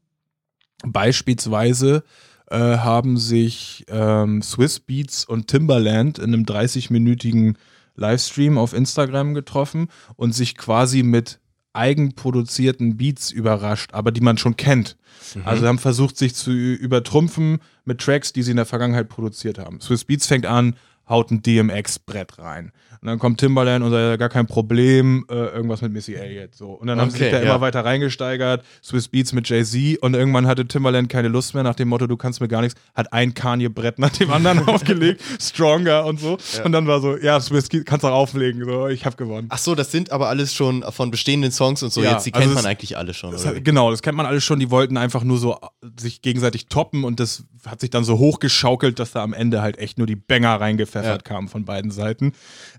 beispielsweise 0.85 2.03
äh, 2.51 2.55
haben 2.55 3.17
sich 3.17 3.83
ähm, 3.89 4.43
Swiss 4.43 4.79
Beats 4.79 5.25
und 5.25 5.47
Timbaland 5.47 6.19
in 6.19 6.35
einem 6.35 6.43
30-minütigen 6.43 7.55
Livestream 7.95 8.59
auf 8.59 8.73
Instagram 8.73 9.33
getroffen 9.33 9.88
und 10.17 10.35
sich 10.35 10.55
quasi 10.55 11.01
mit 11.01 11.39
eigenproduzierten 11.73 12.97
Beats 12.97 13.32
überrascht, 13.32 13.93
aber 13.93 14.12
die 14.12 14.21
man 14.21 14.38
schon 14.38 14.55
kennt. 14.58 14.97
Also 15.45 15.67
haben 15.67 15.79
versucht, 15.79 16.17
sich 16.17 16.34
zu 16.36 16.51
übertrumpfen 16.51 17.60
mit 17.86 18.01
Tracks, 18.01 18.34
die 18.34 18.43
sie 18.43 18.51
in 18.51 18.58
der 18.58 18.65
Vergangenheit 18.65 19.10
produziert 19.10 19.60
haben. 19.60 19.79
Swiss 19.82 20.05
Beats 20.05 20.25
fängt 20.27 20.45
an, 20.45 20.75
haut 21.09 21.31
ein 21.31 21.41
DMX-Brett 21.41 22.39
rein. 22.39 22.71
Und 23.01 23.07
dann 23.07 23.17
kommt 23.17 23.39
Timbaland 23.39 23.83
und 23.83 23.91
sagt, 23.91 24.01
ja, 24.01 24.17
gar 24.17 24.27
kein 24.27 24.45
Problem, 24.45 25.25
äh, 25.29 25.33
irgendwas 25.33 25.81
mit 25.81 25.93
Missy 25.93 26.15
Elliott. 26.15 26.53
So. 26.53 26.71
Und 26.71 26.87
dann 26.87 26.99
haben 26.99 27.09
sie 27.09 27.17
sich 27.17 27.27
Okay, 27.27 27.31
da 27.31 27.37
ja. 27.43 27.51
immer 27.51 27.61
weiter 27.61 27.85
reingesteigert, 27.85 28.63
Swiss 28.83 29.07
Beats 29.07 29.31
mit 29.31 29.47
Jay-Z 29.47 29.99
und 30.01 30.15
irgendwann 30.15 30.47
hatte 30.47 30.67
Timbaland 30.67 31.07
keine 31.07 31.29
Lust 31.29 31.53
mehr 31.53 31.63
nach 31.63 31.75
dem 31.75 31.87
Motto, 31.87 32.07
du 32.07 32.17
kannst 32.17 32.41
mir 32.41 32.49
gar 32.49 32.61
nichts, 32.61 32.79
hat 32.95 33.13
ein 33.13 33.33
Kanye-Brett 33.33 33.99
nach 33.99 34.09
dem 34.09 34.31
anderen 34.31 34.59
aufgelegt, 34.67 35.21
Stronger 35.39 36.05
und 36.05 36.19
so. 36.19 36.37
Und 36.63 36.73
dann 36.73 36.87
war 36.87 36.99
so, 36.99 37.17
ja, 37.17 37.39
Swiss 37.39 37.69
Beats 37.69 37.85
kannst 37.85 38.03
auch 38.05 38.11
auflegen, 38.11 38.65
so, 38.65 38.87
ich 38.87 39.05
hab 39.05 39.15
gewonnen. 39.15 39.47
Ach 39.49 39.57
so, 39.57 39.75
das 39.75 39.91
sind 39.91 40.11
aber 40.11 40.27
alles 40.27 40.53
schon 40.53 40.83
von 40.91 41.09
bestehenden 41.09 41.51
Songs 41.51 41.81
und 41.81 41.93
so. 41.93 42.03
Ja, 42.03 42.13
Jetzt, 42.13 42.25
die 42.25 42.33
also 42.33 42.45
kennt 42.45 42.55
man 42.55 42.65
eigentlich 42.65 42.97
alle 42.97 43.13
schon. 43.13 43.33
Hat, 43.33 43.63
genau, 43.63 43.91
das 43.91 44.01
kennt 44.01 44.17
man 44.17 44.25
alles 44.25 44.43
schon. 44.43 44.59
Die 44.59 44.71
wollten 44.71 44.97
einfach 44.97 45.23
nur 45.23 45.37
so 45.37 45.53
äh, 45.53 45.57
sich 45.99 46.21
gegenseitig 46.21 46.67
toppen 46.67 47.05
und 47.05 47.19
das 47.21 47.43
hat 47.65 47.79
sich 47.79 47.89
dann 47.89 48.03
so 48.03 48.17
hochgeschaukelt, 48.17 48.99
dass 48.99 49.11
da 49.11 49.23
am 49.23 49.33
Ende 49.33 49.61
halt 49.61 49.77
echt 49.77 49.97
nur 49.97 50.07
die 50.07 50.15
Banger 50.15 50.59
reingepfeffert 50.99 51.25
kamen 51.25 51.47
von 51.47 51.65
beiden 51.65 51.91
Seiten. 51.91 52.33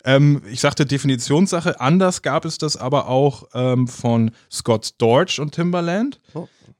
Ähm, 0.04 0.42
ich 0.50 0.61
sagte 0.61 0.87
Definitionssache. 0.87 1.80
Anders 1.80 2.22
gab 2.22 2.44
es 2.44 2.59
das 2.59 2.76
aber 2.76 3.09
auch 3.09 3.44
ähm, 3.54 3.88
von 3.88 4.30
Scott 4.50 4.87
Storch 4.87 5.40
und 5.40 5.54
Timbaland. 5.54 6.20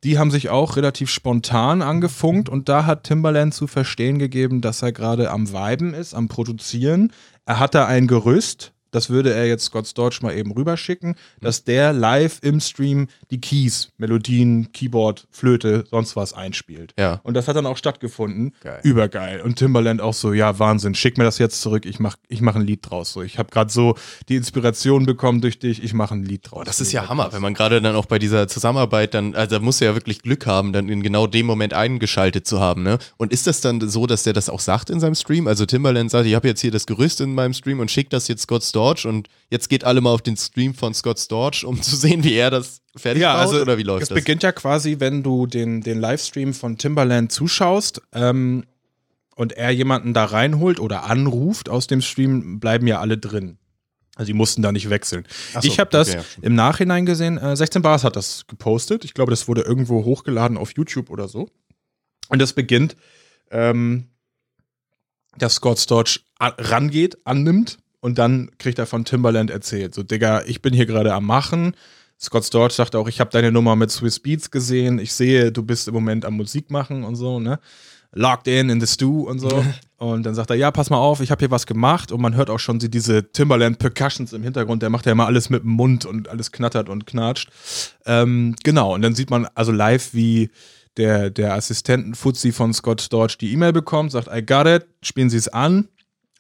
Die 0.03 0.19
haben 0.19 0.31
sich 0.31 0.49
auch 0.49 0.77
relativ 0.77 1.11
spontan 1.11 1.83
angefunkt 1.83 2.49
und 2.49 2.71
da 2.71 2.87
hat 2.87 3.05
Timbaland 3.05 3.53
zu 3.53 3.67
verstehen 3.67 4.19
gegeben, 4.19 4.63
dass 4.63 4.81
er 4.81 4.93
gerade 4.93 5.31
am 5.31 5.53
Viben 5.53 5.93
ist, 5.93 6.15
am 6.15 6.29
Produzieren. 6.29 7.13
Er 7.45 7.59
hat 7.59 7.75
da 7.75 7.87
ein 7.87 8.07
Gerüst, 8.07 8.73
das 8.91 9.11
würde 9.11 9.33
er 9.33 9.47
jetzt 9.47 9.65
Scott 9.65 9.87
Storch 9.87 10.23
mal 10.23 10.37
eben 10.37 10.53
rüberschicken, 10.53 11.17
dass 11.41 11.65
der 11.65 11.93
live 11.93 12.39
im 12.43 12.61
Stream 12.61 13.09
die 13.31 13.41
Keys, 13.41 13.91
Melodien, 13.99 14.73
Keyboard, 14.73 15.27
Flöte, 15.31 15.85
sonst 15.91 16.17
was 16.17 16.33
einspielt. 16.33 16.95
Ja. 16.99 17.21
Und 17.23 17.35
das 17.35 17.49
hat 17.49 17.57
dann 17.57 17.67
auch 17.67 17.77
stattgefunden. 17.77 18.55
Geil. 18.63 18.81
Übergeil. 18.83 19.41
Und 19.41 19.57
Timbaland 19.57 20.01
auch 20.01 20.15
so, 20.15 20.33
ja, 20.33 20.59
Wahnsinn, 20.59 20.95
schick 20.95 21.19
mir 21.19 21.25
das 21.25 21.39
jetzt 21.39 21.61
zurück, 21.61 21.87
ich 21.87 22.01
mach, 22.01 22.17
ich 22.29 22.41
mach 22.41 22.57
ein 22.57 22.63
Lied 22.63 22.81
draus. 22.89 23.13
So, 23.13 23.23
ich 23.23 23.39
habe 23.39 23.51
gerade 23.51 23.71
so 23.71 23.97
die 24.29 24.37
Inspiration 24.37 25.07
bekommen 25.07 25.41
durch 25.41 25.59
dich, 25.59 25.83
ich 25.83 25.95
mache 25.95 26.15
ein 26.15 26.25
Lied 26.25 26.51
draus. 26.51 26.61
Oh, 26.61 26.65
das 26.65 26.81
ist 26.81 26.93
ja 26.93 27.09
Hammer, 27.09 27.33
wenn 27.33 27.43
man 27.43 27.55
gerade 27.55 27.81
dann 27.81 27.95
auch 27.95 28.07
bei 28.07 28.19
dieser 28.19 28.49
Zusammenarbeit 28.49 29.15
dann, 29.15 29.35
also 29.35 29.57
da 29.57 29.63
muss 29.63 29.81
er 29.81 29.91
ja 29.91 29.95
wirklich 29.95 30.23
Glück 30.23 30.47
haben, 30.47 30.73
dann 30.73 30.89
in 30.89 31.03
genau 31.03 31.27
dem 31.27 31.47
Moment 31.47 31.75
eingeschaltet 31.75 32.47
zu 32.47 32.61
haben, 32.61 32.83
ne? 32.83 32.99
Und 33.17 33.33
ist 33.33 33.47
das 33.47 33.61
dann 33.61 33.81
so, 33.89 34.07
dass 34.07 34.25
der 34.25 34.33
das 34.33 34.49
auch 34.49 34.61
sagt 34.61 34.91
in 34.91 35.01
seinem 35.01 35.15
Stream? 35.15 35.47
Also 35.47 35.67
Timbaland 35.67 36.11
sagt, 36.11 36.27
ich 36.27 36.35
habe 36.35 36.49
jetzt 36.49 36.61
hier 36.61 36.71
das 36.71 36.87
Gerüst 36.87 37.21
in 37.21 37.35
meinem 37.35 37.55
Stream 37.55 37.81
und 37.81 37.91
schickt 37.91 38.13
das 38.13 38.29
jetzt 38.29 38.43
Scott 38.43 38.63
Storch 38.63 38.80
und 38.81 39.29
jetzt 39.51 39.69
geht 39.69 39.85
alle 39.85 40.01
mal 40.01 40.11
auf 40.13 40.23
den 40.23 40.37
Stream 40.37 40.75
von 40.75 40.95
Scott 40.95 41.19
Storch, 41.19 41.65
um 41.65 41.81
zu 41.83 41.97
sehen, 41.97 42.25
wie 42.25 42.35
er 42.35 42.51
das 42.51 42.81
fertig 42.97 43.23
ja, 43.23 43.35
baut, 43.35 43.41
also 43.43 43.61
oder 43.61 43.79
wie 43.79 43.83
läuft 43.83 44.05
es 44.05 44.09
das? 44.09 44.17
beginnt 44.17 44.43
ja 44.43 44.53
quasi, 44.53 44.97
wenn 44.99 45.23
du 45.23 45.47
den, 45.47 45.81
den 45.81 46.01
Livestream 46.01 46.55
von 46.55 46.79
Timbaland 46.79 47.33
zuschaust 47.33 48.03
ähm, 48.13 48.65
und 49.37 49.53
er 49.53 49.71
jemanden 49.71 50.15
da 50.15 50.25
reinholt 50.25 50.81
oder 50.81 51.05
anruft 51.05 51.69
aus 51.69 51.87
dem 51.87 52.03
Stream, 52.03 52.61
bleiben 52.61 52.87
ja 52.87 53.01
alle 53.01 53.19
drin. 53.19 53.59
Also 54.17 54.27
die 54.27 54.35
mussten 54.35 54.61
da 54.61 54.73
nicht 54.73 54.91
wechseln. 54.91 55.27
So, 55.55 55.61
ich 55.63 55.79
habe 55.79 55.91
das 55.91 56.11
okay, 56.11 56.19
ja. 56.19 56.25
im 56.43 56.55
Nachhinein 56.55 57.07
gesehen, 57.07 57.39
äh, 57.39 57.57
16 57.57 57.81
Bars 57.81 58.05
hat 58.05 58.17
das 58.17 58.47
gepostet. 58.47 59.05
Ich 59.05 59.15
glaube, 59.15 59.31
das 59.31 59.49
wurde 59.49 59.63
irgendwo 59.63 60.05
hochgeladen 60.05 60.59
auf 60.59 60.73
YouTube 60.77 61.09
oder 61.11 61.27
so. 61.27 61.49
Und 62.29 62.41
das 62.41 62.53
beginnt, 62.53 62.97
ähm, 63.51 64.09
dass 65.39 65.55
Scott 65.55 65.79
Storch 65.79 66.25
rangeht, 66.39 67.19
annimmt 67.25 67.79
und 68.01 68.19
dann 68.19 68.51
kriegt 68.59 68.79
er 68.79 68.87
von 68.87 69.05
Timbaland 69.05 69.51
erzählt. 69.51 69.95
So, 69.95 70.03
Digga, 70.03 70.43
ich 70.47 70.63
bin 70.63 70.75
hier 70.75 70.87
gerade 70.87 71.13
am 71.15 71.27
Machen. 71.27 71.75
Scott 72.19 72.45
Storch 72.45 72.73
sagt 72.73 72.95
auch, 72.97 73.09
ich 73.09 73.21
habe 73.21 73.31
deine 73.31 73.51
Nummer 73.51 73.77
mit 73.77 73.91
Swiss 73.91 74.19
Beats 74.19 74.51
gesehen. 74.51 74.99
Ich 74.99 75.15
sehe, 75.15 75.53
du 75.53 75.63
bist 75.63 75.89
im 75.89 75.95
Moment 75.95 76.25
am 76.25 76.35
Musik 76.35 76.71
machen 76.71 77.05
und 77.05 77.17
so, 77.17 77.41
ne? 77.41 77.59
Locked 78.13 78.49
in 78.49 78.71
in 78.71 78.81
the 78.81 78.87
stew 78.87 79.23
und 79.23 79.39
so. 79.39 79.65
und 79.97 80.25
dann 80.25 80.35
sagt 80.35 80.51
er, 80.51 80.57
ja, 80.57 80.71
pass 80.71 80.91
mal 80.91 80.99
auf, 80.99 81.21
ich 81.21 81.31
habe 81.31 81.39
hier 81.39 81.51
was 81.51 81.67
gemacht. 81.67 82.13
Und 82.13 82.21
man 82.21 82.35
hört 82.35 82.51
auch 82.51 82.59
schon 82.59 82.79
die, 82.79 82.91
diese 82.91 83.31
Timbaland 83.33 83.79
Percussions 83.79 84.33
im 84.33 84.43
Hintergrund. 84.43 84.83
Der 84.83 84.91
macht 84.91 85.07
ja 85.07 85.13
immer 85.13 85.27
alles 85.27 85.49
mit 85.49 85.63
dem 85.63 85.71
Mund 85.71 86.05
und 86.05 86.29
alles 86.29 86.53
knattert 86.53 86.89
und 86.89 87.07
knatscht. 87.07 87.51
Ähm, 88.05 88.55
genau, 88.65 88.95
und 88.95 89.03
dann 89.03 89.15
sieht 89.15 89.31
man 89.31 89.47
also 89.55 89.73
live, 89.73 90.13
wie 90.13 90.51
der, 90.97 91.31
der 91.31 91.55
Assistenten-Fuzzi 91.55 92.53
von 92.53 92.75
Scott 92.75 93.01
Storch 93.01 93.39
die 93.39 93.53
E-Mail 93.53 93.73
bekommt, 93.73 94.13
sagt, 94.13 94.29
I 94.29 94.45
got 94.45 94.67
it, 94.67 94.87
spielen 95.03 95.31
Sie 95.31 95.37
es 95.37 95.49
an. 95.49 95.89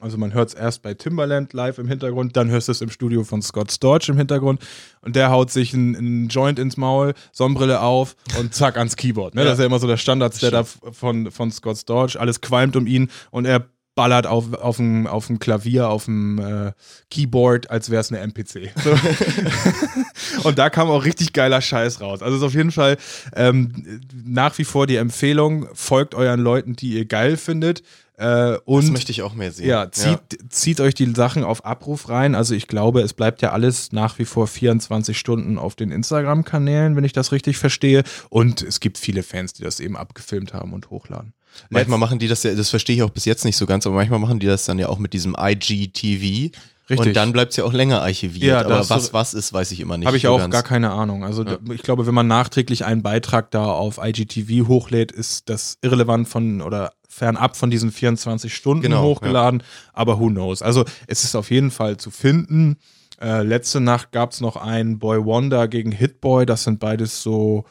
Also 0.00 0.16
man 0.16 0.32
hört 0.32 0.48
es 0.48 0.54
erst 0.54 0.82
bei 0.82 0.94
Timbaland 0.94 1.52
live 1.52 1.78
im 1.78 1.86
Hintergrund, 1.86 2.36
dann 2.36 2.48
hörst 2.48 2.68
du 2.68 2.72
es 2.72 2.80
im 2.80 2.90
Studio 2.90 3.22
von 3.22 3.42
Scott 3.42 3.70
Storch 3.70 4.08
im 4.08 4.16
Hintergrund 4.16 4.60
und 5.02 5.14
der 5.14 5.30
haut 5.30 5.50
sich 5.50 5.74
einen, 5.74 6.28
Joint 6.28 6.58
ins 6.58 6.76
Maul, 6.76 7.14
Sonnenbrille 7.32 7.80
auf 7.80 8.16
und 8.38 8.54
zack 8.54 8.78
ans 8.78 8.96
Keyboard. 8.96 9.34
Ne? 9.34 9.44
Das 9.44 9.54
ist 9.54 9.58
ja 9.60 9.66
immer 9.66 9.78
so 9.78 9.86
der 9.86 9.98
Standard-Setup 9.98 10.66
von, 10.92 11.30
von 11.30 11.50
Scott 11.52 11.76
Storch. 11.76 12.18
Alles 12.18 12.40
qualmt 12.40 12.76
um 12.76 12.86
ihn 12.86 13.10
und 13.30 13.44
er 13.44 13.66
ballert 13.94 14.26
auf, 14.26 14.54
auf, 14.54 14.76
dem, 14.76 15.06
auf 15.06 15.26
dem 15.26 15.38
Klavier, 15.38 15.90
auf 15.90 16.06
dem 16.06 16.38
äh, 16.38 16.72
Keyboard, 17.10 17.70
als 17.70 17.90
wäre 17.90 18.00
es 18.00 18.10
eine 18.10 18.20
MPC. 18.20 18.70
So. 18.82 18.96
und 20.48 20.58
da 20.58 20.70
kam 20.70 20.88
auch 20.88 21.04
richtig 21.04 21.34
geiler 21.34 21.60
Scheiß 21.60 22.00
raus. 22.00 22.22
Also 22.22 22.38
ist 22.38 22.42
auf 22.42 22.54
jeden 22.54 22.72
Fall 22.72 22.96
ähm, 23.34 24.00
nach 24.24 24.56
wie 24.56 24.64
vor 24.64 24.86
die 24.86 24.96
Empfehlung, 24.96 25.68
folgt 25.74 26.14
euren 26.14 26.40
Leuten, 26.40 26.76
die 26.76 26.94
ihr 26.94 27.04
geil 27.04 27.36
findet. 27.36 27.82
Äh, 28.20 28.58
und 28.66 28.82
das 28.84 28.90
möchte 28.90 29.12
ich 29.12 29.22
auch 29.22 29.32
mehr 29.34 29.50
sehen. 29.50 29.66
ja, 29.68 29.90
zieht, 29.90 30.18
zieht 30.50 30.80
euch 30.80 30.92
die 30.94 31.10
Sachen 31.14 31.42
auf 31.42 31.64
Abruf 31.64 32.10
rein. 32.10 32.34
Also 32.34 32.54
ich 32.54 32.66
glaube, 32.68 33.00
es 33.00 33.14
bleibt 33.14 33.40
ja 33.40 33.52
alles 33.52 33.92
nach 33.92 34.18
wie 34.18 34.26
vor 34.26 34.46
24 34.46 35.18
Stunden 35.18 35.56
auf 35.58 35.74
den 35.74 35.90
Instagram-Kanälen, 35.90 36.96
wenn 36.96 37.04
ich 37.04 37.14
das 37.14 37.32
richtig 37.32 37.56
verstehe. 37.56 38.02
Und 38.28 38.60
es 38.60 38.80
gibt 38.80 38.98
viele 38.98 39.22
Fans, 39.22 39.54
die 39.54 39.62
das 39.62 39.80
eben 39.80 39.96
abgefilmt 39.96 40.52
haben 40.52 40.74
und 40.74 40.90
hochladen. 40.90 41.32
Manchmal 41.70 41.98
machen 41.98 42.18
die 42.18 42.28
das 42.28 42.42
ja, 42.42 42.54
das 42.54 42.68
verstehe 42.68 42.94
ich 42.96 43.02
auch 43.02 43.10
bis 43.10 43.24
jetzt 43.24 43.44
nicht 43.46 43.56
so 43.56 43.64
ganz, 43.66 43.86
aber 43.86 43.96
manchmal 43.96 44.18
machen 44.20 44.38
die 44.38 44.46
das 44.46 44.66
dann 44.66 44.78
ja 44.78 44.88
auch 44.90 44.98
mit 44.98 45.12
diesem 45.14 45.34
IGTV. 45.38 46.50
Richtig. 46.88 47.06
Und 47.08 47.14
dann 47.16 47.32
bleibt 47.32 47.52
es 47.52 47.56
ja 47.56 47.64
auch 47.64 47.72
länger 47.72 48.02
archiviert. 48.02 48.42
Ja, 48.44 48.60
aber 48.60 48.78
hast 48.78 48.90
du- 48.90 48.94
was 48.94 49.12
was 49.12 49.34
ist, 49.34 49.52
weiß 49.52 49.70
ich 49.72 49.80
immer 49.80 49.96
nicht. 49.96 50.06
Habe 50.06 50.16
ich 50.16 50.24
so 50.24 50.30
auch 50.30 50.38
ganz. 50.38 50.52
gar 50.52 50.62
keine 50.64 50.90
Ahnung. 50.90 51.24
Also 51.24 51.44
d- 51.44 51.56
ich 51.72 51.82
glaube, 51.82 52.06
wenn 52.06 52.14
man 52.14 52.26
nachträglich 52.26 52.84
einen 52.84 53.02
Beitrag 53.02 53.50
da 53.52 53.64
auf 53.64 53.98
IGTV 54.02 54.66
hochlädt, 54.66 55.12
ist 55.12 55.48
das 55.48 55.78
irrelevant 55.82 56.28
von 56.28 56.60
oder 56.62 56.92
fernab 57.20 57.54
von 57.54 57.70
diesen 57.70 57.92
24 57.92 58.54
Stunden 58.54 58.82
Genau, 58.82 59.02
hochgeladen. 59.02 59.62
Aber 59.92 60.18
who 60.18 60.28
knows? 60.28 60.62
Also 60.62 60.86
es 61.06 61.22
ist 61.22 61.36
auf 61.36 61.50
jeden 61.50 61.70
Fall 61.70 61.98
zu 61.98 62.10
finden. 62.10 62.78
Äh, 63.20 63.42
letzte 63.42 63.78
Nacht 63.80 64.10
gab 64.10 64.32
es 64.32 64.40
noch 64.40 64.56
einen 64.56 64.98
Boy 64.98 65.22
Wonder 65.22 65.68
gegen 65.68 65.92
Hitboy. 65.92 66.46
Das 66.46 66.64
sind 66.64 66.80
beides 66.80 67.22
so, 67.22 67.66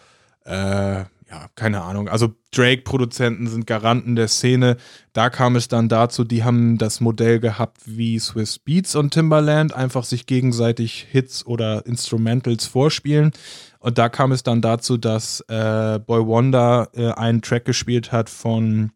äh, 0.46 0.52
ja, 0.52 1.48
keine 1.56 1.82
Ahnung. 1.82 2.08
Also 2.10 2.36
Drake-Produzenten 2.52 3.48
sind 3.48 3.66
Garanten 3.66 4.16
der 4.16 4.28
Szene. 4.28 4.78
Da 5.14 5.32
kam 5.32 5.56
es 5.56 5.68
dann 5.68 5.90
dazu, 5.90 6.24
die 6.24 6.44
haben 6.44 6.78
das 6.78 7.02
Modell 7.02 7.40
gehabt 7.40 7.82
wie 7.86 8.20
Swiss 8.20 8.60
Beats 8.60 8.96
und 8.96 9.16
Timbaland, 9.16 9.74
einfach 9.74 10.04
sich 10.04 10.28
gegenseitig 10.28 11.08
Hits 11.10 11.44
oder 11.44 11.88
Instrumentals 11.88 12.68
vorspielen. 12.68 13.32
Und 13.80 13.98
da 13.98 14.10
kam 14.10 14.32
es 14.32 14.44
dann 14.44 14.62
dazu, 14.62 14.98
dass 14.98 15.42
äh, 15.48 16.00
Boy 16.06 16.28
Wonder 16.28 16.90
äh, 16.94 17.12
einen 17.14 17.42
Track 17.42 17.66
gespielt 17.66 18.12
hat 18.12 18.30
von, 18.30 18.92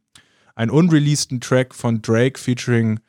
einen 0.55 0.71
unreleaseden 0.71 1.41
Track 1.41 1.73
von 1.73 2.01
Drake 2.01 2.39
featuring 2.39 2.99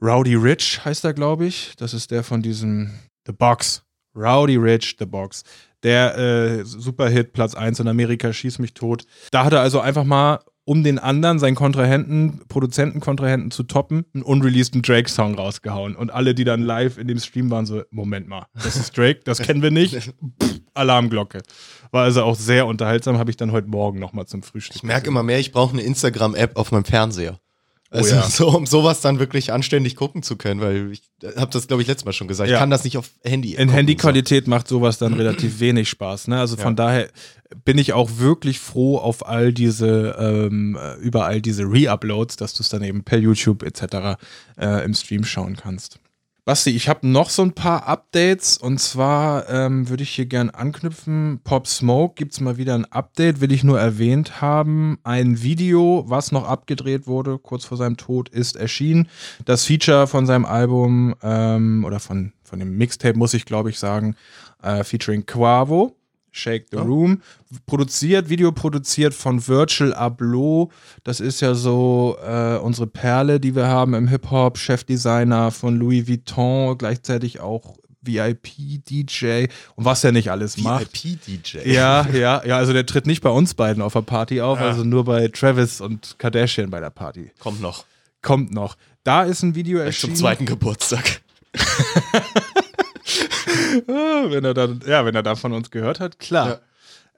Rowdy 0.00 0.34
Rich, 0.34 0.84
heißt 0.84 1.04
er, 1.04 1.12
glaube 1.12 1.46
ich. 1.46 1.74
Das 1.76 1.92
ist 1.94 2.10
der 2.10 2.22
von 2.22 2.42
diesem 2.42 2.90
The 3.26 3.32
Box. 3.32 3.82
Rowdy 4.14 4.56
Rich, 4.56 4.96
The 4.98 5.06
Box. 5.06 5.42
Der 5.82 6.16
äh, 6.18 6.64
Superhit, 6.64 7.32
Platz 7.32 7.54
1 7.54 7.80
in 7.80 7.88
Amerika, 7.88 8.32
schieß 8.32 8.58
mich 8.58 8.74
tot. 8.74 9.04
Da 9.30 9.44
hat 9.44 9.52
er 9.52 9.60
also 9.60 9.80
einfach 9.80 10.04
mal, 10.04 10.40
um 10.64 10.82
den 10.82 10.98
anderen, 10.98 11.38
seinen 11.38 11.54
Kontrahenten, 11.54 12.42
Produzentenkontrahenten 12.48 13.50
zu 13.50 13.62
toppen, 13.62 14.04
einen 14.12 14.24
unreleaseden 14.24 14.82
Drake-Song 14.82 15.34
rausgehauen. 15.34 15.94
Und 15.94 16.10
alle, 16.10 16.34
die 16.34 16.44
dann 16.44 16.62
live 16.62 16.98
in 16.98 17.08
dem 17.08 17.18
Stream 17.18 17.50
waren, 17.50 17.64
so, 17.64 17.82
Moment 17.90 18.28
mal, 18.28 18.46
das 18.54 18.76
ist 18.76 18.96
Drake, 18.96 19.20
das 19.24 19.38
kennen 19.38 19.62
wir 19.62 19.70
nicht. 19.70 19.94
Pff, 19.94 20.57
Alarmglocke. 20.78 21.42
War 21.90 22.04
also 22.04 22.22
auch 22.22 22.36
sehr 22.36 22.66
unterhaltsam, 22.66 23.18
habe 23.18 23.30
ich 23.30 23.36
dann 23.36 23.52
heute 23.52 23.68
Morgen 23.68 23.98
nochmal 23.98 24.26
zum 24.26 24.42
Frühstück. 24.42 24.76
Ich 24.76 24.82
merke 24.82 25.08
immer 25.08 25.22
mehr, 25.22 25.38
ich 25.38 25.52
brauche 25.52 25.72
eine 25.72 25.82
Instagram-App 25.82 26.56
auf 26.56 26.72
meinem 26.72 26.84
Fernseher. 26.84 27.38
Also 27.90 28.14
ja. 28.14 28.22
so, 28.28 28.48
um 28.48 28.66
sowas 28.66 29.00
dann 29.00 29.18
wirklich 29.18 29.52
anständig 29.52 29.96
gucken 29.96 30.22
zu 30.22 30.36
können, 30.36 30.60
weil 30.60 30.92
ich 30.92 31.02
habe 31.36 31.50
das, 31.50 31.66
glaube 31.68 31.82
ich, 31.82 31.88
letztes 31.88 32.04
Mal 32.04 32.12
schon 32.12 32.28
gesagt. 32.28 32.50
Ja. 32.50 32.56
Ich 32.56 32.60
kann 32.60 32.70
das 32.70 32.84
nicht 32.84 32.98
auf 32.98 33.10
Handy. 33.24 33.54
In 33.54 33.70
Handyqualität 33.70 34.46
macht 34.46 34.68
sowas 34.68 34.98
dann 34.98 35.14
relativ 35.14 35.60
wenig 35.60 35.88
Spaß. 35.88 36.28
Ne? 36.28 36.38
Also 36.38 36.56
von 36.56 36.76
daher 36.76 37.08
bin 37.64 37.78
ich 37.78 37.94
auch 37.94 38.18
wirklich 38.18 38.58
froh 38.58 38.98
auf 38.98 39.26
all 39.26 39.52
diese, 39.52 40.16
ähm, 40.18 40.78
äh, 40.80 40.96
über 40.96 41.24
all 41.24 41.40
diese 41.40 41.62
Re-Uploads, 41.62 42.36
dass 42.36 42.52
du 42.52 42.62
es 42.62 42.68
dann 42.68 42.82
eben 42.82 43.04
per 43.04 43.18
YouTube 43.18 43.62
etc. 43.62 44.18
Äh, 44.58 44.84
im 44.84 44.92
Stream 44.92 45.24
schauen 45.24 45.56
kannst. 45.56 45.98
Basti, 46.48 46.70
ich 46.70 46.88
habe 46.88 47.06
noch 47.06 47.28
so 47.28 47.42
ein 47.42 47.52
paar 47.52 47.86
Updates 47.86 48.56
und 48.56 48.78
zwar 48.80 49.50
ähm, 49.50 49.90
würde 49.90 50.02
ich 50.02 50.08
hier 50.08 50.24
gern 50.24 50.48
anknüpfen. 50.48 51.42
Pop 51.44 51.66
Smoke 51.66 52.14
gibt 52.14 52.32
es 52.32 52.40
mal 52.40 52.56
wieder 52.56 52.74
ein 52.74 52.86
Update, 52.86 53.42
will 53.42 53.52
ich 53.52 53.64
nur 53.64 53.78
erwähnt 53.78 54.40
haben. 54.40 54.96
Ein 55.02 55.42
Video, 55.42 56.04
was 56.06 56.32
noch 56.32 56.48
abgedreht 56.48 57.06
wurde, 57.06 57.38
kurz 57.38 57.66
vor 57.66 57.76
seinem 57.76 57.98
Tod, 57.98 58.30
ist 58.30 58.56
erschienen. 58.56 59.10
Das 59.44 59.66
Feature 59.66 60.06
von 60.06 60.24
seinem 60.24 60.46
Album 60.46 61.14
ähm, 61.22 61.84
oder 61.84 62.00
von, 62.00 62.32
von 62.42 62.58
dem 62.60 62.78
Mixtape, 62.78 63.18
muss 63.18 63.34
ich 63.34 63.44
glaube 63.44 63.68
ich 63.68 63.78
sagen, 63.78 64.16
äh, 64.62 64.84
featuring 64.84 65.26
Quavo. 65.26 65.97
Shake 66.38 66.66
the 66.70 66.78
Room. 66.78 67.20
Produziert, 67.66 68.28
Video 68.28 68.52
produziert 68.52 69.14
von 69.14 69.46
Virtual 69.46 69.92
Abloh. 69.92 70.70
Das 71.04 71.20
ist 71.20 71.40
ja 71.40 71.54
so 71.54 72.16
äh, 72.24 72.56
unsere 72.56 72.86
Perle, 72.86 73.40
die 73.40 73.54
wir 73.54 73.66
haben 73.66 73.94
im 73.94 74.08
Hip-Hop. 74.08 74.58
Chefdesigner 74.58 75.50
von 75.50 75.76
Louis 75.76 76.06
Vuitton, 76.08 76.78
gleichzeitig 76.78 77.40
auch 77.40 77.76
VIP-DJ 78.02 79.46
und 79.74 79.84
was 79.84 80.04
er 80.04 80.12
nicht 80.12 80.30
alles 80.30 80.56
macht. 80.58 80.92
VIP-DJ. 80.92 81.68
Ja, 81.68 82.06
ja, 82.12 82.42
ja, 82.44 82.56
also 82.56 82.72
der 82.72 82.86
tritt 82.86 83.06
nicht 83.06 83.22
bei 83.22 83.30
uns 83.30 83.54
beiden 83.54 83.82
auf 83.82 83.92
der 83.92 84.02
Party 84.02 84.40
auf, 84.40 84.60
also 84.60 84.84
nur 84.84 85.04
bei 85.04 85.28
Travis 85.28 85.80
und 85.80 86.14
Kardashian 86.18 86.70
bei 86.70 86.80
der 86.80 86.90
Party. 86.90 87.32
Kommt 87.38 87.60
noch. 87.60 87.84
Kommt 88.22 88.52
noch. 88.52 88.76
Da 89.04 89.24
ist 89.24 89.42
ein 89.42 89.54
Video 89.54 89.80
Vielleicht 89.80 90.00
zum 90.00 90.10
erschienen. 90.10 90.16
zweiten 90.16 90.46
Geburtstag. 90.46 91.20
Wenn 93.86 94.44
er 94.44 94.54
dann, 94.54 94.80
ja, 94.86 95.04
wenn 95.04 95.14
er 95.14 95.22
da 95.22 95.34
von 95.34 95.52
uns 95.52 95.70
gehört 95.70 96.00
hat, 96.00 96.18
klar. 96.18 96.60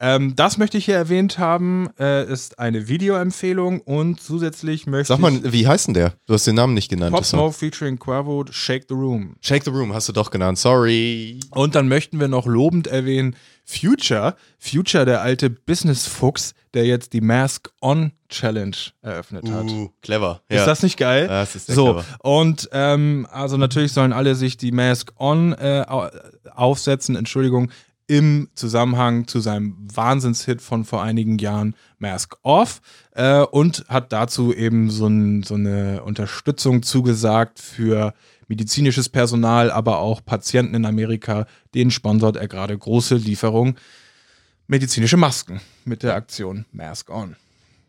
Ähm, 0.02 0.34
das 0.34 0.56
möchte 0.56 0.78
ich 0.78 0.86
hier 0.86 0.94
erwähnt 0.96 1.38
haben, 1.38 1.88
äh, 1.98 2.24
ist 2.24 2.58
eine 2.58 2.88
Videoempfehlung 2.88 3.82
und 3.82 4.18
zusätzlich 4.20 4.86
möchte 4.86 5.08
Sag 5.08 5.16
ich 5.16 5.20
mal, 5.42 5.52
wie 5.52 5.66
heißt 5.68 5.88
denn 5.88 5.94
der? 5.94 6.14
Du 6.26 6.32
hast 6.34 6.46
den 6.46 6.54
Namen 6.54 6.72
nicht 6.72 6.88
genannt. 6.88 7.14
Pop 7.14 7.24
Smoke 7.26 7.52
featuring 7.52 7.98
Quavo, 7.98 8.44
Shake 8.50 8.86
the 8.88 8.94
Room. 8.94 9.36
Shake 9.42 9.64
the 9.64 9.70
Room 9.70 9.92
hast 9.92 10.08
du 10.08 10.12
doch 10.12 10.30
genannt. 10.30 10.58
Sorry. 10.58 11.38
Und 11.50 11.74
dann 11.74 11.88
möchten 11.88 12.18
wir 12.18 12.28
noch 12.28 12.46
lobend 12.46 12.86
erwähnen, 12.86 13.36
Future, 13.66 14.34
Future, 14.58 15.04
der 15.04 15.20
alte 15.20 15.50
Business-Fuchs, 15.50 16.54
der 16.74 16.86
jetzt 16.86 17.12
die 17.12 17.20
Mask 17.20 17.68
On 17.82 18.12
Challenge 18.28 18.76
eröffnet 19.02 19.50
hat. 19.50 19.64
Uh, 19.64 19.90
clever. 20.02 20.40
Ist 20.48 20.64
das 20.66 20.82
nicht 20.82 20.96
geil? 20.96 21.24
Ja, 21.24 21.40
das 21.40 21.56
ist 21.56 21.66
sehr 21.66 21.74
so, 21.74 21.84
clever. 21.94 22.04
und 22.22 22.68
ähm, 22.72 23.26
also 23.30 23.56
natürlich 23.56 23.92
sollen 23.92 24.12
alle 24.12 24.34
sich 24.34 24.56
die 24.56 24.72
Mask 24.72 25.12
On 25.18 25.52
äh, 25.52 25.84
au- 25.86 26.08
aufsetzen, 26.54 27.16
Entschuldigung, 27.16 27.70
im 28.11 28.49
Zusammenhang 28.57 29.29
zu 29.29 29.38
seinem 29.38 29.77
Wahnsinnshit 29.94 30.61
von 30.61 30.85
vor 30.85 31.01
einigen 31.01 31.38
Jahren 31.38 31.77
Mask 32.01 32.37
Off 32.42 32.81
äh, 33.12 33.42
und 33.42 33.85
hat 33.87 34.12
dazu 34.12 34.53
eben 34.53 34.90
so, 34.90 35.07
ein, 35.07 35.44
so 35.44 35.55
eine 35.55 36.03
Unterstützung 36.03 36.83
zugesagt 36.83 37.61
für 37.61 38.12
medizinisches 38.49 39.09
Personal, 39.09 39.70
aber 39.70 40.01
auch 40.01 40.25
Patienten 40.25 40.75
in 40.75 40.87
Amerika. 40.87 41.46
Den 41.73 41.92
sponsort 41.92 42.37
er 42.37 42.49
gerade 42.49 42.77
große 42.77 43.14
Lieferung 43.14 43.77
medizinische 44.66 45.16
Masken 45.16 45.61
mit 45.85 46.03
der 46.03 46.16
Aktion 46.16 46.66
Mask 46.73 47.11
On. 47.11 47.37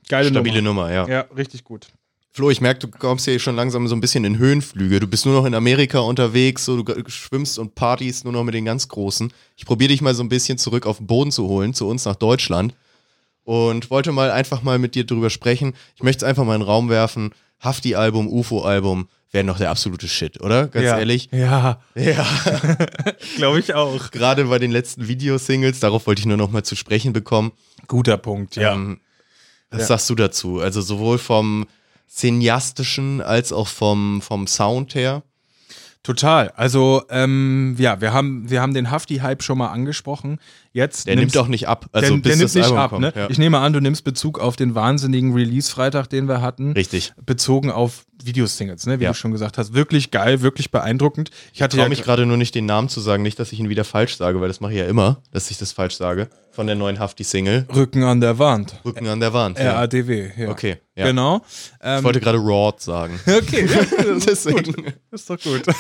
Geile 0.08 0.30
Stabile 0.30 0.62
Nummer. 0.62 0.84
Nummer, 0.84 0.94
ja. 0.94 1.08
Ja, 1.08 1.22
richtig 1.36 1.64
gut. 1.64 1.88
Flo, 2.34 2.50
ich 2.50 2.62
merke, 2.62 2.80
du 2.80 2.88
kommst 2.88 3.26
hier 3.26 3.38
schon 3.40 3.58
langsam 3.58 3.90
so 3.90 3.96
ein 3.96 4.00
bisschen 4.00 4.24
in 4.24 4.38
Höhenflüge. 4.38 5.02
Du 5.02 5.08
bist 5.08 5.26
nur 5.26 5.36
noch 5.36 5.46
in 5.46 5.54
Amerika 5.54 6.00
unterwegs, 6.00 6.64
so 6.64 6.82
du 6.82 7.10
schwimmst 7.10 7.60
und 7.60 7.76
partys 7.76 8.24
nur 8.24 8.32
noch 8.32 8.46
mit 8.46 8.54
den 8.54 8.64
ganz 8.64 8.88
Großen. 8.88 9.34
Ich 9.58 9.66
probiere 9.66 9.90
dich 9.90 10.02
mal 10.02 10.16
so 10.16 10.24
ein 10.24 10.30
bisschen 10.30 10.58
zurück 10.58 10.86
auf 10.86 10.98
den 10.98 11.08
Boden 11.08 11.32
zu 11.32 11.48
holen, 11.50 11.74
zu 11.74 11.90
uns 11.90 12.06
nach 12.06 12.16
Deutschland. 12.16 12.74
Und 13.44 13.90
wollte 13.90 14.14
mal 14.14 14.32
einfach 14.32 14.62
mal 14.64 14.80
mit 14.80 14.96
dir 14.96 15.04
drüber 15.06 15.30
sprechen. 15.30 15.74
Ich 15.96 16.04
möchte 16.04 16.24
es 16.24 16.30
einfach 16.30 16.46
mal 16.46 16.56
in 16.56 16.62
den 16.62 16.68
Raum 16.68 16.88
werfen. 16.88 17.32
Hafti-Album, 17.60 18.28
UFO-Album 18.30 19.10
wäre 19.32 19.44
noch 19.44 19.58
der 19.58 19.70
absolute 19.70 20.08
Shit, 20.08 20.40
oder? 20.40 20.68
Ganz 20.68 20.86
ja. 20.86 21.00
ehrlich. 21.00 21.28
Ja, 21.34 21.82
Ja. 21.96 22.26
glaube 23.36 23.60
ich 23.60 23.74
auch. 23.74 24.10
Gerade 24.12 24.46
bei 24.46 24.58
den 24.60 24.72
letzten 24.72 25.08
Videosingles, 25.10 25.82
darauf 25.82 26.08
wollte 26.08 26.22
ich 26.22 26.26
nur 26.28 26.38
noch 26.38 26.52
mal 26.52 26.64
zu 26.64 26.76
sprechen 26.78 27.12
bekommen. 27.12 27.52
Guter 27.88 28.16
Punkt, 28.18 28.56
ja. 28.56 28.74
Ähm, 28.74 29.02
was 29.70 29.82
Ja. 29.82 29.88
sagst 29.88 30.10
du 30.10 30.16
dazu? 30.16 30.60
Also 30.60 30.82
sowohl 30.82 31.18
vom 31.18 31.66
cineastischen 32.12 33.22
als 33.22 33.54
auch 33.54 33.68
vom, 33.68 34.22
vom 34.22 34.48
Sound 34.48 34.96
her. 34.96 35.24
Total. 36.04 36.50
Also, 36.56 37.04
ähm, 37.10 37.76
ja, 37.78 38.02
wir 38.02 38.12
haben, 38.12 38.50
wir 38.50 38.62
haben 38.62 38.74
den 38.74 38.90
Hafti-Hype 38.90 39.44
schon 39.44 39.60
mal 39.60 39.70
angesprochen. 39.70 40.40
Jetzt 40.74 41.06
Der 41.08 41.18
nimmt 41.18 41.36
auch 41.38 41.48
nicht 41.50 41.68
ab. 41.68 41.88
Also 41.92 42.16
der, 42.16 42.22
bis 42.22 42.24
der 42.24 42.32
nimmt 42.38 42.44
das 42.46 42.56
nicht 42.56 42.64
Album 42.66 42.78
ab, 42.78 42.90
kommt. 42.92 43.02
ne? 43.02 43.14
Ja. 43.14 43.30
Ich 43.30 43.38
nehme 43.38 43.58
an, 43.60 43.74
du 43.74 43.82
nimmst 43.82 44.06
Bezug 44.06 44.40
auf 44.40 44.56
den 44.56 44.74
wahnsinnigen 44.74 45.34
Release-Freitag, 45.34 46.08
den 46.10 46.30
wir 46.30 46.40
hatten. 46.42 46.72
Richtig. 46.72 47.12
Bezogen 47.26 47.70
auf 47.72 48.06
Videosingles, 48.24 48.86
ne? 48.86 49.00
Wie 49.00 49.04
Ja. 49.04 49.10
du 49.10 49.16
schon 49.16 49.32
gesagt 49.32 49.58
hast. 49.58 49.74
Wirklich 49.74 50.12
geil, 50.12 50.42
wirklich 50.42 50.72
beeindruckend. 50.72 51.30
Ich 51.54 51.62
hatte 51.62 51.76
Ich 51.76 51.84
ja 51.84 51.90
mich 51.90 52.04
gerade 52.04 52.26
nur 52.26 52.38
nicht, 52.38 52.56
den 52.56 52.66
Namen 52.68 52.88
zu 52.88 53.02
sagen, 53.02 53.22
nicht, 53.24 53.38
dass 53.40 53.52
ich 53.52 53.60
ihn 53.60 53.68
wieder 53.68 53.84
falsch 53.84 54.16
sage, 54.16 54.40
weil 54.40 54.48
das 54.48 54.62
mache 54.62 54.72
ich 54.72 54.78
ja 54.80 54.86
immer, 54.86 55.22
dass 55.32 55.52
ich 55.52 55.58
das 55.58 55.74
falsch 55.74 55.96
sage. 55.98 56.30
Von 56.52 56.68
der 56.68 56.76
neuen 56.78 57.00
Hafti-Single. 57.00 57.66
Rücken 57.76 58.04
an 58.04 58.22
der 58.22 58.38
Wand. 58.40 58.76
Rücken 58.86 59.08
an 59.08 59.20
der 59.20 59.34
Wand. 59.34 59.58
Ja. 59.60 59.74
RADW, 59.74 60.32
ja. 60.38 60.50
Okay, 60.50 60.78
ja. 60.96 61.06
Genau. 61.08 61.42
Ich 61.48 61.72
Ähm, 61.82 62.04
wollte 62.06 62.20
gerade 62.22 62.38
Rod 62.38 62.80
sagen. 62.80 63.20
okay, 63.28 63.66
ja, 63.66 63.80
das 63.98 64.26
ist 64.26 64.46
Deswegen. 64.46 64.74
gut. 64.74 64.94
Ist 65.12 65.30
doch 65.30 65.40
gut. 65.42 65.64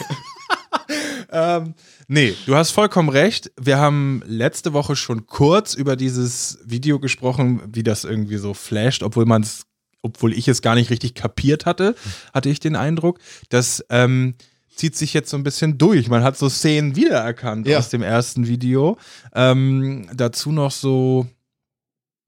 ähm, 1.31 1.73
nee, 2.07 2.33
du 2.45 2.55
hast 2.55 2.71
vollkommen 2.71 3.09
recht. 3.09 3.51
Wir 3.59 3.77
haben 3.77 4.21
letzte 4.25 4.73
Woche 4.73 4.95
schon 4.95 5.27
kurz 5.27 5.73
über 5.73 5.95
dieses 5.95 6.59
Video 6.65 6.99
gesprochen, 6.99 7.61
wie 7.73 7.83
das 7.83 8.03
irgendwie 8.03 8.37
so 8.37 8.53
flasht, 8.53 9.03
obwohl 9.03 9.25
man 9.25 9.43
es, 9.43 9.63
obwohl 10.01 10.33
ich 10.33 10.47
es 10.47 10.61
gar 10.61 10.75
nicht 10.75 10.89
richtig 10.89 11.13
kapiert 11.15 11.65
hatte, 11.65 11.95
hatte 12.33 12.49
ich 12.49 12.59
den 12.59 12.75
Eindruck. 12.75 13.19
Das 13.49 13.85
ähm, 13.89 14.35
zieht 14.75 14.95
sich 14.95 15.13
jetzt 15.13 15.29
so 15.29 15.37
ein 15.37 15.43
bisschen 15.43 15.77
durch. 15.77 16.07
Man 16.07 16.23
hat 16.23 16.37
so 16.37 16.49
Szenen 16.49 16.95
wiedererkannt 16.95 17.67
Ja. 17.67 17.77
aus 17.77 17.89
dem 17.89 18.01
ersten 18.01 18.47
Video. 18.47 18.97
Ähm, 19.33 20.09
dazu 20.13 20.51
noch 20.51 20.71
so 20.71 21.27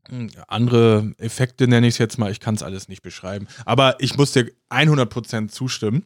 hm, 0.09 0.29
andere 0.47 1.13
Effekte 1.17 1.67
nenne 1.67 1.87
ich 1.87 1.95
es 1.95 1.97
jetzt 1.97 2.17
mal. 2.19 2.31
Ich 2.31 2.39
kann 2.39 2.55
es 2.55 2.63
alles 2.63 2.89
nicht 2.89 3.01
beschreiben. 3.01 3.47
Aber 3.65 3.95
ich 3.99 4.17
muss 4.17 4.33
dir 4.33 4.51
100% 4.69 5.47
zustimmen. 5.47 6.05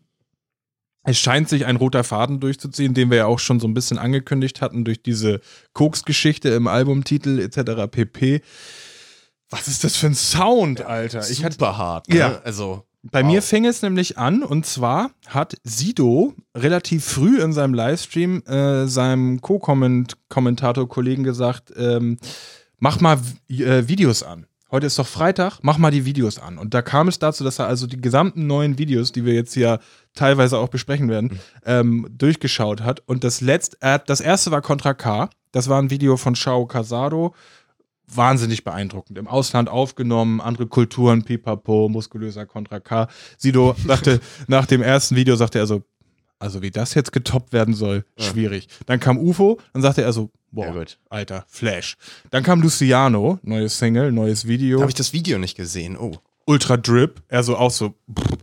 Es 1.09 1.17
scheint 1.17 1.47
sich 1.47 1.65
ein 1.65 1.77
roter 1.77 2.03
Faden 2.03 2.41
durchzuziehen, 2.41 2.93
den 2.93 3.09
wir 3.09 3.17
ja 3.17 3.25
auch 3.27 3.39
schon 3.39 3.61
so 3.61 3.67
ein 3.67 3.73
bisschen 3.73 3.97
angekündigt 3.97 4.59
hatten 4.61 4.83
durch 4.83 5.01
diese 5.01 5.39
Koks-Geschichte 5.71 6.49
im 6.49 6.67
Albumtitel 6.67 7.39
etc. 7.39 7.89
pp. 7.89 8.41
Was 9.49 9.69
ist 9.69 9.85
das 9.85 9.95
für 9.95 10.07
ein 10.07 10.15
Sound, 10.15 10.81
Alter? 10.81 11.27
Ich 11.29 11.45
hatte, 11.45 11.53
Super 11.53 11.77
hart. 11.77 12.09
Ne? 12.09 12.17
Ja. 12.17 12.41
Also, 12.43 12.83
bei 13.03 13.21
Wow. 13.23 13.31
mir 13.31 13.41
fing 13.41 13.65
es 13.65 13.81
nämlich 13.81 14.17
an 14.17 14.43
und 14.43 14.65
zwar 14.65 15.11
hat 15.27 15.55
Sido 15.63 16.33
relativ 16.53 17.05
früh 17.05 17.41
in 17.41 17.53
seinem 17.53 17.73
Livestream 17.73 18.43
äh, 18.45 18.85
seinem 18.87 19.39
Co-Kommentator-Kollegen 19.39 21.23
gesagt, 21.23 21.71
ähm, 21.77 22.17
mach 22.79 22.99
mal 22.99 23.17
äh, 23.47 23.87
Videos 23.87 24.23
an. 24.23 24.45
Heute 24.69 24.87
ist 24.87 24.99
doch 24.99 25.07
Freitag, 25.07 25.59
mach 25.61 25.77
mal 25.77 25.91
die 25.91 26.03
Videos 26.05 26.39
an. 26.39 26.57
Und 26.57 26.73
da 26.73 26.81
kam 26.81 27.07
es 27.07 27.19
dazu, 27.19 27.43
dass 27.45 27.57
er 27.59 27.67
also 27.67 27.87
die 27.87 28.01
gesamten 28.01 28.47
neuen 28.47 28.77
Videos, 28.77 29.13
die 29.13 29.23
wir 29.23 29.33
jetzt 29.33 29.53
hier 29.53 29.79
teilweise 30.13 30.57
auch 30.57 30.67
besprechen 30.67 31.07
werden, 31.09 31.39
ähm, 31.65 32.05
durchgeschaut 32.11 32.81
hat. 32.81 33.01
Und 33.05 33.23
das 33.23 33.39
letzte, 33.39 33.77
hat- 33.81 34.09
das 34.09 34.19
erste 34.19 34.51
war 34.51 34.61
Contra 34.61 34.93
K. 34.93 35.29
Das 35.53 35.69
war 35.69 35.81
ein 35.81 35.89
Video 35.89 36.17
von 36.17 36.35
Shao 36.35 36.65
Casado. 36.65 37.33
Wahnsinnig 38.13 38.63
beeindruckend. 38.63 39.17
Im 39.17 39.27
Ausland 39.27 39.69
aufgenommen, 39.69 40.39
andere 40.41 40.67
Kulturen, 40.67 41.23
pipapo, 41.23 41.89
muskulöser 41.89 42.45
Contra 42.45 42.79
K. 42.79 43.07
Sido 43.37 43.73
sagte, 43.85 44.19
nach 44.47 44.65
dem 44.65 44.81
ersten 44.81 45.15
Video 45.15 45.35
sagte 45.37 45.59
er 45.59 45.67
so, 45.67 45.83
also 46.39 46.61
wie 46.61 46.71
das 46.71 46.93
jetzt 46.93 47.11
getoppt 47.11 47.51
werden 47.51 47.73
soll, 47.73 48.05
schwierig. 48.17 48.67
Dann 48.85 48.99
kam 48.99 49.17
UFO, 49.17 49.59
dann 49.73 49.81
sagte 49.81 50.03
er 50.03 50.13
so, 50.13 50.29
boah, 50.51 50.73
Ja. 50.75 50.85
Alter, 51.09 51.45
Flash. 51.47 51.97
Dann 52.31 52.43
kam 52.43 52.61
Luciano, 52.61 53.39
neues 53.43 53.77
Single, 53.77 54.11
neues 54.11 54.47
Video. 54.47 54.79
habe 54.81 54.91
ich 54.91 54.95
das 54.95 55.13
Video 55.13 55.37
nicht 55.37 55.55
gesehen. 55.55 55.97
Oh. 55.97 56.17
Ultra 56.45 56.77
Drip, 56.77 57.21
er 57.27 57.43
so 57.43 57.57
auch 57.57 57.71
so, 57.71 57.95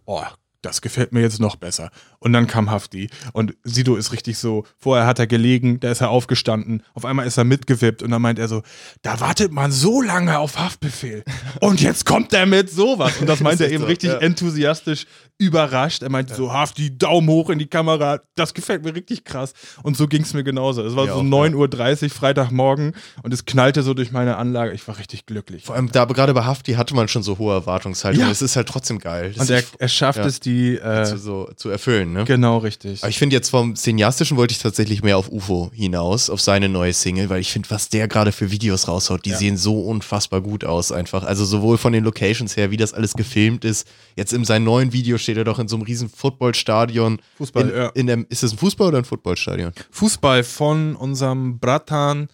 oh, 0.04 0.22
das 0.64 0.80
gefällt 0.80 1.12
mir 1.12 1.20
jetzt 1.20 1.40
noch 1.40 1.56
besser. 1.56 1.90
Und 2.18 2.32
dann 2.32 2.46
kam 2.46 2.70
Hafti 2.70 3.10
und 3.32 3.54
Sido 3.64 3.96
ist 3.96 4.12
richtig 4.12 4.38
so, 4.38 4.64
vorher 4.78 5.06
hat 5.06 5.18
er 5.18 5.26
gelegen, 5.26 5.80
da 5.80 5.90
ist 5.90 6.00
er 6.00 6.10
aufgestanden, 6.10 6.82
auf 6.94 7.04
einmal 7.04 7.26
ist 7.26 7.36
er 7.36 7.44
mitgewippt 7.44 8.02
und 8.02 8.10
dann 8.10 8.22
meint 8.22 8.38
er 8.38 8.48
so, 8.48 8.62
da 9.02 9.20
wartet 9.20 9.52
man 9.52 9.72
so 9.72 10.00
lange 10.00 10.38
auf 10.38 10.58
Haftbefehl 10.58 11.22
und 11.60 11.80
jetzt 11.80 12.06
kommt 12.06 12.32
er 12.32 12.46
mit 12.46 12.70
sowas. 12.70 13.18
Und 13.20 13.28
das 13.28 13.40
meint 13.40 13.60
er 13.60 13.70
eben 13.70 13.82
so, 13.82 13.86
richtig 13.86 14.10
ja. 14.10 14.18
enthusiastisch 14.18 15.06
überrascht. 15.38 16.02
Er 16.02 16.10
meinte 16.10 16.34
so, 16.34 16.52
Hafti, 16.52 16.96
Daumen 16.96 17.28
hoch 17.28 17.50
in 17.50 17.58
die 17.58 17.66
Kamera, 17.66 18.20
das 18.36 18.54
gefällt 18.54 18.84
mir 18.84 18.94
richtig 18.94 19.24
krass. 19.24 19.52
Und 19.82 19.96
so 19.96 20.06
ging 20.06 20.22
es 20.22 20.32
mir 20.32 20.44
genauso. 20.44 20.82
Es 20.84 20.94
war 20.94 21.06
Ja, 21.06 21.14
so 21.14 21.20
auch, 21.20 21.24
9.30 21.24 22.04
Uhr 22.04 22.10
Freitagmorgen 22.10 22.92
und 23.22 23.34
es 23.34 23.44
knallte 23.44 23.82
so 23.82 23.94
durch 23.94 24.12
meine 24.12 24.36
Anlage. 24.36 24.72
Ich 24.72 24.86
war 24.86 24.96
richtig 24.98 25.26
glücklich. 25.26 25.64
Vor 25.64 25.74
allem 25.74 25.90
da 25.90 26.04
gerade 26.04 26.34
bei 26.34 26.44
Hafti 26.44 26.74
hatte 26.74 26.94
man 26.94 27.08
schon 27.08 27.22
so 27.24 27.38
hohe 27.38 27.52
Erwartungshaltung. 27.54 28.22
Ja. 28.22 28.30
Es 28.30 28.42
ist 28.42 28.54
halt 28.54 28.68
trotzdem 28.68 28.98
geil. 29.00 29.32
Das 29.36 29.48
Und 29.48 29.54
er, 29.54 29.62
er 29.78 29.88
schafft 29.88 30.20
ja. 30.20 30.26
es, 30.26 30.38
die 30.38 30.76
äh, 30.76 31.04
zu, 31.04 31.18
so, 31.18 31.50
zu 31.56 31.68
erfüllen, 31.68 32.12
ne? 32.12 32.24
Genau, 32.24 32.58
richtig. 32.58 33.02
Aber 33.02 33.10
ich 33.10 33.18
finde 33.18 33.34
jetzt 33.34 33.50
vom 33.50 33.74
Cineastischen 33.74 34.36
wollte 34.36 34.52
ich 34.52 34.58
tatsächlich 34.60 35.02
mehr 35.02 35.18
auf 35.18 35.28
UFO 35.30 35.70
hinaus, 35.74 36.30
auf 36.30 36.40
seine 36.40 36.68
neue 36.68 36.92
Single, 36.92 37.28
weil 37.28 37.40
ich 37.40 37.50
finde, 37.52 37.70
was 37.70 37.88
der 37.88 38.06
gerade 38.06 38.30
für 38.30 38.52
Videos 38.52 38.86
raushaut, 38.86 39.24
die 39.24 39.30
Ja. 39.30 39.36
sehen 39.36 39.56
so 39.56 39.80
unfassbar 39.80 40.40
gut 40.40 40.64
aus 40.64 40.92
einfach. 40.92 41.24
Also 41.24 41.44
sowohl 41.44 41.76
von 41.76 41.92
den 41.92 42.04
Locations 42.04 42.56
her, 42.56 42.70
wie 42.70 42.76
das 42.76 42.94
alles 42.94 43.14
gefilmt 43.14 43.64
ist. 43.64 43.88
Jetzt 44.16 44.32
in 44.32 44.44
seinem 44.44 44.64
neuen 44.64 44.92
Video 44.92 45.18
steht 45.24 45.36
er 45.36 45.44
doch 45.44 45.58
in 45.58 45.68
so 45.68 45.76
einem 45.76 45.84
riesen 45.84 46.08
Footballstadion. 46.08 47.20
Fußball, 47.38 47.68
in, 47.68 47.76
ja. 47.76 47.88
in 47.88 48.06
dem, 48.06 48.26
ist 48.28 48.42
das 48.42 48.52
ein 48.52 48.58
Fußball 48.58 48.88
oder 48.88 48.98
ein 48.98 49.04
Footballstadion? 49.04 49.72
Fußball 49.90 50.44
von 50.44 50.94
unserem 50.94 51.58
Bratan 51.58 52.28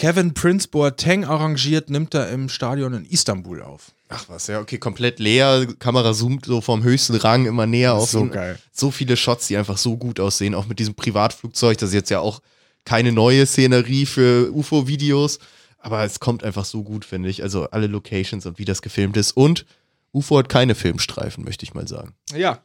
Kevin 0.00 0.32
Prince 0.32 0.66
Boateng 0.66 1.26
arrangiert, 1.26 1.90
nimmt 1.90 2.14
er 2.14 2.30
im 2.30 2.48
Stadion 2.48 2.94
in 2.94 3.04
Istanbul 3.04 3.60
auf. 3.60 3.92
Ach 4.08 4.24
was, 4.28 4.46
ja, 4.46 4.58
okay, 4.58 4.78
komplett 4.78 5.18
leer. 5.18 5.66
Kamera 5.78 6.14
zoomt 6.14 6.46
so 6.46 6.62
vom 6.62 6.82
höchsten 6.82 7.16
Rang 7.16 7.44
immer 7.44 7.66
näher 7.66 7.92
auf. 7.92 8.08
So 8.08 8.26
geil. 8.26 8.58
So 8.72 8.90
viele 8.90 9.18
Shots, 9.18 9.48
die 9.48 9.58
einfach 9.58 9.76
so 9.76 9.98
gut 9.98 10.18
aussehen, 10.18 10.54
auch 10.54 10.66
mit 10.66 10.78
diesem 10.78 10.94
Privatflugzeug. 10.94 11.76
Das 11.76 11.90
ist 11.90 11.94
jetzt 11.94 12.08
ja 12.08 12.20
auch 12.20 12.40
keine 12.86 13.12
neue 13.12 13.44
Szenerie 13.44 14.06
für 14.06 14.50
UFO-Videos, 14.54 15.38
aber 15.78 16.02
es 16.02 16.18
kommt 16.18 16.44
einfach 16.44 16.64
so 16.64 16.82
gut, 16.82 17.04
finde 17.04 17.28
ich. 17.28 17.42
Also 17.42 17.68
alle 17.68 17.86
Locations 17.86 18.46
und 18.46 18.58
wie 18.58 18.64
das 18.64 18.80
gefilmt 18.80 19.18
ist. 19.18 19.32
Und 19.32 19.66
UFO 20.12 20.38
hat 20.38 20.48
keine 20.48 20.74
Filmstreifen, 20.74 21.44
möchte 21.44 21.64
ich 21.64 21.74
mal 21.74 21.86
sagen. 21.86 22.14
Ja. 22.34 22.58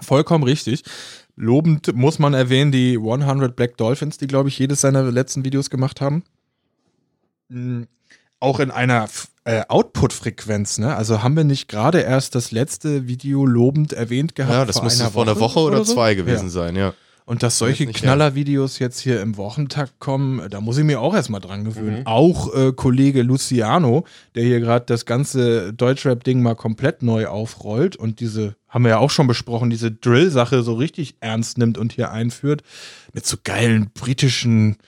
Vollkommen 0.00 0.44
richtig. 0.44 0.84
Lobend 1.34 1.94
muss 1.94 2.18
man 2.18 2.34
erwähnen, 2.34 2.70
die 2.72 2.96
100 2.96 3.54
Black 3.56 3.76
Dolphins, 3.76 4.18
die, 4.18 4.26
glaube 4.26 4.48
ich, 4.48 4.58
jedes 4.58 4.80
seiner 4.80 5.02
letzten 5.10 5.44
Videos 5.44 5.70
gemacht 5.70 6.00
haben. 6.00 6.22
Mm, 7.48 7.82
Auch 8.40 8.60
in 8.60 8.70
einer 8.70 9.08
äh, 9.44 9.62
Output-Frequenz, 9.68 10.78
ne? 10.78 10.94
Also 10.94 11.22
haben 11.22 11.36
wir 11.36 11.42
nicht 11.44 11.68
gerade 11.68 12.00
erst 12.00 12.34
das 12.36 12.52
letzte 12.52 13.08
Video 13.08 13.44
lobend 13.46 13.92
erwähnt 13.92 14.34
gehabt? 14.36 14.52
Ja, 14.54 14.64
das 14.64 14.82
müsste 14.82 15.10
vor 15.10 15.22
einer 15.22 15.40
Woche 15.40 15.58
oder, 15.60 15.84
so? 15.84 15.94
zwei 15.94 16.14
gewesen 16.14 16.44
Ja. 16.46 16.50
sein, 16.50 16.76
ja. 16.76 16.94
Und 17.28 17.42
dass 17.42 17.58
solche. 17.58 17.86
Knallervideos 17.86 18.78
jetzt 18.78 19.00
hier 19.00 19.20
im 19.20 19.36
Wochentakt 19.36 19.98
kommen, 19.98 20.40
äh, 20.40 20.48
da 20.48 20.62
muss 20.62 20.78
ich 20.78 20.84
mir 20.84 21.02
auch 21.02 21.14
erstmal 21.14 21.42
dran 21.42 21.66
gewöhnen. 21.66 22.00
Mhm. 22.00 22.06
Auch 22.06 22.54
äh, 22.54 22.72
Kollege 22.72 23.20
Luciano, 23.20 24.06
der 24.34 24.44
hier 24.44 24.60
gerade 24.60 24.86
das 24.86 25.04
ganze 25.04 25.74
Deutschrap-Ding 25.74 26.40
mal 26.40 26.54
komplett 26.54 27.02
neu 27.02 27.26
aufrollt 27.26 27.96
und 27.96 28.20
diese, 28.20 28.56
haben 28.66 28.84
wir 28.84 28.92
ja 28.92 28.98
auch 28.98 29.10
schon 29.10 29.26
besprochen, 29.26 29.68
diese 29.68 29.92
Drill-Sache 29.92 30.62
so 30.62 30.72
richtig 30.72 31.16
ernst 31.20 31.58
nimmt 31.58 31.76
und 31.76 31.92
hier 31.92 32.12
einführt, 32.12 32.62
mit 33.12 33.26
so 33.26 33.36
geilen 33.44 33.90
britischen 33.92 34.78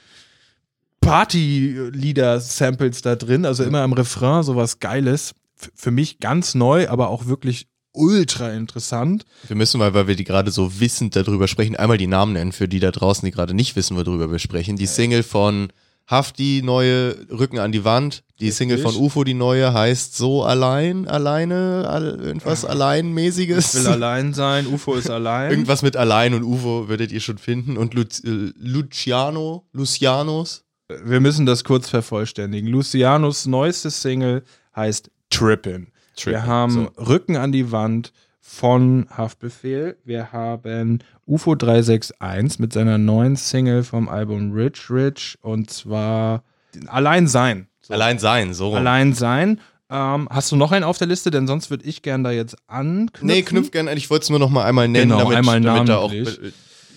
Party-Lieder-Samples 1.02 3.02
da 3.02 3.16
drin, 3.16 3.44
also 3.44 3.64
immer 3.64 3.84
im 3.84 3.92
Refrain 3.92 4.44
sowas 4.44 4.78
Geiles. 4.78 5.34
F 5.60 5.72
für 5.74 5.90
mich 5.90 6.20
ganz 6.20 6.54
neu, 6.54 6.88
aber 6.88 7.10
auch 7.10 7.26
wirklich 7.26 7.68
ultra 7.92 8.50
interessant. 8.52 9.24
Wir 9.46 9.56
müssen 9.56 9.78
mal, 9.78 9.94
weil 9.94 10.06
wir 10.06 10.16
die 10.16 10.24
gerade 10.24 10.50
so 10.50 10.80
wissend 10.80 11.16
darüber 11.16 11.48
sprechen, 11.48 11.76
einmal 11.76 11.98
die 11.98 12.06
Namen 12.06 12.34
nennen 12.34 12.52
für 12.52 12.68
die 12.68 12.80
da 12.80 12.90
draußen, 12.90 13.24
die 13.26 13.32
gerade 13.32 13.54
nicht 13.54 13.76
wissen, 13.76 13.96
worüber 13.96 14.30
wir 14.30 14.38
sprechen. 14.38 14.76
Die 14.76 14.86
Single 14.86 15.22
von 15.22 15.72
Hafti, 16.10 16.60
neue 16.64 17.14
Rücken 17.30 17.58
an 17.58 17.70
die 17.70 17.84
Wand. 17.84 18.24
Die 18.40 18.50
Single 18.50 18.78
von 18.78 18.96
UFO, 18.96 19.22
die 19.22 19.34
neue, 19.34 19.72
heißt 19.72 20.16
so 20.16 20.42
allein, 20.42 21.06
alleine, 21.06 21.86
all, 21.88 22.18
irgendwas 22.20 22.64
alleinmäßiges. 22.64 23.74
will 23.74 23.86
allein 23.86 24.34
sein, 24.34 24.66
UFO 24.66 24.94
ist 24.94 25.08
allein. 25.08 25.50
Irgendwas 25.52 25.82
mit 25.82 25.96
allein 25.96 26.34
und 26.34 26.42
UFO 26.42 26.88
werdet 26.88 27.12
ihr 27.12 27.20
schon 27.20 27.38
finden. 27.38 27.76
Und 27.76 27.94
Lu 27.94 28.02
äh, 28.02 28.52
Luciano, 28.56 29.68
Lucianos. 29.72 30.64
Wir 31.04 31.20
müssen 31.20 31.46
das 31.46 31.62
kurz 31.62 31.88
vervollständigen. 31.88 32.68
Lucianos 32.68 33.46
neuestes 33.46 34.02
Single 34.02 34.42
heißt 34.74 35.10
Trippin'. 35.30 35.88
Wir 36.16 36.34
Trippin', 36.34 36.46
haben 36.46 36.88
Rücken 36.98 37.36
an 37.36 37.52
die 37.52 37.72
Wand 37.72 38.12
von 38.40 39.06
Haftbefehl. 39.10 39.96
Wir 40.04 40.32
haben 40.32 41.00
UFO 41.26 41.54
361 41.54 42.58
mit 42.58 42.72
seiner 42.72 42.98
neuen 42.98 43.36
Single 43.36 43.84
vom 43.84 44.08
Album 44.08 44.52
Rich 44.52 44.90
Rich 44.90 45.38
und 45.42 45.70
zwar 45.70 46.42
Allein 46.86 47.26
sein. 47.26 47.68
So. 47.80 47.94
Allein 47.94 48.18
sein, 48.18 48.54
so. 48.54 48.74
Allein 48.74 49.14
sein. 49.14 49.60
Ähm, 49.88 50.28
hast 50.30 50.52
du 50.52 50.56
noch 50.56 50.72
einen 50.72 50.84
auf 50.84 50.98
der 50.98 51.08
Liste? 51.08 51.30
Denn 51.30 51.46
sonst 51.46 51.70
würde 51.70 51.84
ich 51.84 52.02
gern 52.02 52.22
da 52.22 52.30
jetzt 52.30 52.56
anknüpfen. 52.68 53.26
Nee, 53.26 53.42
knüpf 53.42 53.70
gerne. 53.70 53.94
Ich 53.94 54.08
wollte 54.10 54.24
es 54.24 54.30
nur 54.30 54.38
noch 54.38 54.50
mal 54.50 54.64
einmal 54.64 54.88
nennen, 54.88 55.10
Genau, 55.10 55.24
damit, 55.24 55.38
einmal 55.38 55.60
damit 55.60 55.88
da 55.88 55.98
auch 55.98 56.10
die 56.10 56.52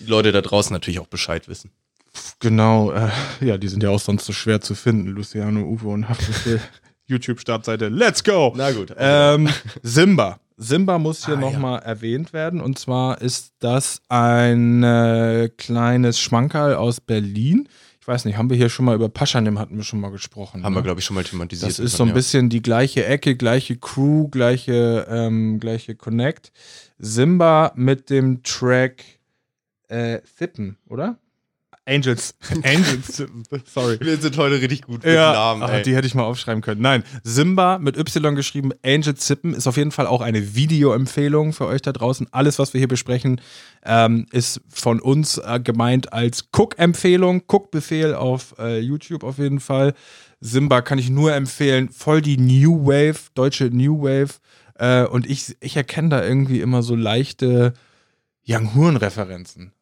Leute 0.06 0.32
da 0.32 0.40
draußen 0.40 0.72
natürlich 0.72 1.00
auch 1.00 1.06
Bescheid 1.06 1.48
wissen. 1.48 1.70
Genau, 2.38 2.92
äh, 2.92 3.10
ja, 3.40 3.58
die 3.58 3.66
sind 3.66 3.82
ja 3.82 3.90
auch 3.90 3.98
sonst 3.98 4.26
so 4.26 4.32
schwer 4.32 4.60
zu 4.60 4.76
finden. 4.76 5.08
Luciano, 5.08 5.60
Uwe 5.62 5.88
und 5.88 6.08
Haftbefehl. 6.08 6.60
YouTube-Startseite. 7.06 7.88
Let's 7.88 8.22
go! 8.24 8.52
Na 8.56 8.70
gut. 8.72 8.94
Ähm, 8.96 9.48
Simba. 9.82 10.38
Simba 10.56 10.98
muss 10.98 11.26
hier 11.26 11.34
Ah, 11.36 11.40
nochmal 11.40 11.82
erwähnt 11.82 12.32
werden. 12.32 12.60
Und 12.60 12.78
zwar 12.78 13.20
ist 13.20 13.54
das 13.58 14.00
ein 14.08 14.82
äh, 14.82 15.50
kleines 15.56 16.20
Schmankerl 16.20 16.76
aus 16.76 17.00
Berlin. 17.00 17.68
Ich 18.00 18.06
weiß 18.06 18.24
nicht, 18.26 18.36
haben 18.36 18.50
wir 18.50 18.56
hier 18.56 18.68
schon 18.68 18.84
mal 18.84 18.94
über 18.94 19.08
Paschanim 19.08 19.58
hatten 19.58 19.76
wir 19.76 19.82
schon 19.82 19.98
mal 19.98 20.10
gesprochen. 20.10 20.62
Haben 20.62 20.74
ne? 20.74 20.78
wir, 20.78 20.82
glaube 20.82 21.00
ich, 21.00 21.06
schon 21.06 21.14
mal 21.16 21.24
thematisiert. 21.24 21.70
Das 21.70 21.78
ist 21.78 21.96
so 21.96 22.04
ein 22.04 22.12
bisschen 22.12 22.50
die 22.50 22.60
gleiche 22.62 23.04
Ecke, 23.06 23.34
gleiche 23.34 23.76
Crew, 23.76 24.28
gleiche, 24.28 25.06
ähm, 25.08 25.58
gleiche 25.58 25.94
Connect. 25.94 26.52
Simba 26.98 27.72
mit 27.74 28.10
dem 28.10 28.42
Track 28.42 29.02
äh, 29.88 30.20
Thippen, 30.38 30.76
oder? 30.86 31.18
Angels. 31.86 32.34
Angels, 32.64 33.22
sorry. 33.66 33.98
Wir 34.00 34.16
sind 34.16 34.36
heute 34.38 34.54
richtig 34.60 34.82
gut 34.82 35.04
mit 35.04 35.12
Ja, 35.12 35.32
Namen. 35.32 35.62
ach, 35.62 35.82
die 35.82 35.94
hätte 35.94 36.06
ich 36.06 36.14
mal 36.14 36.22
aufschreiben 36.22 36.62
können. 36.62 36.80
Nein, 36.80 37.04
Simba 37.22 37.78
mit 37.78 37.98
Y 37.98 38.34
geschrieben, 38.34 38.70
Angel 38.82 39.14
Zippen 39.14 39.52
ist 39.52 39.66
auf 39.66 39.76
jeden 39.76 39.90
Fall 39.90 40.06
auch 40.06 40.22
eine 40.22 40.54
Videoempfehlung 40.54 41.52
für 41.52 41.66
euch 41.66 41.82
da 41.82 41.92
draußen. 41.92 42.26
Alles, 42.32 42.58
was 42.58 42.72
wir 42.72 42.78
hier 42.78 42.88
besprechen, 42.88 43.40
ähm, 43.84 44.26
ist 44.32 44.60
von 44.68 44.98
uns 45.00 45.36
äh, 45.38 45.60
gemeint 45.60 46.12
als 46.12 46.48
Cook-Empfehlung, 46.56 47.42
Cook-Befehl 47.46 48.14
auf 48.14 48.54
äh, 48.58 48.78
YouTube 48.80 49.22
auf 49.22 49.38
jeden 49.38 49.60
Fall. 49.60 49.92
Simba 50.40 50.80
kann 50.80 50.98
ich 50.98 51.10
nur 51.10 51.34
empfehlen, 51.34 51.90
voll 51.90 52.22
die 52.22 52.38
New 52.38 52.86
Wave, 52.86 53.18
deutsche 53.34 53.64
New 53.66 54.02
Wave. 54.02 54.34
Äh, 54.78 55.04
und 55.06 55.28
ich, 55.28 55.56
ich 55.60 55.76
erkenne 55.76 56.08
da 56.08 56.24
irgendwie 56.24 56.60
immer 56.60 56.82
so 56.82 56.94
leichte 56.96 57.74
Young 58.46 58.74
Horn-Referenzen. 58.74 59.72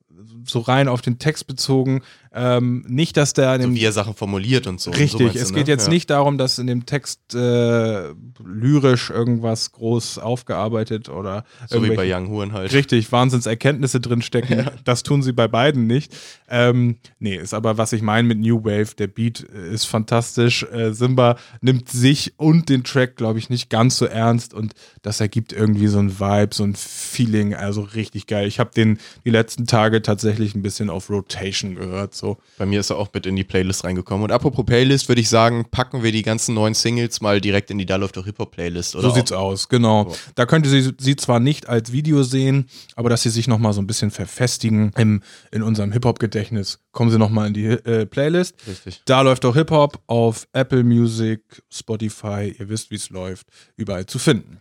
So 0.44 0.60
rein 0.60 0.88
auf 0.88 1.00
den 1.00 1.18
Text 1.18 1.46
bezogen. 1.46 2.02
Ähm, 2.34 2.84
nicht, 2.88 3.18
dass 3.18 3.34
der 3.34 3.54
in 3.56 3.60
So 3.60 3.68
dem 3.68 3.74
wie 3.74 3.84
er 3.84 3.92
Sachen 3.92 4.14
formuliert 4.14 4.66
und 4.66 4.80
so. 4.80 4.90
Und 4.90 4.96
so 4.96 5.02
Richtig, 5.02 5.34
es 5.36 5.48
du, 5.48 5.54
geht 5.54 5.66
ne? 5.66 5.72
jetzt 5.72 5.88
ja. 5.88 5.92
nicht 5.92 6.08
darum, 6.08 6.38
dass 6.38 6.58
in 6.58 6.66
dem 6.66 6.86
Text 6.86 7.34
äh, 7.34 8.08
lyrisch 8.42 9.10
irgendwas 9.10 9.72
groß 9.72 10.18
aufgearbeitet 10.18 11.10
oder 11.10 11.44
So 11.68 11.82
wie 11.84 11.94
bei 11.94 12.10
Young 12.10 12.28
Huren 12.28 12.52
halt. 12.52 12.72
Richtig, 12.72 13.12
Wahnsinnserkenntnisse 13.12 14.00
drinstecken. 14.00 14.70
Das 14.84 15.02
tun 15.02 15.22
sie 15.22 15.32
bei 15.32 15.48
beiden 15.48 15.86
nicht. 15.86 16.16
Ähm, 16.48 16.96
nee, 17.18 17.36
ist 17.36 17.54
aber, 17.54 17.78
was 17.78 17.92
ich 17.92 18.02
meine 18.02 18.26
mit 18.26 18.38
New 18.38 18.64
Wave, 18.64 18.94
der 18.96 19.06
Beat 19.06 19.40
ist 19.40 19.84
fantastisch. 19.84 20.64
Äh, 20.64 20.92
Simba 20.92 21.36
nimmt 21.60 21.88
sich 21.88 22.34
und 22.38 22.68
den 22.68 22.82
Track, 22.82 23.16
glaube 23.16 23.38
ich, 23.38 23.50
nicht 23.50 23.70
ganz 23.70 23.96
so 23.98 24.06
ernst 24.06 24.54
und 24.54 24.72
das 25.02 25.20
ergibt 25.20 25.52
irgendwie 25.52 25.86
so 25.86 25.98
ein 25.98 26.18
Vibe, 26.18 26.54
so 26.54 26.64
ein 26.64 26.74
Feeling, 26.74 27.54
also 27.54 27.82
richtig 27.82 28.26
geil. 28.26 28.46
Ich 28.46 28.58
habe 28.58 28.70
den 28.74 28.98
die 29.24 29.30
letzten 29.30 29.66
Tage 29.66 30.02
tatsächlich 30.02 30.11
ein 30.20 30.62
bisschen 30.62 30.90
auf 30.90 31.10
Rotation 31.10 31.74
gehört, 31.74 32.14
so. 32.14 32.38
Bei 32.58 32.66
mir 32.66 32.80
ist 32.80 32.90
er 32.90 32.98
auch 32.98 33.08
mit 33.12 33.26
in 33.26 33.36
die 33.36 33.44
Playlist 33.44 33.84
reingekommen. 33.84 34.24
Und 34.24 34.32
apropos 34.32 34.64
Playlist, 34.64 35.08
würde 35.08 35.20
ich 35.20 35.28
sagen, 35.28 35.66
packen 35.70 36.02
wir 36.02 36.12
die 36.12 36.22
ganzen 36.22 36.54
neuen 36.54 36.74
Singles 36.74 37.20
mal 37.20 37.40
direkt 37.40 37.70
in 37.70 37.78
die 37.78 37.86
Da 37.86 37.96
läuft 37.96 38.16
doch 38.16 38.24
Hip-Hop-Playlist. 38.24 38.92
So 38.92 39.10
sieht's 39.10 39.32
aus, 39.32 39.68
genau. 39.68 40.14
Da 40.34 40.46
könnte 40.46 40.68
sie 40.68 40.92
sie 40.98 41.16
zwar 41.16 41.40
nicht 41.40 41.68
als 41.68 41.92
Video 41.92 42.22
sehen, 42.22 42.68
aber 42.96 43.08
dass 43.08 43.22
sie 43.22 43.30
sich 43.30 43.48
nochmal 43.48 43.72
so 43.72 43.80
ein 43.80 43.86
bisschen 43.86 44.10
verfestigen 44.10 44.92
im, 44.96 45.22
in 45.50 45.62
unserem 45.62 45.92
Hip-Hop-Gedächtnis, 45.92 46.80
kommen 46.92 47.10
sie 47.10 47.18
nochmal 47.18 47.48
in 47.48 47.54
die 47.54 47.66
äh, 47.66 48.06
Playlist. 48.06 48.54
Richtig. 48.66 49.02
Da 49.04 49.22
läuft 49.22 49.44
auch 49.44 49.54
Hip-Hop 49.54 50.00
auf 50.06 50.46
Apple 50.52 50.84
Music, 50.84 51.62
Spotify, 51.70 52.54
ihr 52.58 52.68
wisst, 52.68 52.90
wie 52.90 52.96
es 52.96 53.10
läuft, 53.10 53.46
überall 53.76 54.06
zu 54.06 54.18
finden. 54.18 54.60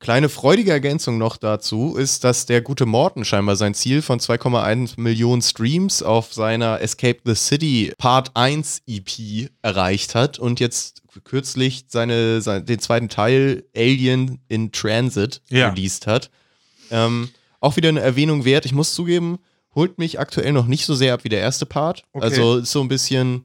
Kleine 0.00 0.30
freudige 0.30 0.70
Ergänzung 0.72 1.18
noch 1.18 1.36
dazu 1.36 1.94
ist, 1.94 2.24
dass 2.24 2.46
der 2.46 2.62
gute 2.62 2.86
Morten 2.86 3.24
scheinbar 3.26 3.56
sein 3.56 3.74
Ziel 3.74 4.00
von 4.00 4.18
2,1 4.18 4.98
Millionen 4.98 5.42
Streams 5.42 6.02
auf 6.02 6.32
seiner 6.32 6.80
Escape 6.80 7.18
the 7.26 7.34
City 7.34 7.92
Part 7.98 8.30
1 8.34 8.80
EP 8.86 9.50
erreicht 9.60 10.14
hat 10.14 10.38
und 10.38 10.58
jetzt 10.58 11.02
kürzlich 11.24 11.84
seine, 11.88 12.40
sein- 12.40 12.64
den 12.64 12.78
zweiten 12.78 13.10
Teil 13.10 13.64
Alien 13.76 14.40
in 14.48 14.72
Transit 14.72 15.42
Ja. 15.50 15.68
released 15.68 16.06
hat. 16.06 16.30
Ähm, 16.90 17.28
auch 17.60 17.76
wieder 17.76 17.90
eine 17.90 18.00
Erwähnung 18.00 18.46
wert. 18.46 18.64
Ich 18.64 18.72
muss 18.72 18.94
zugeben, 18.94 19.38
holt 19.74 19.98
mich 19.98 20.18
aktuell 20.18 20.52
noch 20.52 20.66
nicht 20.66 20.86
so 20.86 20.94
sehr 20.94 21.12
ab 21.12 21.24
wie 21.24 21.28
der 21.28 21.40
erste 21.40 21.66
Part. 21.66 22.04
Okay. 22.14 22.24
Also 22.24 22.56
ist 22.56 22.72
so 22.72 22.80
ein 22.80 22.88
bisschen, 22.88 23.44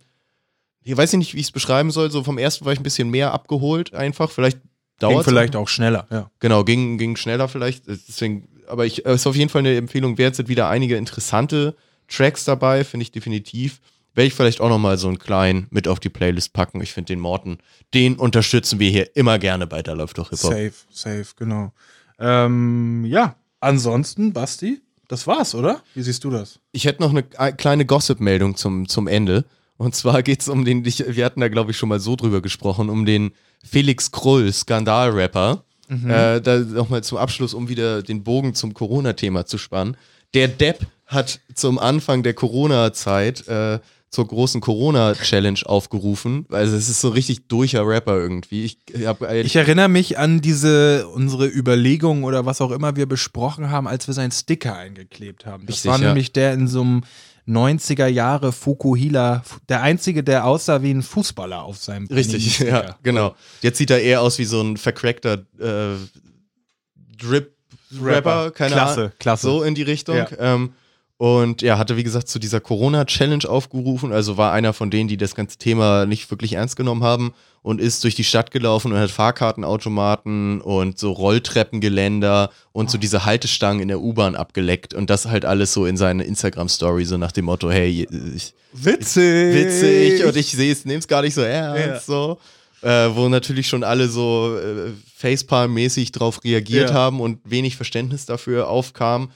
ich 0.83 0.95
weiß 0.95 1.11
nicht, 1.13 1.33
wie 1.33 1.39
ich 1.39 1.47
es 1.47 1.51
beschreiben 1.51 1.91
soll. 1.91 2.11
So 2.11 2.23
vom 2.23 2.37
ersten 2.37 2.63
war 2.63 2.71
ich 2.71 2.79
ein 2.79 2.83
bisschen 2.83 3.09
mehr 3.09 3.33
abgeholt 3.33 3.93
einfach. 3.93 4.31
Vielleicht 4.31 4.59
Ging 4.99 5.09
dauert 5.09 5.25
vielleicht 5.25 5.55
auch 5.55 5.67
schneller, 5.67 6.07
ja. 6.09 6.29
Genau, 6.39 6.63
ging, 6.63 6.97
ging 6.97 7.15
schneller 7.15 7.47
vielleicht. 7.47 7.87
Deswegen, 7.87 8.47
aber 8.67 8.85
ich 8.85 9.05
es 9.05 9.21
ist 9.21 9.27
auf 9.27 9.35
jeden 9.35 9.49
Fall 9.49 9.59
eine 9.59 9.75
Empfehlung 9.75 10.17
wert, 10.17 10.35
sind 10.35 10.47
wieder 10.47 10.69
einige 10.69 10.95
interessante 10.95 11.75
Tracks 12.07 12.45
dabei, 12.45 12.83
finde 12.83 13.03
ich 13.03 13.11
definitiv. 13.11 13.81
Werde 14.13 14.27
ich 14.27 14.33
vielleicht 14.33 14.61
auch 14.61 14.69
nochmal 14.69 14.97
so 14.97 15.09
einen 15.09 15.19
kleinen 15.19 15.67
mit 15.71 15.89
auf 15.89 15.99
die 15.99 16.07
Playlist 16.07 16.53
packen. 16.53 16.79
Ich 16.81 16.93
finde 16.93 17.07
den 17.07 17.19
Morten, 17.19 17.57
den 17.93 18.15
unterstützen 18.15 18.79
wir 18.79 18.89
hier 18.89 19.13
immer 19.17 19.39
gerne 19.39 19.67
bei 19.67 19.83
Da 19.83 19.91
läuft 19.91 20.17
doch 20.17 20.29
Hip-Hop. 20.29 20.51
Safe, 20.51 20.73
safe, 20.89 21.25
genau. 21.35 21.73
Ähm, 22.17 23.03
ja, 23.05 23.35
ansonsten, 23.59 24.31
Basti, 24.31 24.81
das 25.09 25.27
war's, 25.27 25.53
oder? 25.53 25.81
Wie 25.93 26.01
siehst 26.01 26.23
du 26.23 26.29
das? 26.29 26.59
Ich 26.71 26.85
hätte 26.85 27.01
noch 27.01 27.09
eine 27.09 27.25
äh, 27.37 27.51
kleine 27.51 27.85
Gossip-Meldung 27.85 28.55
zum, 28.55 28.87
zum 28.87 29.07
Ende. 29.07 29.43
Und 29.77 29.95
zwar 29.95 30.23
geht 30.23 30.41
es 30.41 30.47
um 30.47 30.63
den, 30.65 30.85
wir 30.85 31.25
hatten 31.25 31.41
da 31.41 31.49
glaube 31.49 31.71
ich 31.71 31.77
schon 31.77 31.89
mal 31.89 31.99
so 31.99 32.15
drüber 32.15 32.41
gesprochen, 32.41 32.89
um 32.89 33.05
den 33.05 33.31
Felix 33.63 34.11
Krull, 34.11 34.51
Skandal-Rapper. 34.51 35.63
Äh, 35.89 36.41
da 36.41 36.59
nochmal 36.59 37.03
zum 37.03 37.17
Abschluss, 37.19 37.53
um 37.53 37.69
wieder 37.69 38.01
den 38.01 38.23
Bogen 38.23 38.55
zum 38.55 38.73
Corona-Thema 38.73 39.45
zu 39.45 39.57
spannen. 39.57 39.97
Der 40.33 40.47
Depp 40.47 40.87
hat 41.05 41.39
zum 41.53 41.77
Anfang 41.77 42.23
der 42.23 42.33
Corona-Zeit 42.33 43.47
äh, 43.47 43.79
zur 44.09 44.27
großen 44.27 44.61
Corona-Challenge 44.61 45.59
aufgerufen. 45.65 46.45
Also 46.49 46.75
es 46.75 46.89
ist 46.89 47.01
so 47.01 47.09
richtig 47.09 47.47
durcher 47.47 47.85
Rapper 47.85 48.17
irgendwie. 48.17 48.63
Ich, 48.63 49.05
hab, 49.05 49.21
Ich 49.31 49.55
erinnere 49.55 49.89
mich 49.89 50.17
an 50.17 50.41
diese, 50.41 51.07
unsere 51.09 51.47
Überlegungen 51.47 52.23
oder 52.23 52.45
was 52.45 52.61
auch 52.61 52.71
immer 52.71 52.95
wir 52.95 53.07
besprochen 53.07 53.69
haben, 53.69 53.87
als 53.87 54.07
wir 54.07 54.13
seinen 54.13 54.31
Sticker 54.31 54.75
eingeklebt 54.75 55.45
haben. 55.45 55.65
Das 55.65 55.77
Richtig, 55.77 55.91
war 55.91 55.99
ja. 55.99 56.07
nämlich 56.07 56.31
der 56.31 56.53
in 56.53 56.67
so 56.67 56.81
einem 56.81 57.03
90er 57.47 58.07
Jahre 58.07 58.51
Fukuhila, 58.51 59.43
der 59.69 59.81
einzige, 59.81 60.23
der 60.23 60.45
aussah 60.45 60.81
wie 60.81 60.91
ein 60.91 61.03
Fußballer 61.03 61.63
auf 61.63 61.77
seinem 61.77 62.07
Richtig, 62.07 62.59
ja, 62.59 62.95
genau. 63.03 63.35
Jetzt 63.61 63.77
sieht 63.77 63.91
er 63.91 64.01
eher 64.01 64.21
aus 64.21 64.39
wie 64.39 64.45
so 64.45 64.61
ein 64.61 64.77
vercrackter 64.77 65.45
äh, 65.59 65.95
Drip-Rapper, 67.17 68.01
Rapper. 68.01 68.51
keine 68.51 68.75
Klasse, 68.75 68.99
Ahnung. 68.99 69.11
klasse. 69.19 69.47
So 69.47 69.63
in 69.63 69.75
die 69.75 69.83
Richtung. 69.83 70.17
Ja. 70.17 70.27
Ähm, 70.39 70.73
und 71.17 71.63
er 71.63 71.77
hatte, 71.77 71.95
wie 71.95 72.03
gesagt, 72.03 72.27
zu 72.27 72.39
dieser 72.39 72.59
Corona-Challenge 72.59 73.47
aufgerufen, 73.47 74.11
also 74.11 74.35
war 74.37 74.51
einer 74.51 74.73
von 74.73 74.89
denen, 74.91 75.07
die 75.07 75.17
das 75.17 75.33
ganze 75.35 75.57
Thema 75.57 76.05
nicht 76.05 76.29
wirklich 76.29 76.53
ernst 76.53 76.75
genommen 76.75 77.03
haben 77.03 77.33
und 77.61 77.79
ist 77.79 78.03
durch 78.03 78.15
die 78.15 78.23
Stadt 78.25 78.51
gelaufen 78.51 78.91
und 78.91 78.99
hat 78.99 79.11
Fahrkartenautomaten 79.11 80.61
und 80.61 80.99
so 80.99 81.11
Rolltreppengeländer 81.11 82.49
und 82.73 82.91
so 82.91 82.97
diese 82.97 83.25
Haltestangen 83.25 83.81
in 83.81 83.87
der 83.87 84.01
U-Bahn 84.01 84.35
abgeleckt 84.35 84.93
und 84.93 85.09
das 85.09 85.25
halt 85.27 85.45
alles 85.45 85.73
so 85.73 85.85
in 85.85 85.97
seine 85.97 86.23
Instagram-Story, 86.23 87.05
so 87.05 87.17
nach 87.17 87.31
dem 87.31 87.45
Motto, 87.45 87.71
hey, 87.71 88.07
ich, 88.35 88.53
Witzig. 88.73 89.55
witzig 89.55 90.25
und 90.25 90.35
ich 90.35 90.51
sehe 90.51 90.71
es, 90.71 90.85
nehme 90.85 90.99
es 90.99 91.07
gar 91.07 91.21
nicht 91.21 91.33
so 91.33 91.41
ernst, 91.41 92.05
so. 92.07 92.37
Äh, 92.81 93.15
wo 93.15 93.29
natürlich 93.29 93.67
schon 93.67 93.83
alle 93.83 94.09
so 94.09 94.57
äh, 94.59 94.91
Facepalm-mäßig 95.19 96.11
drauf 96.11 96.43
reagiert 96.43 96.89
Ja. 96.89 96.95
haben 96.95 97.19
und 97.19 97.39
wenig 97.45 97.77
Verständnis 97.77 98.25
dafür 98.25 98.67
aufkam. 98.69 99.31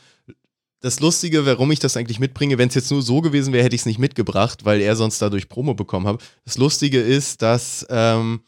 Das 0.82 1.00
Lustige, 1.00 1.46
warum 1.46 1.72
ich 1.72 1.80
das 1.80 1.98
eigentlich 1.98 2.20
mitbringe, 2.20 2.58
wenn 2.58 2.70
es 2.70 2.76
jetzt 2.76 2.92
nur 2.92 3.02
so 3.02 3.22
gewesen 3.22 3.52
wäre, 3.52 3.64
hätte 3.64 3.76
ich 3.76 3.82
es 3.82 3.86
nicht 3.86 4.00
mitgebracht, 4.00 4.64
weil 4.64 4.80
er 4.80 4.96
sonst 4.96 5.22
dadurch 5.22 5.50
Promo 5.50 5.74
bekommen 5.74 6.08
hat. 6.08 6.22
Das 6.46 6.58
Lustige 6.58 7.02
ist, 7.02 7.42
dass 7.42 7.86
ähm, 7.90 8.42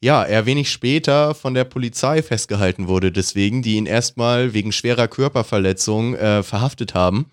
ja, 0.00 0.24
er 0.24 0.46
wenig 0.46 0.70
später 0.70 1.34
von 1.34 1.54
der 1.54 1.64
Polizei 1.64 2.22
festgehalten 2.22 2.88
wurde, 2.88 3.12
deswegen, 3.12 3.62
die 3.62 3.76
ihn 3.76 3.86
erstmal 3.86 4.52
wegen 4.54 4.72
schwerer 4.72 5.08
Körperverletzung 5.08 6.14
äh, 6.16 6.42
verhaftet 6.42 6.94
haben 6.94 7.26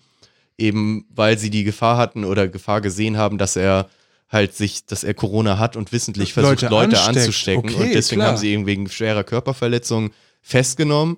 eben 0.58 1.06
weil 1.14 1.38
sie 1.38 1.50
die 1.50 1.64
Gefahr 1.64 1.96
hatten 1.96 2.24
oder 2.24 2.48
Gefahr 2.48 2.80
gesehen 2.80 3.16
haben, 3.16 3.38
dass 3.38 3.56
er 3.56 3.88
halt 4.28 4.54
sich, 4.54 4.84
dass 4.84 5.04
er 5.04 5.14
Corona 5.14 5.58
hat 5.58 5.76
und 5.76 5.92
wissentlich 5.92 6.34
versucht, 6.34 6.62
Leute 6.62 6.68
Leute, 6.68 7.00
anzustecken. 7.00 7.70
Okay, 7.70 7.82
und 7.82 7.94
deswegen 7.94 8.20
klar. 8.20 8.32
haben 8.32 8.36
sie 8.38 8.52
ihn 8.52 8.66
wegen 8.66 8.90
schwerer 8.90 9.24
Körperverletzung 9.24 10.10
festgenommen, 10.42 11.16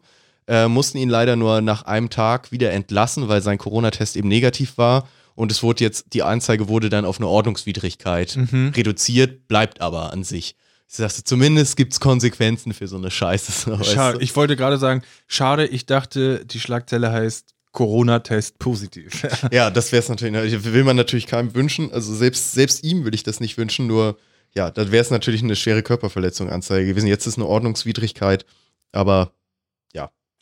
äh, 0.50 0.66
mussten 0.66 0.98
ihn 0.98 1.08
leider 1.08 1.36
nur 1.36 1.60
nach 1.60 1.82
einem 1.84 2.10
Tag 2.10 2.50
wieder 2.50 2.72
entlassen, 2.72 3.28
weil 3.28 3.40
sein 3.40 3.56
Corona-Test 3.56 4.16
eben 4.16 4.26
negativ 4.28 4.76
war. 4.78 5.08
Und 5.36 5.52
es 5.52 5.62
wurde 5.62 5.84
jetzt, 5.84 6.06
die 6.12 6.24
Anzeige 6.24 6.68
wurde 6.68 6.90
dann 6.90 7.04
auf 7.04 7.18
eine 7.18 7.28
Ordnungswidrigkeit 7.28 8.36
Mhm. 8.36 8.72
reduziert, 8.76 9.46
bleibt 9.46 9.80
aber 9.80 10.12
an 10.12 10.24
sich. 10.24 10.56
Ich 10.88 10.96
sagte, 10.96 11.22
zumindest 11.22 11.76
gibt 11.76 11.92
es 11.92 12.00
Konsequenzen 12.00 12.72
für 12.74 12.88
so 12.88 12.96
eine 12.96 13.12
Scheiße. 13.12 13.78
Schade. 13.84 14.18
Ich 14.20 14.34
wollte 14.34 14.56
gerade 14.56 14.76
sagen, 14.76 15.02
schade, 15.28 15.66
ich 15.66 15.86
dachte, 15.86 16.44
die 16.44 16.58
Schlagzeile 16.58 17.12
heißt 17.12 17.54
Corona-Test 17.70 18.58
positiv. 18.58 19.24
Ja, 19.52 19.70
das 19.70 19.92
wäre 19.92 20.02
es 20.02 20.08
natürlich, 20.08 20.64
will 20.64 20.82
man 20.82 20.96
natürlich 20.96 21.28
keinem 21.28 21.54
wünschen. 21.54 21.92
Also 21.92 22.12
selbst, 22.12 22.52
selbst 22.52 22.82
ihm 22.82 23.04
will 23.04 23.14
ich 23.14 23.22
das 23.22 23.38
nicht 23.38 23.56
wünschen, 23.56 23.86
nur 23.86 24.18
ja, 24.52 24.72
dann 24.72 24.90
wäre 24.90 25.00
es 25.02 25.10
natürlich 25.12 25.44
eine 25.44 25.54
schwere 25.54 25.84
Körperverletzung 25.84 26.50
Anzeige 26.50 26.86
gewesen. 26.88 27.06
Jetzt 27.06 27.26
ist 27.28 27.36
eine 27.38 27.46
Ordnungswidrigkeit, 27.46 28.44
aber 28.90 29.32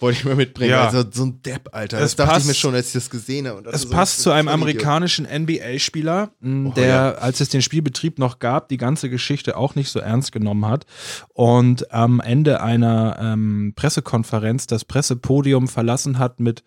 wollte 0.00 0.18
ich 0.18 0.24
mal 0.24 0.36
mitbringen. 0.36 0.70
Ja. 0.70 0.86
Also 0.86 1.04
so 1.10 1.24
ein 1.24 1.42
Depp, 1.42 1.70
Alter. 1.72 1.96
Es 1.98 2.02
Das 2.02 2.16
dachte 2.16 2.30
passt- 2.32 2.40
ich 2.42 2.48
mir 2.48 2.54
schon, 2.54 2.74
als 2.74 2.86
ich 2.88 2.92
das 2.92 3.10
gesehen 3.10 3.48
habe. 3.48 3.62
Dachte 3.62 3.74
Es 3.76 3.82
so, 3.82 3.90
passt 3.90 4.20
zu 4.22 4.30
einem 4.30 4.48
amerikanischen 4.48 5.26
NBA-Spieler, 5.26 6.30
Oh, 6.42 6.72
der, 6.76 6.86
ja. 6.86 7.10
als 7.14 7.40
es 7.40 7.48
den 7.48 7.62
Spielbetrieb 7.62 8.18
noch 8.18 8.38
gab, 8.38 8.68
die 8.68 8.76
ganze 8.76 9.10
Geschichte 9.10 9.56
auch 9.56 9.74
nicht 9.74 9.90
so 9.90 9.98
ernst 9.98 10.30
genommen 10.32 10.66
hat 10.66 10.86
und 11.34 11.92
am 11.92 12.20
Ende 12.20 12.60
einer 12.62 13.18
ähm, 13.20 13.72
Pressekonferenz 13.74 14.66
das 14.68 14.84
Pressepodium 14.84 15.66
verlassen 15.68 16.18
hat 16.18 16.38
mit 16.40 16.62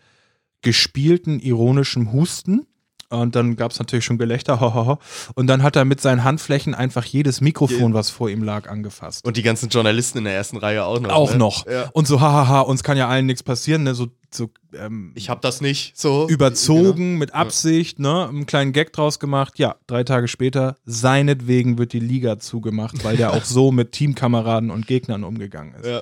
gespielten 0.62 1.40
ironischem 1.40 2.12
Husten. 2.12 2.68
Und 3.12 3.36
dann 3.36 3.56
gab 3.56 3.72
es 3.72 3.80
natürlich 3.80 4.06
schon 4.06 4.18
Gelächter, 4.18 4.60
hohoho. 4.62 5.00
Und 5.36 5.48
dann 5.48 5.64
hat 5.64 5.76
er 5.76 5.86
mit 5.86 6.02
seinen 6.02 6.24
Handflächen 6.24 6.74
einfach 6.74 7.06
jedes 7.06 7.42
Mikrofon, 7.42 7.94
was 7.94 8.10
vor 8.10 8.30
ihm 8.30 8.44
lag, 8.44 8.70
angefasst. 8.70 9.26
Und 9.26 9.38
die 9.38 9.44
ganzen 9.44 9.70
Journalisten 9.70 10.20
in 10.20 10.24
der 10.24 10.34
ersten 10.34 10.58
Reihe 10.58 10.86
auch 10.86 11.00
noch. 11.00 11.10
auch 11.10 11.32
ne? 11.32 11.38
noch. 11.38 11.66
Ja. 11.68 11.90
Und 11.94 12.08
so, 12.08 12.22
hahaha, 12.22 12.62
uns 12.62 12.84
kann 12.84 12.98
ja 12.98 13.08
allen 13.08 13.26
nichts 13.26 13.44
passieren, 13.44 13.84
ne? 13.84 13.94
So, 13.94 14.08
so 14.34 14.50
ähm, 14.74 15.12
Ich 15.16 15.30
hab 15.30 15.42
das 15.42 15.62
nicht 15.62 15.98
so. 15.98 16.28
überzogen, 16.30 17.18
mit 17.18 17.34
Absicht, 17.34 18.00
ne, 18.00 18.28
einen 18.28 18.46
kleinen 18.46 18.74
Gag 18.74 18.94
draus 18.94 19.20
gemacht. 19.20 19.60
Ja, 19.60 19.76
drei 19.88 20.04
Tage 20.04 20.28
später, 20.28 20.76
seinetwegen 20.86 21.78
wird 21.78 21.94
die 21.94 22.00
Liga 22.00 22.40
zugemacht, 22.40 23.04
weil 23.04 23.18
der 23.18 23.34
auch 23.34 23.44
so 23.44 23.72
mit 23.72 23.92
Teamkameraden 23.92 24.72
und 24.72 24.88
Gegnern 24.88 25.24
umgegangen 25.24 25.76
ist. 25.76 25.86
Ja. 25.86 26.02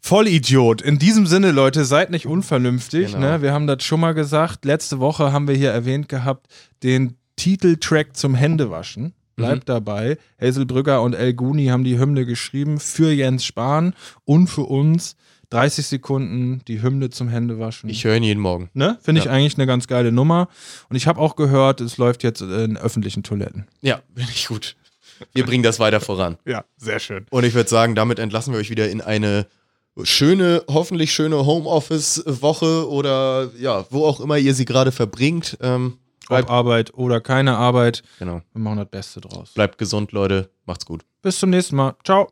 Vollidiot. 0.00 0.80
In 0.80 0.98
diesem 0.98 1.26
Sinne, 1.26 1.50
Leute, 1.50 1.84
seid 1.84 2.10
nicht 2.10 2.26
unvernünftig. 2.26 3.12
Genau. 3.12 3.32
Ne? 3.32 3.42
Wir 3.42 3.52
haben 3.52 3.66
das 3.66 3.82
schon 3.82 4.00
mal 4.00 4.14
gesagt. 4.14 4.64
Letzte 4.64 5.00
Woche 5.00 5.32
haben 5.32 5.48
wir 5.48 5.54
hier 5.54 5.70
erwähnt 5.70 6.08
gehabt, 6.08 6.46
den 6.82 7.16
Titeltrack 7.36 8.16
zum 8.16 8.34
Händewaschen. 8.34 9.12
Bleibt 9.36 9.68
dabei. 9.68 10.18
Hazel 10.40 10.66
Brügger 10.66 11.00
und 11.00 11.14
El 11.14 11.32
Guni 11.32 11.66
haben 11.66 11.84
die 11.84 11.98
Hymne 11.98 12.26
geschrieben 12.26 12.80
für 12.80 13.12
Jens 13.12 13.44
Spahn 13.44 13.94
und 14.24 14.48
für 14.48 14.62
uns. 14.62 15.14
30 15.50 15.86
Sekunden 15.86 16.60
die 16.68 16.82
Hymne 16.82 17.10
zum 17.10 17.28
Händewaschen. 17.28 17.88
Ich 17.88 18.04
höre 18.04 18.16
ihn 18.16 18.22
jeden 18.22 18.40
Morgen. 18.40 18.70
ne? 18.74 18.98
Finde 19.00 19.20
ich 19.20 19.24
Ja. 19.26 19.32
eigentlich 19.32 19.54
eine 19.56 19.66
ganz 19.66 19.86
geile 19.86 20.12
Nummer. 20.12 20.48
Und 20.90 20.96
ich 20.96 21.06
habe 21.06 21.20
auch 21.20 21.36
gehört, 21.36 21.80
es 21.80 21.96
läuft 21.96 22.22
jetzt 22.22 22.40
in 22.42 22.76
öffentlichen 22.76 23.22
Toiletten. 23.22 23.66
Ja, 23.80 24.00
finde 24.14 24.32
ich 24.34 24.46
gut. 24.48 24.76
Wir 25.32 25.44
bringen 25.46 25.62
das 25.64 25.80
weiter 25.80 26.00
voran. 26.00 26.36
Ja, 26.46 26.64
sehr 26.76 26.98
schön. 27.00 27.26
Und 27.30 27.44
ich 27.44 27.54
würde 27.54 27.68
sagen, 27.70 27.94
damit 27.94 28.18
entlassen 28.18 28.52
wir 28.52 28.60
euch 28.60 28.70
wieder 28.70 28.88
in 28.90 29.00
eine 29.00 29.46
schöne, 30.04 30.62
hoffentlich 30.68 31.12
schöne 31.12 31.44
Homeoffice-Woche 31.44 32.88
oder 32.88 33.50
ja, 33.58 33.84
wo 33.90 34.04
auch 34.06 34.20
immer 34.20 34.36
ihr 34.38 34.54
sie 34.54 34.64
gerade 34.64 34.92
verbringt. 34.92 35.56
Ähm, 35.60 35.98
Ob 36.28 36.50
Arbeit 36.50 36.92
oder 36.94 37.20
keine 37.20 37.56
Arbeit, 37.56 38.02
genau. 38.18 38.42
wir 38.52 38.60
machen 38.60 38.76
das 38.78 38.88
Beste 38.90 39.20
draus. 39.22 39.50
bleibt 39.54 39.78
gesund, 39.78 40.12
Leute. 40.12 40.50
Macht's 40.66 40.84
gut. 40.84 41.04
Bis 41.22 41.38
zum 41.38 41.50
nächsten 41.50 41.74
Mal. 41.76 41.96
Ciao. 42.04 42.26